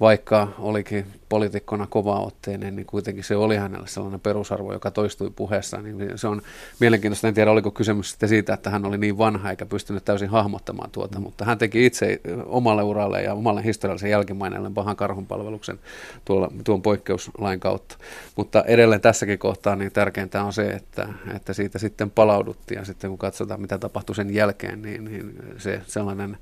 vaikka 0.01 0.49
olikin 0.59 1.07
poliitikkona 1.29 1.87
kovaotteinen, 1.87 2.77
niin 2.77 2.87
kuitenkin 2.87 3.25
se 3.25 3.37
oli 3.37 3.57
hänelle 3.57 3.89
sellainen 3.89 4.21
perusarvo, 4.21 4.73
joka 4.73 4.91
toistui 4.91 5.31
puheessa. 5.37 5.83
Niin 5.83 6.19
se 6.19 6.29
on 6.29 6.43
mielenkiintoista, 6.81 7.29
en 7.29 7.35
tiedä 7.35 7.51
oliko 7.51 7.71
kysymys 7.71 8.11
sitten 8.11 8.29
siitä, 8.29 8.55
että 8.55 8.71
hän 8.71 8.85
oli 8.85 8.99
niin 8.99 9.19
vanha 9.19 9.51
eikä 9.51 9.67
pystynyt 9.67 10.05
täysin 10.05 10.29
hahmottamaan 10.29 10.91
tuota, 10.91 11.19
mm. 11.19 11.23
mutta 11.23 11.45
hän 11.45 11.59
teki 11.59 11.87
itse 11.87 12.21
omalle 12.47 12.83
uralle 12.83 13.23
ja 13.23 13.35
omalle 13.35 13.65
historiallisen 13.65 14.11
jälkimaineelle 14.11 14.71
pahan 14.75 14.97
karhunpalveluksen 14.97 15.79
tuolla, 16.25 16.51
tuon 16.65 16.83
poikkeuslain 16.83 17.61
kautta. 17.61 17.97
Mutta 18.37 18.65
edelleen 18.67 19.01
tässäkin 19.01 19.39
kohtaa 19.39 19.77
niin 19.77 19.93
tärkeintä 19.93 20.45
on 20.45 20.53
se, 20.53 20.71
että, 20.71 21.09
että 21.37 21.53
siitä 21.53 21.79
sitten 21.79 22.11
palauduttiin 22.11 22.79
ja 22.79 22.85
sitten 22.85 23.11
kun 23.11 23.19
katsotaan 23.19 23.61
mitä 23.61 23.79
tapahtui 23.79 24.15
sen 24.15 24.35
jälkeen, 24.35 24.83
niin, 24.83 25.05
niin 25.05 25.35
se 25.59 25.81
sellainen 25.87 26.39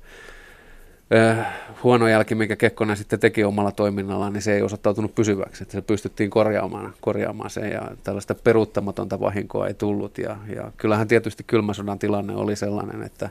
äh, 1.13 1.47
huono 1.83 2.07
jälki, 2.07 2.35
mikä 2.35 2.55
Kekkonen 2.55 2.97
sitten 2.97 3.19
teki 3.19 3.43
omalla 3.43 3.71
toiminnallaan, 3.71 4.33
niin 4.33 4.41
se 4.41 4.53
ei 4.53 4.61
osoittautunut 4.61 5.15
pysyväksi. 5.15 5.63
Että 5.63 5.71
se 5.71 5.81
pystyttiin 5.81 6.29
korjaamaan, 6.29 6.93
korjaamaan 7.01 7.49
sen 7.49 7.71
ja 7.71 7.81
tällaista 8.03 8.35
peruuttamatonta 8.35 9.19
vahinkoa 9.19 9.67
ei 9.67 9.73
tullut. 9.73 10.17
Ja, 10.17 10.37
ja 10.55 10.71
kyllähän 10.77 11.07
tietysti 11.07 11.43
kylmän 11.47 11.75
sodan 11.75 11.99
tilanne 11.99 12.35
oli 12.35 12.55
sellainen, 12.55 13.03
että 13.03 13.29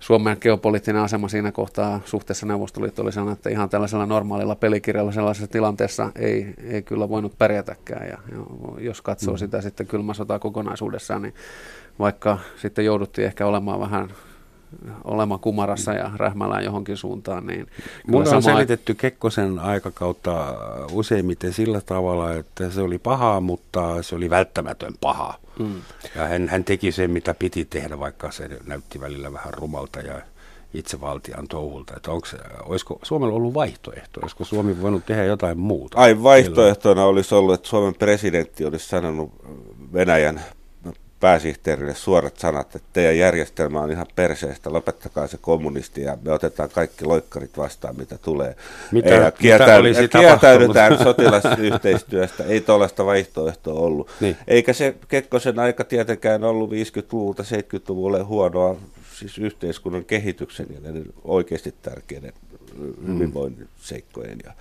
Suomen 0.00 0.36
geopoliittinen 0.40 1.02
asema 1.02 1.28
siinä 1.28 1.52
kohtaa 1.52 2.00
suhteessa 2.04 2.46
Neuvostoliitto 2.46 3.02
oli 3.02 3.12
sellainen, 3.12 3.36
että 3.36 3.50
ihan 3.50 3.68
tällaisella 3.68 4.06
normaalilla 4.06 4.54
pelikirjalla 4.54 5.12
sellaisessa 5.12 5.48
tilanteessa 5.48 6.12
ei, 6.16 6.54
ei 6.70 6.82
kyllä 6.82 7.08
voinut 7.08 7.38
pärjätäkään. 7.38 8.08
Ja, 8.08 8.18
ja 8.32 8.38
jos 8.78 9.02
katsoo 9.02 9.34
mm. 9.34 9.38
sitä 9.38 9.60
sitten 9.60 9.86
kylmä 9.86 10.14
sotaa 10.14 10.38
kokonaisuudessaan, 10.38 11.22
niin 11.22 11.34
vaikka 11.98 12.38
sitten 12.56 12.84
jouduttiin 12.84 13.26
ehkä 13.26 13.46
olemaan 13.46 13.80
vähän 13.80 14.10
olemaan 15.04 15.40
kumarassa 15.40 15.92
ja 15.92 16.10
rähmällään 16.16 16.64
johonkin 16.64 16.96
suuntaan. 16.96 17.46
Niin 17.46 17.66
Mulla 18.06 18.36
on 18.36 18.42
selitetty 18.42 18.94
Kekkosen 18.94 19.58
aikakautta 19.58 20.54
useimmiten 20.92 21.52
sillä 21.52 21.80
tavalla, 21.80 22.32
että 22.32 22.70
se 22.70 22.80
oli 22.80 22.98
pahaa, 22.98 23.40
mutta 23.40 24.02
se 24.02 24.16
oli 24.16 24.30
välttämätön 24.30 24.94
paha. 25.00 25.34
Mm. 25.58 25.74
Ja 26.14 26.26
hän, 26.26 26.48
hän 26.48 26.64
teki 26.64 26.92
sen, 26.92 27.10
mitä 27.10 27.34
piti 27.34 27.64
tehdä, 27.64 27.98
vaikka 27.98 28.30
se 28.30 28.48
näytti 28.66 29.00
välillä 29.00 29.32
vähän 29.32 29.54
rumalta 29.54 30.00
ja 30.00 30.20
itsevaltian 30.74 31.48
touhulta. 31.48 31.94
Että 31.96 32.10
onko, 32.10 32.26
olisiko 32.64 32.98
Suomella 33.02 33.34
ollut 33.34 33.54
vaihtoehto? 33.54 34.20
Olisiko 34.22 34.44
Suomi 34.44 34.82
voinut 34.82 35.06
tehdä 35.06 35.24
jotain 35.24 35.58
muuta? 35.58 35.98
Ai 35.98 36.22
vaihtoehtona 36.22 37.04
olisi 37.04 37.34
ollut, 37.34 37.54
että 37.54 37.68
Suomen 37.68 37.94
presidentti 37.94 38.64
olisi 38.64 38.88
sanonut 38.88 39.32
Venäjän 39.92 40.40
pääsihteerille 41.24 41.94
suorat 41.94 42.36
sanat, 42.36 42.76
että 42.76 42.88
teidän 42.92 43.18
järjestelmä 43.18 43.80
on 43.80 43.90
ihan 43.90 44.06
perseestä, 44.16 44.72
lopettakaa 44.72 45.26
se 45.26 45.38
kommunisti 45.40 46.02
ja 46.02 46.18
me 46.22 46.32
otetaan 46.32 46.70
kaikki 46.70 47.04
loikkarit 47.04 47.56
vastaan, 47.56 47.96
mitä 47.96 48.18
tulee. 48.18 48.56
Mitä, 48.92 49.10
ja 49.10 49.32
mitä 49.42 49.76
olisi 49.76 50.08
kieltäydytään 50.08 50.98
sotilasyhteistyöstä, 50.98 52.44
ei 52.44 52.60
tuollaista 52.60 53.06
vaihtoehtoa 53.06 53.74
ollut. 53.74 54.10
Niin. 54.20 54.36
Eikä 54.48 54.72
se 54.72 54.94
Kekkosen 55.08 55.58
aika 55.58 55.84
tietenkään 55.84 56.44
ollut 56.44 56.70
50-luvulta 56.70 57.42
70-luvulle 57.42 58.22
huonoa 58.22 58.76
siis 59.18 59.38
yhteiskunnan 59.38 60.04
kehityksen 60.04 60.66
ja 60.70 60.90
oikeasti 61.24 61.74
tärkeiden 61.82 62.32
hyvinvoinnin 63.06 63.68
seikkojen 63.76 64.38
ja 64.44 64.52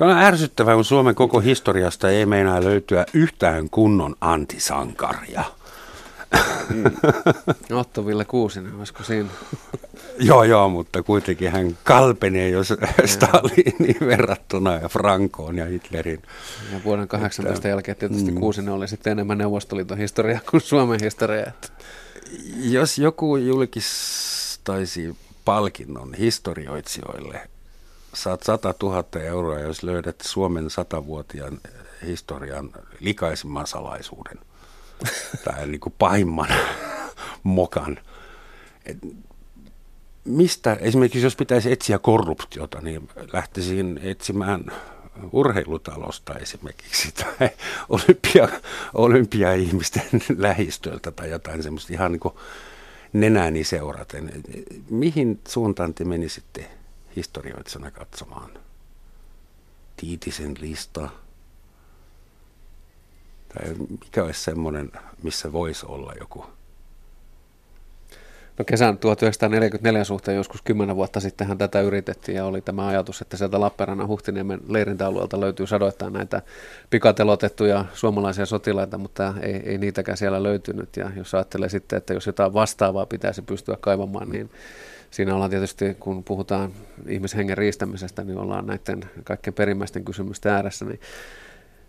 On 0.00 0.10
ärsyttävää, 0.10 0.74
kun 0.74 0.84
Suomen 0.84 1.14
koko 1.14 1.40
historiasta 1.40 2.10
ei 2.10 2.26
meinaa 2.26 2.64
löytyä 2.64 3.06
yhtään 3.14 3.70
kunnon 3.70 4.14
antisankaria. 4.20 5.44
Mm. 6.74 7.76
Otto 7.76 8.06
Ville 8.06 8.24
Kuusinen, 8.24 8.74
olisiko 8.74 9.02
siinä? 9.04 9.28
joo, 10.28 10.44
joo, 10.44 10.68
mutta 10.68 11.02
kuitenkin 11.02 11.52
hän 11.52 11.78
kalpenee 11.84 12.48
jos 12.48 12.74
Staliniin 13.04 13.96
verrattuna 14.10 14.74
ja 14.74 14.88
Frankoon 14.88 15.58
ja 15.58 15.64
Hitlerin. 15.64 16.22
Ja 16.72 16.80
vuoden 16.84 17.08
18 17.08 17.58
että, 17.58 17.68
jälkeen 17.68 17.96
tietysti 17.96 18.30
mm. 18.30 18.40
Kuusinen 18.40 18.74
oli 18.74 18.88
sitten 18.88 19.10
enemmän 19.10 19.38
Neuvostoliiton 19.38 19.98
historia 19.98 20.40
kuin 20.50 20.60
Suomen 20.60 21.00
historia. 21.02 21.52
Jos 22.56 22.98
joku 22.98 23.36
julkistaisi 23.36 25.16
palkinnon 25.44 26.14
historioitsijoille, 26.14 27.48
saat 28.14 28.42
100 28.42 28.74
000 28.82 29.04
euroa, 29.22 29.58
jos 29.58 29.82
löydät 29.82 30.16
Suomen 30.20 30.70
satavuotiaan 30.70 31.58
historian 32.06 32.70
likaisimman 33.00 33.66
salaisuuden– 33.66 34.38
tai 35.44 35.66
niin 35.66 35.80
kuin 35.80 35.94
pahimman 35.98 36.48
mokan. 37.42 37.98
Et 38.86 38.98
mistä, 40.24 40.76
esimerkiksi 40.80 41.26
jos 41.26 41.36
pitäisi 41.36 41.72
etsiä 41.72 41.98
korruptiota, 41.98 42.80
niin 42.80 43.08
lähtisin 43.32 44.00
etsimään 44.02 44.64
urheilutalosta 45.32 46.34
esimerkiksi 46.34 47.12
tai 47.12 47.50
olympia, 47.88 48.48
olympia-ihmisten 48.94 50.22
lähistöltä 50.36 51.10
tai 51.10 51.30
jotain 51.30 51.62
semmoista 51.62 51.92
ihan 51.92 52.12
niin 52.12 52.20
kuin 52.20 52.34
nenääni 53.12 53.64
seuraten. 53.64 54.42
Mihin 54.90 55.40
suuntaan 55.48 55.94
te 55.94 56.04
menisitte 56.04 56.70
historioitsena 57.16 57.90
katsomaan? 57.90 58.50
Tiitisen 59.96 60.54
lista, 60.60 61.08
tai 63.54 63.74
mikä 64.04 64.24
olisi 64.24 64.40
semmoinen, 64.40 64.92
missä 65.22 65.52
voisi 65.52 65.86
olla 65.86 66.12
joku? 66.20 66.46
No 68.58 68.64
kesän 68.64 68.98
1944 68.98 70.04
suhteen 70.04 70.36
joskus 70.36 70.62
kymmenen 70.62 70.96
vuotta 70.96 71.20
sittenhän 71.20 71.58
tätä 71.58 71.80
yritettiin 71.80 72.36
ja 72.36 72.44
oli 72.44 72.60
tämä 72.60 72.86
ajatus, 72.86 73.22
että 73.22 73.36
sieltä 73.36 73.60
Lappeenrannan 73.60 74.08
Huhtiniemen 74.08 74.60
leirintäalueelta 74.68 75.40
löytyy 75.40 75.66
sadoittain 75.66 76.12
näitä 76.12 76.42
pikatelotettuja 76.90 77.84
suomalaisia 77.94 78.46
sotilaita, 78.46 78.98
mutta 78.98 79.34
ei, 79.40 79.54
ei 79.54 79.78
niitäkään 79.78 80.18
siellä 80.18 80.42
löytynyt. 80.42 80.96
Ja 80.96 81.10
jos 81.16 81.34
ajattelee 81.34 81.68
sitten, 81.68 81.96
että 81.96 82.14
jos 82.14 82.26
jotain 82.26 82.54
vastaavaa 82.54 83.06
pitäisi 83.06 83.42
pystyä 83.42 83.76
kaivamaan, 83.80 84.30
niin 84.30 84.50
siinä 85.10 85.34
ollaan 85.34 85.50
tietysti, 85.50 85.96
kun 86.00 86.24
puhutaan 86.24 86.72
ihmishengen 87.08 87.58
riistämisestä, 87.58 88.24
niin 88.24 88.38
ollaan 88.38 88.66
näiden 88.66 89.04
kaikkein 89.24 89.54
perimmäisten 89.54 90.04
kysymysten 90.04 90.52
ääressä, 90.52 90.84
niin 90.84 91.00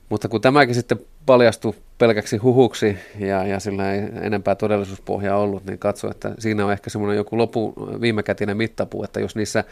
mutta 0.10 0.30
kun 0.30 0.42
tämäkin 0.42 0.76
sitten 0.76 1.00
paljastui 1.26 1.74
pelkäksi 1.98 2.38
huhuksi 2.38 2.98
ja, 3.20 3.48
ja 3.48 3.60
sillä 3.60 3.94
ei 3.94 4.02
enempää 4.22 4.56
todellisuuspohjaa 4.56 5.38
ollut, 5.38 5.66
niin 5.66 5.80
katso, 5.80 6.12
että 6.12 6.36
siinä 6.40 6.66
on 6.66 6.72
ehkä 6.72 6.90
semmoinen 6.90 7.18
joku 7.18 7.38
lopu 7.38 7.74
viimekätinen 8.02 8.58
mittapuu, 8.58 9.04
että 9.04 9.20
jos 9.20 9.36
niissä 9.36 9.64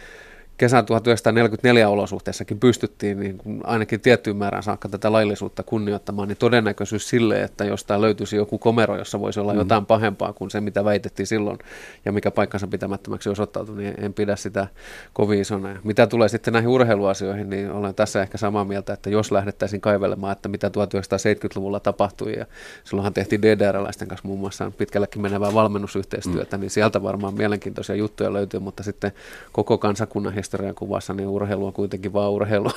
kesän 0.62 0.86
1944 0.86 1.90
olosuhteissakin 1.90 2.60
pystyttiin 2.60 3.20
niin 3.20 3.38
kuin 3.38 3.62
ainakin 3.64 4.02
tiettyyn 4.02 4.38
määrään 4.38 4.64
saakka 4.64 4.90
tätä 4.90 5.12
laillisuutta 5.12 5.64
kunnioittamaan, 5.64 6.28
niin 6.28 6.38
todennäköisyys 6.38 7.10
sille, 7.10 7.44
että 7.44 7.66
jostain 7.66 8.02
löytyisi 8.02 8.36
joku 8.36 8.58
komero, 8.58 8.98
jossa 8.98 9.20
voisi 9.20 9.40
olla 9.40 9.54
mm. 9.54 9.60
jotain 9.60 9.86
pahempaa 9.86 10.34
kuin 10.34 10.52
se, 10.52 10.62
mitä 10.62 10.86
väitettiin 10.86 11.28
silloin 11.28 11.60
ja 12.06 12.12
mikä 12.12 12.32
paikkansa 12.32 12.68
pitämättömäksi 12.68 13.30
osoittautui, 13.30 13.78
niin 13.78 13.94
en 13.98 14.14
pidä 14.14 14.36
sitä 14.36 14.68
kovin 15.14 15.42
isona. 15.42 15.70
Ja 15.70 15.80
mitä 15.84 16.08
tulee 16.08 16.30
sitten 16.30 16.54
näihin 16.54 16.70
urheiluasioihin, 16.70 17.50
niin 17.50 17.72
olen 17.72 17.96
tässä 17.96 18.22
ehkä 18.22 18.38
samaa 18.38 18.66
mieltä, 18.66 18.94
että 18.94 19.10
jos 19.10 19.32
lähdettäisiin 19.32 19.82
kaivelemaan, 19.82 20.32
että 20.32 20.50
mitä 20.50 20.68
1970-luvulla 20.68 21.80
tapahtui 21.80 22.38
ja 22.38 22.46
silloinhan 22.84 23.14
tehtiin 23.14 23.42
DDR-läisten 23.42 24.08
kanssa 24.08 24.28
muun 24.28 24.40
muassa 24.40 24.72
pitkällekin 24.78 25.22
menevää 25.22 25.54
valmennusyhteistyötä, 25.54 26.58
mm. 26.58 26.62
niin 26.62 26.72
sieltä 26.72 27.04
varmaan 27.04 27.34
mielenkiintoisia 27.34 27.96
juttuja 27.96 28.34
löytyy, 28.34 28.60
mutta 28.60 28.84
sitten 28.84 29.12
koko 29.52 29.78
kansakunnan 29.78 30.34
historian 30.52 30.76
kuvassa, 30.76 31.14
niin 31.14 31.28
urheilu 31.28 31.68
on 31.68 31.74
kuitenkin 31.74 32.14
vaan 32.14 32.32
urheilu. 32.32 32.72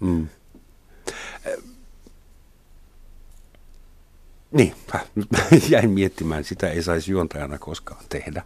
Mm. 0.00 0.26
Niin, 4.52 4.74
jäin 5.68 5.90
miettimään, 5.90 6.44
sitä 6.44 6.70
ei 6.70 6.82
saisi 6.82 7.12
juontajana 7.12 7.58
koskaan 7.58 8.04
tehdä. 8.08 8.42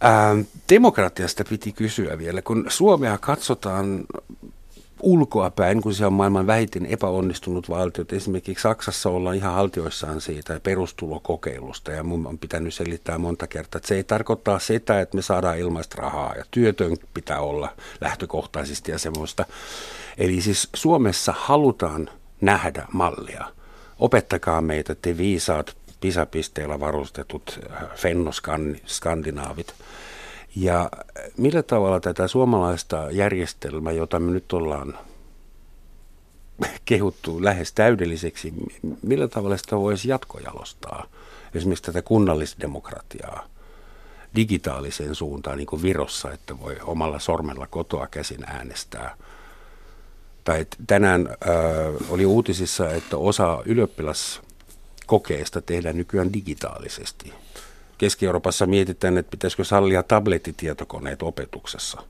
Ää, 0.00 0.36
demokratiasta 0.68 1.44
piti 1.48 1.72
kysyä 1.72 2.18
vielä, 2.18 2.42
kun 2.42 2.64
Suomea 2.68 3.18
katsotaan 3.18 4.04
ulkoa 5.04 5.50
päin, 5.50 5.82
kun 5.82 5.94
se 5.94 6.06
on 6.06 6.12
maailman 6.12 6.46
vähiten 6.46 6.86
epäonnistunut 6.86 7.68
valtio. 7.68 8.04
Esimerkiksi 8.12 8.62
Saksassa 8.62 9.10
ollaan 9.10 9.36
ihan 9.36 9.54
haltioissaan 9.54 10.20
siitä 10.20 10.60
perustulokokeilusta 10.60 11.92
ja 11.92 12.02
mun 12.02 12.26
on 12.26 12.38
pitänyt 12.38 12.74
selittää 12.74 13.18
monta 13.18 13.46
kertaa, 13.46 13.78
että 13.78 13.88
se 13.88 13.94
ei 13.94 14.04
tarkoittaa 14.04 14.58
sitä, 14.58 15.00
että 15.00 15.16
me 15.16 15.22
saadaan 15.22 15.58
ilmaista 15.58 16.02
rahaa 16.02 16.34
ja 16.34 16.44
työtön 16.50 16.96
pitää 17.14 17.40
olla 17.40 17.68
lähtökohtaisesti 18.00 18.90
ja 18.90 18.98
semmoista. 18.98 19.44
Eli 20.18 20.40
siis 20.40 20.68
Suomessa 20.74 21.34
halutaan 21.36 22.10
nähdä 22.40 22.86
mallia. 22.92 23.44
Opettakaa 23.98 24.60
meitä 24.60 24.94
te 24.94 25.16
viisaat 25.16 25.76
pisapisteillä 26.00 26.80
varustetut 26.80 27.60
äh, 27.72 27.82
fennoskandinaavit. 27.94 29.74
Ja 30.56 30.90
millä 31.36 31.62
tavalla 31.62 32.00
tätä 32.00 32.28
suomalaista 32.28 33.10
järjestelmää, 33.10 33.92
jota 33.92 34.20
me 34.20 34.32
nyt 34.32 34.52
ollaan 34.52 34.98
kehuttu 36.84 37.44
lähes 37.44 37.72
täydelliseksi, 37.72 38.54
millä 39.02 39.28
tavalla 39.28 39.56
sitä 39.56 39.76
voisi 39.76 40.08
jatkojalostaa? 40.08 41.06
Esimerkiksi 41.54 41.84
tätä 41.84 42.02
kunnallisdemokratiaa 42.02 43.48
digitaaliseen 44.36 45.14
suuntaan, 45.14 45.56
niin 45.58 45.66
kuin 45.66 45.82
Virossa, 45.82 46.32
että 46.32 46.60
voi 46.60 46.76
omalla 46.82 47.18
sormella 47.18 47.66
kotoa 47.66 48.06
käsin 48.06 48.44
äänestää. 48.44 49.16
Tai 50.44 50.66
tänään 50.86 51.28
äh, 51.28 52.10
oli 52.10 52.26
uutisissa, 52.26 52.90
että 52.90 53.16
osa 53.16 53.62
ylioppilaskokeista 53.64 55.62
tehdään 55.62 55.96
nykyään 55.96 56.32
digitaalisesti. 56.32 57.32
Keski-Euroopassa 57.98 58.66
mietitään, 58.66 59.18
että 59.18 59.30
pitäisikö 59.30 59.64
sallia 59.64 60.02
tablettitietokoneet 60.02 61.22
opetuksessa. 61.22 62.02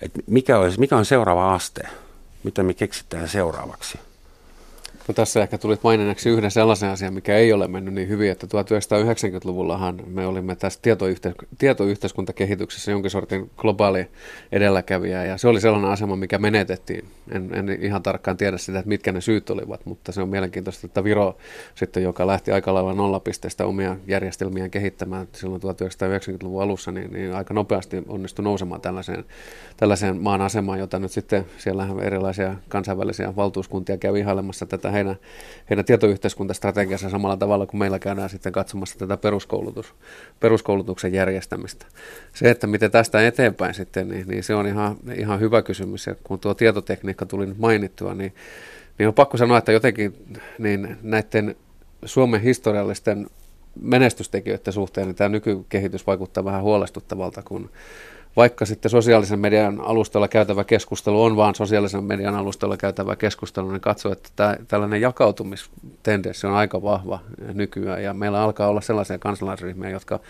Et 0.00 0.12
mikä, 0.26 0.58
olisi, 0.58 0.80
mikä 0.80 0.96
on 0.96 1.04
seuraava 1.04 1.54
aste? 1.54 1.82
Mitä 2.42 2.62
me 2.62 2.74
keksitään 2.74 3.28
seuraavaksi? 3.28 3.98
No 5.08 5.14
tässä 5.14 5.42
ehkä 5.42 5.58
tulit 5.58 5.82
maininnaksi 5.82 6.28
yhden 6.28 6.50
sellaisen 6.50 6.90
asian, 6.90 7.14
mikä 7.14 7.36
ei 7.36 7.52
ole 7.52 7.68
mennyt 7.68 7.94
niin 7.94 8.08
hyvin, 8.08 8.30
että 8.30 8.46
1990-luvullahan 8.46 10.00
me 10.06 10.26
olimme 10.26 10.56
tässä 10.56 10.80
tietoyhteis- 10.82 11.46
tietoyhteiskuntakehityksessä 11.58 12.90
jonkin 12.90 13.10
sortin 13.10 13.50
globaali 13.56 14.06
edelläkävijä, 14.52 15.24
ja 15.24 15.38
se 15.38 15.48
oli 15.48 15.60
sellainen 15.60 15.90
asema, 15.90 16.16
mikä 16.16 16.38
menetettiin. 16.38 17.04
En, 17.32 17.54
en 17.54 17.82
ihan 17.82 18.02
tarkkaan 18.02 18.36
tiedä 18.36 18.58
sitä, 18.58 18.78
että 18.78 18.88
mitkä 18.88 19.12
ne 19.12 19.20
syyt 19.20 19.50
olivat, 19.50 19.86
mutta 19.86 20.12
se 20.12 20.22
on 20.22 20.28
mielenkiintoista, 20.28 20.86
että 20.86 21.04
Viro 21.04 21.36
sitten, 21.74 22.02
joka 22.02 22.26
lähti 22.26 22.52
aika 22.52 22.74
lailla 22.74 22.94
nollapisteestä 22.94 23.66
omia 23.66 23.96
järjestelmiään 24.06 24.70
kehittämään 24.70 25.28
silloin 25.32 25.62
1990-luvun 25.62 26.62
alussa, 26.62 26.92
niin, 26.92 27.12
niin 27.12 27.34
aika 27.34 27.54
nopeasti 27.54 28.02
onnistui 28.08 28.42
nousemaan 28.42 28.80
tällaiseen, 28.80 29.24
tällaiseen 29.76 30.16
maan 30.16 30.40
asemaan, 30.40 30.78
jota 30.78 30.98
nyt 30.98 31.12
sitten 31.12 31.46
siellä 31.58 31.86
erilaisia 32.02 32.54
kansainvälisiä 32.68 33.36
valtuuskuntia 33.36 33.96
käy 33.96 34.18
ihailemassa 34.18 34.66
tätä 34.66 34.93
heidän, 34.94 35.16
heidän 35.70 35.84
tietoyhteiskuntastrategiansa 35.84 37.10
samalla 37.10 37.36
tavalla 37.36 37.66
kuin 37.66 37.78
meillä 37.78 37.98
käydään 37.98 38.30
sitten 38.30 38.52
katsomassa 38.52 38.98
tätä 38.98 39.16
peruskoulutus, 39.16 39.94
peruskoulutuksen 40.40 41.12
järjestämistä. 41.12 41.86
Se, 42.34 42.50
että 42.50 42.66
miten 42.66 42.90
tästä 42.90 43.26
eteenpäin 43.26 43.74
sitten, 43.74 44.08
niin, 44.08 44.28
niin 44.28 44.42
se 44.42 44.54
on 44.54 44.66
ihan, 44.66 44.96
ihan 45.16 45.40
hyvä 45.40 45.62
kysymys. 45.62 46.06
Ja 46.06 46.14
kun 46.24 46.38
tuo 46.38 46.54
tietotekniikka 46.54 47.26
tuli 47.26 47.46
nyt 47.46 47.58
mainittua, 47.58 48.14
niin, 48.14 48.34
niin 48.98 49.08
on 49.08 49.14
pakko 49.14 49.36
sanoa, 49.36 49.58
että 49.58 49.72
jotenkin 49.72 50.38
niin 50.58 50.96
näiden 51.02 51.56
Suomen 52.04 52.40
historiallisten 52.40 53.26
menestystekijöiden 53.80 54.72
suhteen 54.72 55.06
niin 55.06 55.14
tämä 55.16 55.28
nykykehitys 55.28 56.06
vaikuttaa 56.06 56.44
vähän 56.44 56.62
huolestuttavalta, 56.62 57.42
kun 57.42 57.70
vaikka 58.36 58.66
sitten 58.66 58.90
sosiaalisen 58.90 59.38
median 59.38 59.80
alustalla 59.80 60.28
käytävä 60.28 60.64
keskustelu 60.64 61.22
on 61.22 61.36
vaan 61.36 61.54
sosiaalisen 61.54 62.04
median 62.04 62.34
alustalla 62.34 62.76
käytävä 62.76 63.16
keskustelu, 63.16 63.70
niin 63.70 63.80
katso, 63.80 64.12
että 64.12 64.28
tämä, 64.36 64.56
tällainen 64.68 65.00
jakautumistendenssi 65.00 66.46
on 66.46 66.54
aika 66.54 66.82
vahva 66.82 67.20
nykyään 67.54 68.02
ja 68.02 68.14
meillä 68.14 68.42
alkaa 68.42 68.68
olla 68.68 68.80
sellaisia 68.80 69.18
kansalaisryhmiä, 69.18 69.90
jotka 69.90 70.20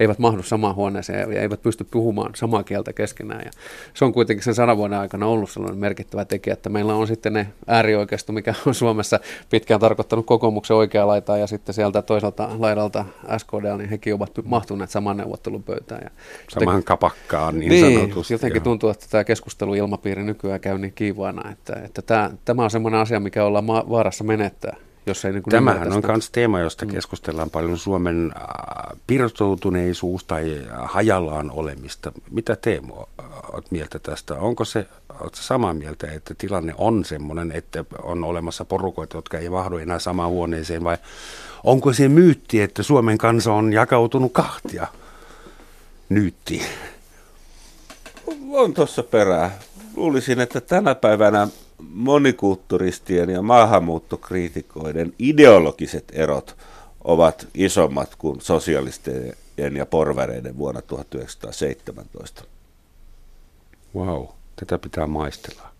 eivät 0.00 0.18
mahdu 0.18 0.42
samaan 0.42 0.74
huoneeseen 0.74 1.32
ja 1.32 1.40
eivät 1.40 1.62
pysty 1.62 1.84
puhumaan 1.84 2.30
samaa 2.34 2.62
kieltä 2.62 2.92
keskenään. 2.92 3.40
Ja 3.44 3.50
se 3.94 4.04
on 4.04 4.12
kuitenkin 4.12 4.44
sen 4.44 4.54
sadan 4.54 4.76
vuoden 4.76 4.98
aikana 4.98 5.26
ollut 5.26 5.50
sellainen 5.50 5.80
merkittävä 5.80 6.24
tekijä, 6.24 6.54
että 6.54 6.68
meillä 6.68 6.94
on 6.94 7.06
sitten 7.06 7.32
ne 7.32 7.46
äärioikeisto, 7.66 8.32
mikä 8.32 8.54
on 8.66 8.74
Suomessa 8.74 9.20
pitkään 9.50 9.80
tarkoittanut 9.80 10.26
kokoomuksen 10.26 10.76
oikea 10.76 11.06
laitaa 11.06 11.36
ja 11.36 11.46
sitten 11.46 11.74
sieltä 11.74 12.02
toisaalta 12.02 12.48
laidalta 12.58 13.04
SKD, 13.38 13.76
niin 13.78 13.90
hekin 13.90 14.14
ovat 14.14 14.30
mahtuneet 14.44 14.90
saman 14.90 15.16
neuvottelupöytään. 15.16 16.00
Ja 16.04 16.10
Samaan 16.48 16.84
kapakkaan 16.84 17.49
niin, 17.58 17.68
niin 17.68 17.98
sanotusti. 17.98 18.34
jotenkin 18.34 18.62
tuntuu, 18.62 18.90
että 18.90 19.06
tämä 19.10 19.24
keskusteluilmapiiri 19.24 20.22
nykyään 20.22 20.60
käy 20.60 20.78
niin 20.78 20.92
kiivaana, 20.92 21.50
että, 21.50 21.72
että 21.84 22.02
tämä, 22.02 22.30
tämä 22.44 22.64
on 22.64 22.70
semmoinen 22.70 23.00
asia, 23.00 23.20
mikä 23.20 23.44
ollaan 23.44 23.66
vaarassa 23.66 24.24
menettää. 24.24 24.76
Jos 25.06 25.24
ei 25.24 25.32
niin 25.32 25.42
kuin 25.42 25.50
Tämähän 25.50 25.92
on 25.92 26.02
myös 26.06 26.30
teema, 26.30 26.60
josta 26.60 26.84
mm. 26.84 26.90
keskustellaan 26.90 27.50
paljon 27.50 27.78
Suomen 27.78 28.32
äh, 28.36 28.98
pirstoutuneisuus 29.06 30.24
tai 30.24 30.66
hajallaan 30.84 31.50
olemista. 31.50 32.12
Mitä 32.30 32.56
Teemu 32.56 32.94
olet 33.52 33.70
mieltä 33.70 33.98
tästä? 33.98 34.34
Onko 34.34 34.64
se, 34.64 34.86
olet 35.20 35.34
samaa 35.34 35.74
mieltä, 35.74 36.12
että 36.12 36.34
tilanne 36.38 36.74
on 36.78 37.04
sellainen, 37.04 37.52
että 37.52 37.84
on 38.02 38.24
olemassa 38.24 38.64
porukoita, 38.64 39.16
jotka 39.16 39.38
ei 39.38 39.48
mahdu 39.48 39.76
enää 39.76 39.98
samaan 39.98 40.30
huoneeseen, 40.30 40.84
vai 40.84 40.96
onko 41.64 41.92
se 41.92 42.08
myytti, 42.08 42.60
että 42.60 42.82
Suomen 42.82 43.18
kansa 43.18 43.52
on 43.52 43.72
jakautunut 43.72 44.32
kahtia? 44.32 44.86
Nyytti. 46.08 46.62
On 48.52 48.74
tuossa 48.74 49.02
perää. 49.02 49.58
Luulisin, 49.96 50.40
että 50.40 50.60
tänä 50.60 50.94
päivänä 50.94 51.48
monikultturistien 51.88 53.30
ja 53.30 53.42
maahanmuuttokriitikoiden 53.42 55.12
ideologiset 55.18 56.04
erot 56.12 56.56
ovat 57.04 57.48
isommat 57.54 58.14
kuin 58.14 58.40
sosialistien 58.40 59.76
ja 59.76 59.86
porvareiden 59.86 60.58
vuonna 60.58 60.82
1917. 60.82 62.44
Wow, 63.96 64.24
tätä 64.56 64.78
pitää 64.78 65.06
maistella. 65.06 65.70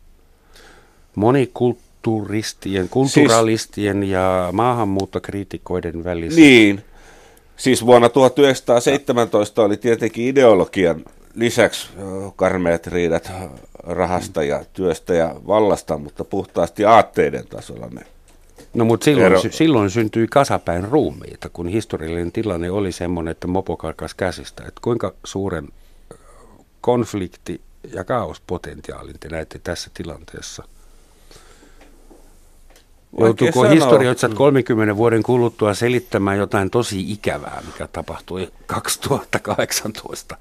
Monikulttuuristien, 1.14 2.88
kulturalistien 2.88 4.00
siis, 4.00 4.10
ja 4.10 4.48
maahanmuuttokriitikoiden 4.52 6.04
välissä. 6.04 6.40
Niin, 6.40 6.84
siis 7.56 7.86
vuonna 7.86 8.08
1917 8.08 9.62
oli 9.62 9.76
tietenkin 9.76 10.26
ideologian 10.26 11.04
lisäksi 11.34 11.88
karmeat 12.36 12.86
riidat 12.86 13.32
rahasta 13.82 14.42
ja 14.42 14.64
työstä 14.72 15.14
ja 15.14 15.34
vallasta, 15.46 15.98
mutta 15.98 16.24
puhtaasti 16.24 16.84
aatteiden 16.84 17.46
tasolla 17.46 17.88
ne. 17.90 18.06
No 18.74 18.84
mutta 18.84 19.04
silloin, 19.04 19.32
ero... 19.32 19.40
silloin 19.50 19.90
syntyi 19.90 20.26
kasapäin 20.26 20.84
ruumiita, 20.84 21.48
kun 21.48 21.68
historiallinen 21.68 22.32
tilanne 22.32 22.70
oli 22.70 22.92
semmoinen, 22.92 23.32
että 23.32 23.46
mopo 23.46 23.76
karkas 23.76 24.14
käsistä. 24.14 24.62
Että 24.68 24.80
kuinka 24.84 25.14
suuren 25.24 25.68
konflikti- 26.80 27.60
ja 27.92 28.04
kaospotentiaalin 28.04 29.16
te 29.20 29.28
näette 29.28 29.60
tässä 29.64 29.90
tilanteessa? 29.94 30.64
Joutuuko 33.18 33.62
historioitsijat 33.62 34.34
30 34.34 34.96
vuoden 34.96 35.22
kuluttua 35.22 35.74
selittämään 35.74 36.38
jotain 36.38 36.70
tosi 36.70 37.12
ikävää, 37.12 37.62
mikä 37.66 37.88
tapahtui 37.88 38.52
2018? 38.66 40.36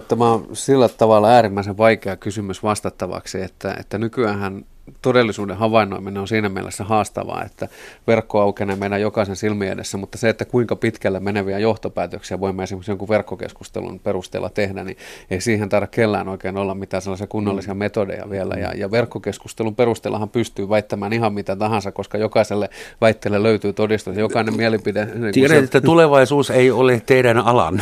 Tämä 0.00 0.32
on 0.32 0.48
sillä 0.52 0.88
tavalla 0.88 1.28
äärimmäisen 1.28 1.76
vaikea 1.76 2.16
kysymys 2.16 2.62
vastattavaksi, 2.62 3.42
että, 3.42 3.76
että 3.80 3.98
nykyään 3.98 4.64
todellisuuden 5.02 5.56
havainnoiminen 5.56 6.20
on 6.20 6.28
siinä 6.28 6.48
mielessä 6.48 6.84
haastavaa, 6.84 7.44
että 7.44 7.68
verkko 8.06 8.40
aukenee 8.40 8.76
meidän 8.76 9.00
jokaisen 9.00 9.36
silmien 9.36 9.72
edessä, 9.72 9.98
mutta 9.98 10.18
se, 10.18 10.28
että 10.28 10.44
kuinka 10.44 10.76
pitkälle 10.76 11.20
meneviä 11.20 11.58
johtopäätöksiä 11.58 12.40
voimme 12.40 12.62
esimerkiksi 12.62 12.90
jonkun 12.90 13.08
verkkokeskustelun 13.08 14.00
perusteella 14.00 14.50
tehdä, 14.50 14.84
niin 14.84 14.96
ei 15.30 15.40
siihen 15.40 15.68
taida 15.68 15.86
kellään 15.86 16.28
oikein 16.28 16.56
olla 16.56 16.74
mitään 16.74 17.02
sellaisia 17.02 17.26
kunnollisia 17.26 17.74
mm. 17.74 17.78
metodeja 17.78 18.30
vielä. 18.30 18.54
Ja, 18.54 18.72
ja 18.74 18.90
verkkokeskustelun 18.90 19.76
perusteellahan 19.76 20.28
pystyy 20.28 20.68
väittämään 20.68 21.12
ihan 21.12 21.34
mitä 21.34 21.56
tahansa, 21.56 21.92
koska 21.92 22.18
jokaiselle 22.18 22.70
väitteelle 23.00 23.42
löytyy 23.42 23.72
todistus. 23.72 24.16
Jokainen 24.16 24.56
mielipide... 24.56 25.04
Niin 25.04 25.32
Tiedän, 25.32 25.56
se... 25.56 25.64
että 25.64 25.80
tulevaisuus 25.80 26.50
ei 26.50 26.70
ole 26.70 27.02
teidän 27.06 27.38
alan, 27.38 27.80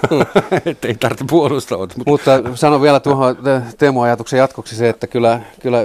että 0.66 0.88
ei 0.88 0.94
tarvitse 0.94 1.24
puolustaa. 1.30 1.78
Mutta... 1.78 2.02
mutta 2.06 2.42
sanon 2.54 2.82
vielä 2.82 3.00
tuohon 3.00 3.36
Teemu 3.78 4.00
ajatuksen 4.00 4.38
jatkoksi 4.38 4.76
se, 4.76 4.88
että 4.88 5.06
kyllä, 5.06 5.40
kyllä 5.62 5.78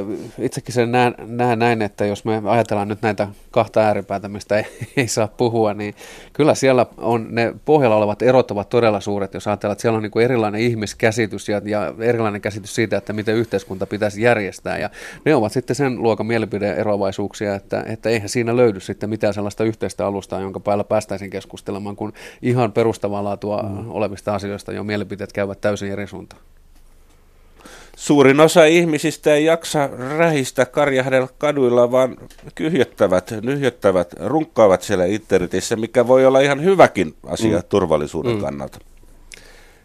itsekin 0.52 0.74
sen 0.74 0.92
näen, 0.92 1.16
näen 1.26 1.60
näin, 1.60 1.82
että 1.82 2.06
jos 2.06 2.26
me 2.26 2.42
ajatellaan 2.46 2.88
nyt 2.88 3.02
näitä 3.02 3.28
kahta 3.52 3.80
ääripäätä, 3.80 4.30
mistä 4.30 4.58
ei, 4.58 4.66
ei 4.98 5.08
saa 5.08 5.28
puhua, 5.28 5.74
niin 5.74 5.96
kyllä 6.34 6.56
siellä 6.56 6.86
on 6.98 7.28
ne 7.30 7.54
pohjalla 7.66 7.96
olevat 7.96 8.22
erot 8.22 8.52
ovat 8.52 8.70
todella 8.70 9.00
suuret, 9.00 9.34
jos 9.34 9.48
ajatellaan, 9.48 9.74
että 9.74 9.82
siellä 9.82 9.98
on 9.98 10.04
niin 10.04 10.12
kuin 10.12 10.26
erilainen 10.26 10.62
ihmiskäsitys 10.62 11.50
ja, 11.50 11.62
ja 11.66 11.94
erilainen 12.00 12.42
käsitys 12.42 12.76
siitä, 12.76 12.98
että 12.98 13.14
miten 13.14 13.36
yhteiskunta 13.36 13.86
pitäisi 13.86 14.22
järjestää. 14.22 14.78
Ja 14.78 14.90
ne 15.26 15.36
ovat 15.36 15.52
sitten 15.52 15.76
sen 15.76 16.04
luokan 16.04 16.26
mielipideeroavaisuuksia, 16.26 17.56
että, 17.56 17.84
että 17.88 18.10
eihän 18.10 18.30
siinä 18.30 18.56
löydy 18.56 18.80
sitten 18.80 19.10
mitään 19.10 19.34
sellaista 19.34 19.64
yhteistä 19.64 20.06
alustaa, 20.06 20.42
jonka 20.42 20.60
päällä 20.60 20.84
päästäisiin 20.84 21.32
keskustelemaan, 21.32 21.96
kun 21.96 22.14
ihan 22.42 22.72
perustavaa 22.72 23.24
laatua 23.24 23.64
mm. 23.64 23.92
olevista 23.92 24.36
asioista 24.36 24.74
jo 24.74 24.84
mielipiteet 24.84 25.34
käyvät 25.34 25.62
täysin 25.62 25.92
eri 25.92 26.08
suuntaan. 26.08 26.42
Suurin 28.02 28.40
osa 28.40 28.66
ihmisistä 28.66 29.34
ei 29.34 29.46
jaksa 29.46 29.90
rähistä 30.18 30.66
karjahdella 30.66 31.30
kaduilla, 31.38 31.92
vaan 31.92 32.18
kyhjöttävät, 32.56 33.32
nyhjöttävät, 33.42 34.14
runkkaavat 34.20 34.82
siellä 34.82 35.06
internetissä, 35.06 35.76
mikä 35.76 36.08
voi 36.08 36.26
olla 36.26 36.40
ihan 36.40 36.64
hyväkin 36.64 37.14
asia 37.28 37.58
mm. 37.58 37.64
turvallisuuden 37.70 38.36
mm. 38.36 38.42
kannalta. 38.42 38.80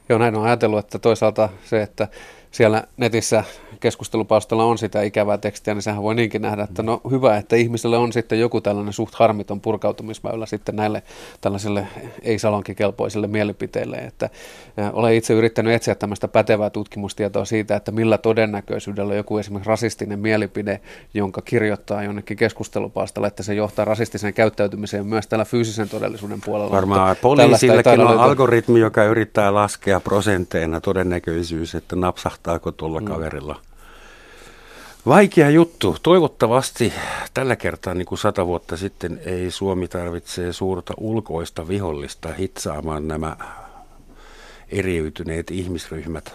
Joo, 0.08 0.18
näin 0.18 0.36
on 0.36 0.44
ajatellut, 0.44 0.78
että 0.78 0.98
toisaalta 0.98 1.48
se, 1.64 1.82
että 1.82 2.08
siellä 2.56 2.84
netissä 2.96 3.44
keskustelupalstalla 3.80 4.64
on 4.64 4.78
sitä 4.78 5.02
ikävää 5.02 5.38
tekstiä, 5.38 5.74
niin 5.74 5.82
sehän 5.82 6.02
voi 6.02 6.14
niinkin 6.14 6.42
nähdä, 6.42 6.62
että 6.62 6.82
no 6.82 7.00
hyvä, 7.10 7.36
että 7.36 7.56
ihmiselle 7.56 7.96
on 7.96 8.12
sitten 8.12 8.40
joku 8.40 8.60
tällainen 8.60 8.92
suht 8.92 9.14
harmiton 9.14 9.60
purkautumisväylä 9.60 10.46
sitten 10.46 10.76
näille 10.76 11.02
tällaisille 11.40 11.86
ei-salonkikelpoisille 12.22 13.26
mielipiteille. 13.26 13.96
Että 13.96 14.30
olen 14.92 15.14
itse 15.14 15.34
yrittänyt 15.34 15.74
etsiä 15.74 15.94
tämmöistä 15.94 16.28
pätevää 16.28 16.70
tutkimustietoa 16.70 17.44
siitä, 17.44 17.76
että 17.76 17.92
millä 17.92 18.18
todennäköisyydellä 18.18 19.14
joku 19.14 19.38
esimerkiksi 19.38 19.68
rasistinen 19.68 20.18
mielipide, 20.18 20.80
jonka 21.14 21.42
kirjoittaa 21.42 22.02
jonnekin 22.02 22.36
keskustelupalstalla, 22.36 23.28
että 23.28 23.42
se 23.42 23.54
johtaa 23.54 23.84
rasistiseen 23.84 24.34
käyttäytymiseen 24.34 25.06
myös 25.06 25.26
tällä 25.26 25.44
fyysisen 25.44 25.88
todellisuuden 25.88 26.40
puolella. 26.44 26.70
Varmaan 26.70 27.16
poliisillakin 27.22 28.00
on 28.00 28.18
algoritmi, 28.20 28.80
joka 28.80 29.04
yrittää 29.04 29.54
laskea 29.54 30.00
prosenteina 30.00 30.80
todennäköisyys, 30.80 31.74
että 31.74 32.00
napsahtaako 32.46 32.72
tuolla 32.72 33.00
mm. 33.00 33.06
kaverilla 33.06 33.60
Vaikea 35.06 35.50
juttu. 35.50 35.96
Toivottavasti 36.02 36.92
tällä 37.34 37.56
kertaa, 37.56 37.94
niin 37.94 38.06
kuin 38.06 38.18
sata 38.18 38.46
vuotta 38.46 38.76
sitten, 38.76 39.20
ei 39.24 39.50
Suomi 39.50 39.88
tarvitse 39.88 40.52
suurta 40.52 40.94
ulkoista 40.96 41.68
vihollista 41.68 42.32
hitsaamaan 42.32 43.08
nämä 43.08 43.36
eriytyneet 44.68 45.50
ihmisryhmät 45.50 46.34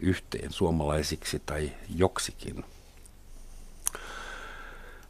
yhteen 0.00 0.52
suomalaisiksi 0.52 1.42
tai 1.46 1.70
joksikin. 1.96 2.64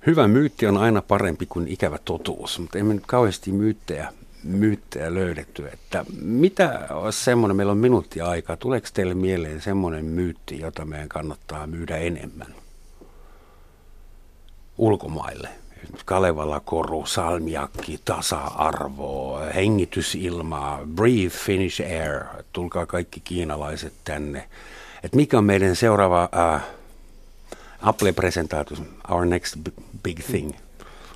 Hyvä 0.07 0.29
myytti 0.29 0.67
on 0.67 0.77
aina 0.77 1.03
parempi 1.03 1.47
kuin 1.47 1.69
ikävä 1.69 1.99
totuus, 2.05 2.59
mutta 2.59 2.79
emme 2.79 2.95
nyt 2.95 3.07
kauheasti 3.07 3.53
myyttejä, 3.53 4.13
myyttejä 4.43 5.15
löydetty. 5.15 5.69
Että 5.69 6.05
mitä 6.23 6.87
olisi 6.91 7.25
semmoinen, 7.25 7.57
meillä 7.57 7.71
on 7.73 7.79
minuutti 7.79 8.21
aikaa, 8.21 8.57
tuleeko 8.57 8.89
teille 8.95 9.15
mieleen 9.15 9.61
semmoinen 9.61 10.05
myytti, 10.05 10.61
jota 10.61 10.85
meidän 10.85 11.09
kannattaa 11.09 11.67
myydä 11.67 11.97
enemmän? 11.97 12.55
ulkomaille. 14.81 15.49
Kalevala 16.05 16.61
koru, 16.61 17.07
salmiakki, 17.07 18.01
tasa-arvo, 18.05 19.41
hengitysilmaa, 19.55 20.81
breathe 20.95 21.29
Finnish 21.29 21.83
air, 21.83 22.25
tulkaa 22.53 22.87
kaikki 22.87 23.21
kiinalaiset 23.21 23.93
tänne. 24.05 24.49
Et 25.03 25.15
mikä 25.15 25.39
on 25.39 25.45
meidän 25.45 25.77
seuraava 25.77 26.25
uh, 26.25 26.61
Apple-presentaatio, 27.83 28.77
our 29.11 29.27
next 29.27 29.57
big 30.03 30.21
thing? 30.21 30.53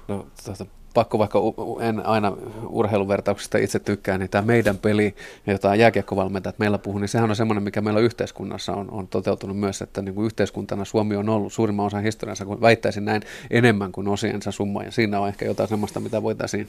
No, 0.09 0.27
tuota, 0.45 0.67
pakko, 0.95 1.19
vaikka 1.19 1.39
en 1.81 2.07
aina 2.07 2.33
urheiluvertauksista 2.69 3.59
itse 3.59 3.79
tykkää, 3.79 4.19
niin 4.19 4.31
tämä 4.31 4.47
meidän 4.47 4.79
peli, 4.79 5.15
jota 5.47 5.75
jääkiekkovalmentajat 5.75 6.59
meillä 6.59 6.79
puhuu, 6.79 6.99
niin 6.99 7.09
sehän 7.09 7.31
on 7.31 7.37
semmoinen, 7.37 7.63
mikä 7.63 7.81
meillä 7.81 8.01
yhteiskunnassa 8.01 8.73
on, 8.73 8.91
on 8.91 9.09
toteutunut 9.09 9.59
myös, 9.59 9.83
että 9.83 10.03
niin 10.03 10.15
kuin 10.15 10.27
yhteiskuntana 10.27 10.85
Suomi 10.85 11.17
on 11.17 11.29
ollut 11.29 11.53
suurimman 11.53 11.87
osan 11.87 12.03
historiansa, 12.03 12.45
kun 12.45 12.61
väittäisin 12.61 13.05
näin, 13.05 13.23
enemmän 13.51 13.93
kuin 13.93 14.09
osiensa 14.09 14.53
summa, 14.53 14.83
ja 14.83 14.91
siinä 14.91 15.21
on 15.21 15.29
ehkä 15.29 15.45
jotain 15.45 15.69
semmoista, 15.69 16.01
mitä 16.01 16.23
voitaisiin 16.23 16.69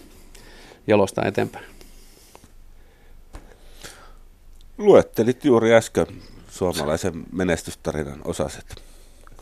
jalostaa 0.88 1.26
eteenpäin. 1.26 1.65
Luettelit 4.78 5.45
juuri 5.45 5.73
äsken 5.73 6.07
suomalaisen 6.49 7.23
menestystarinan 7.32 8.21
osaset. 8.26 8.84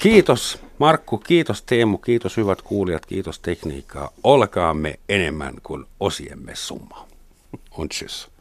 Kiitos 0.04 0.60
Markku, 0.80 1.18
kiitos 1.18 1.62
Teemu, 1.62 1.98
kiitos 1.98 2.38
hyvät 2.38 2.62
kuulijat, 2.62 3.06
kiitos 3.06 3.40
tekniikkaa. 3.40 4.10
Olkaamme 4.24 5.00
enemmän 5.10 5.54
kuin 5.64 5.86
osiemme 6.00 6.56
summa. 6.56 7.08
On 7.78 7.88
tschüss. 7.90 8.33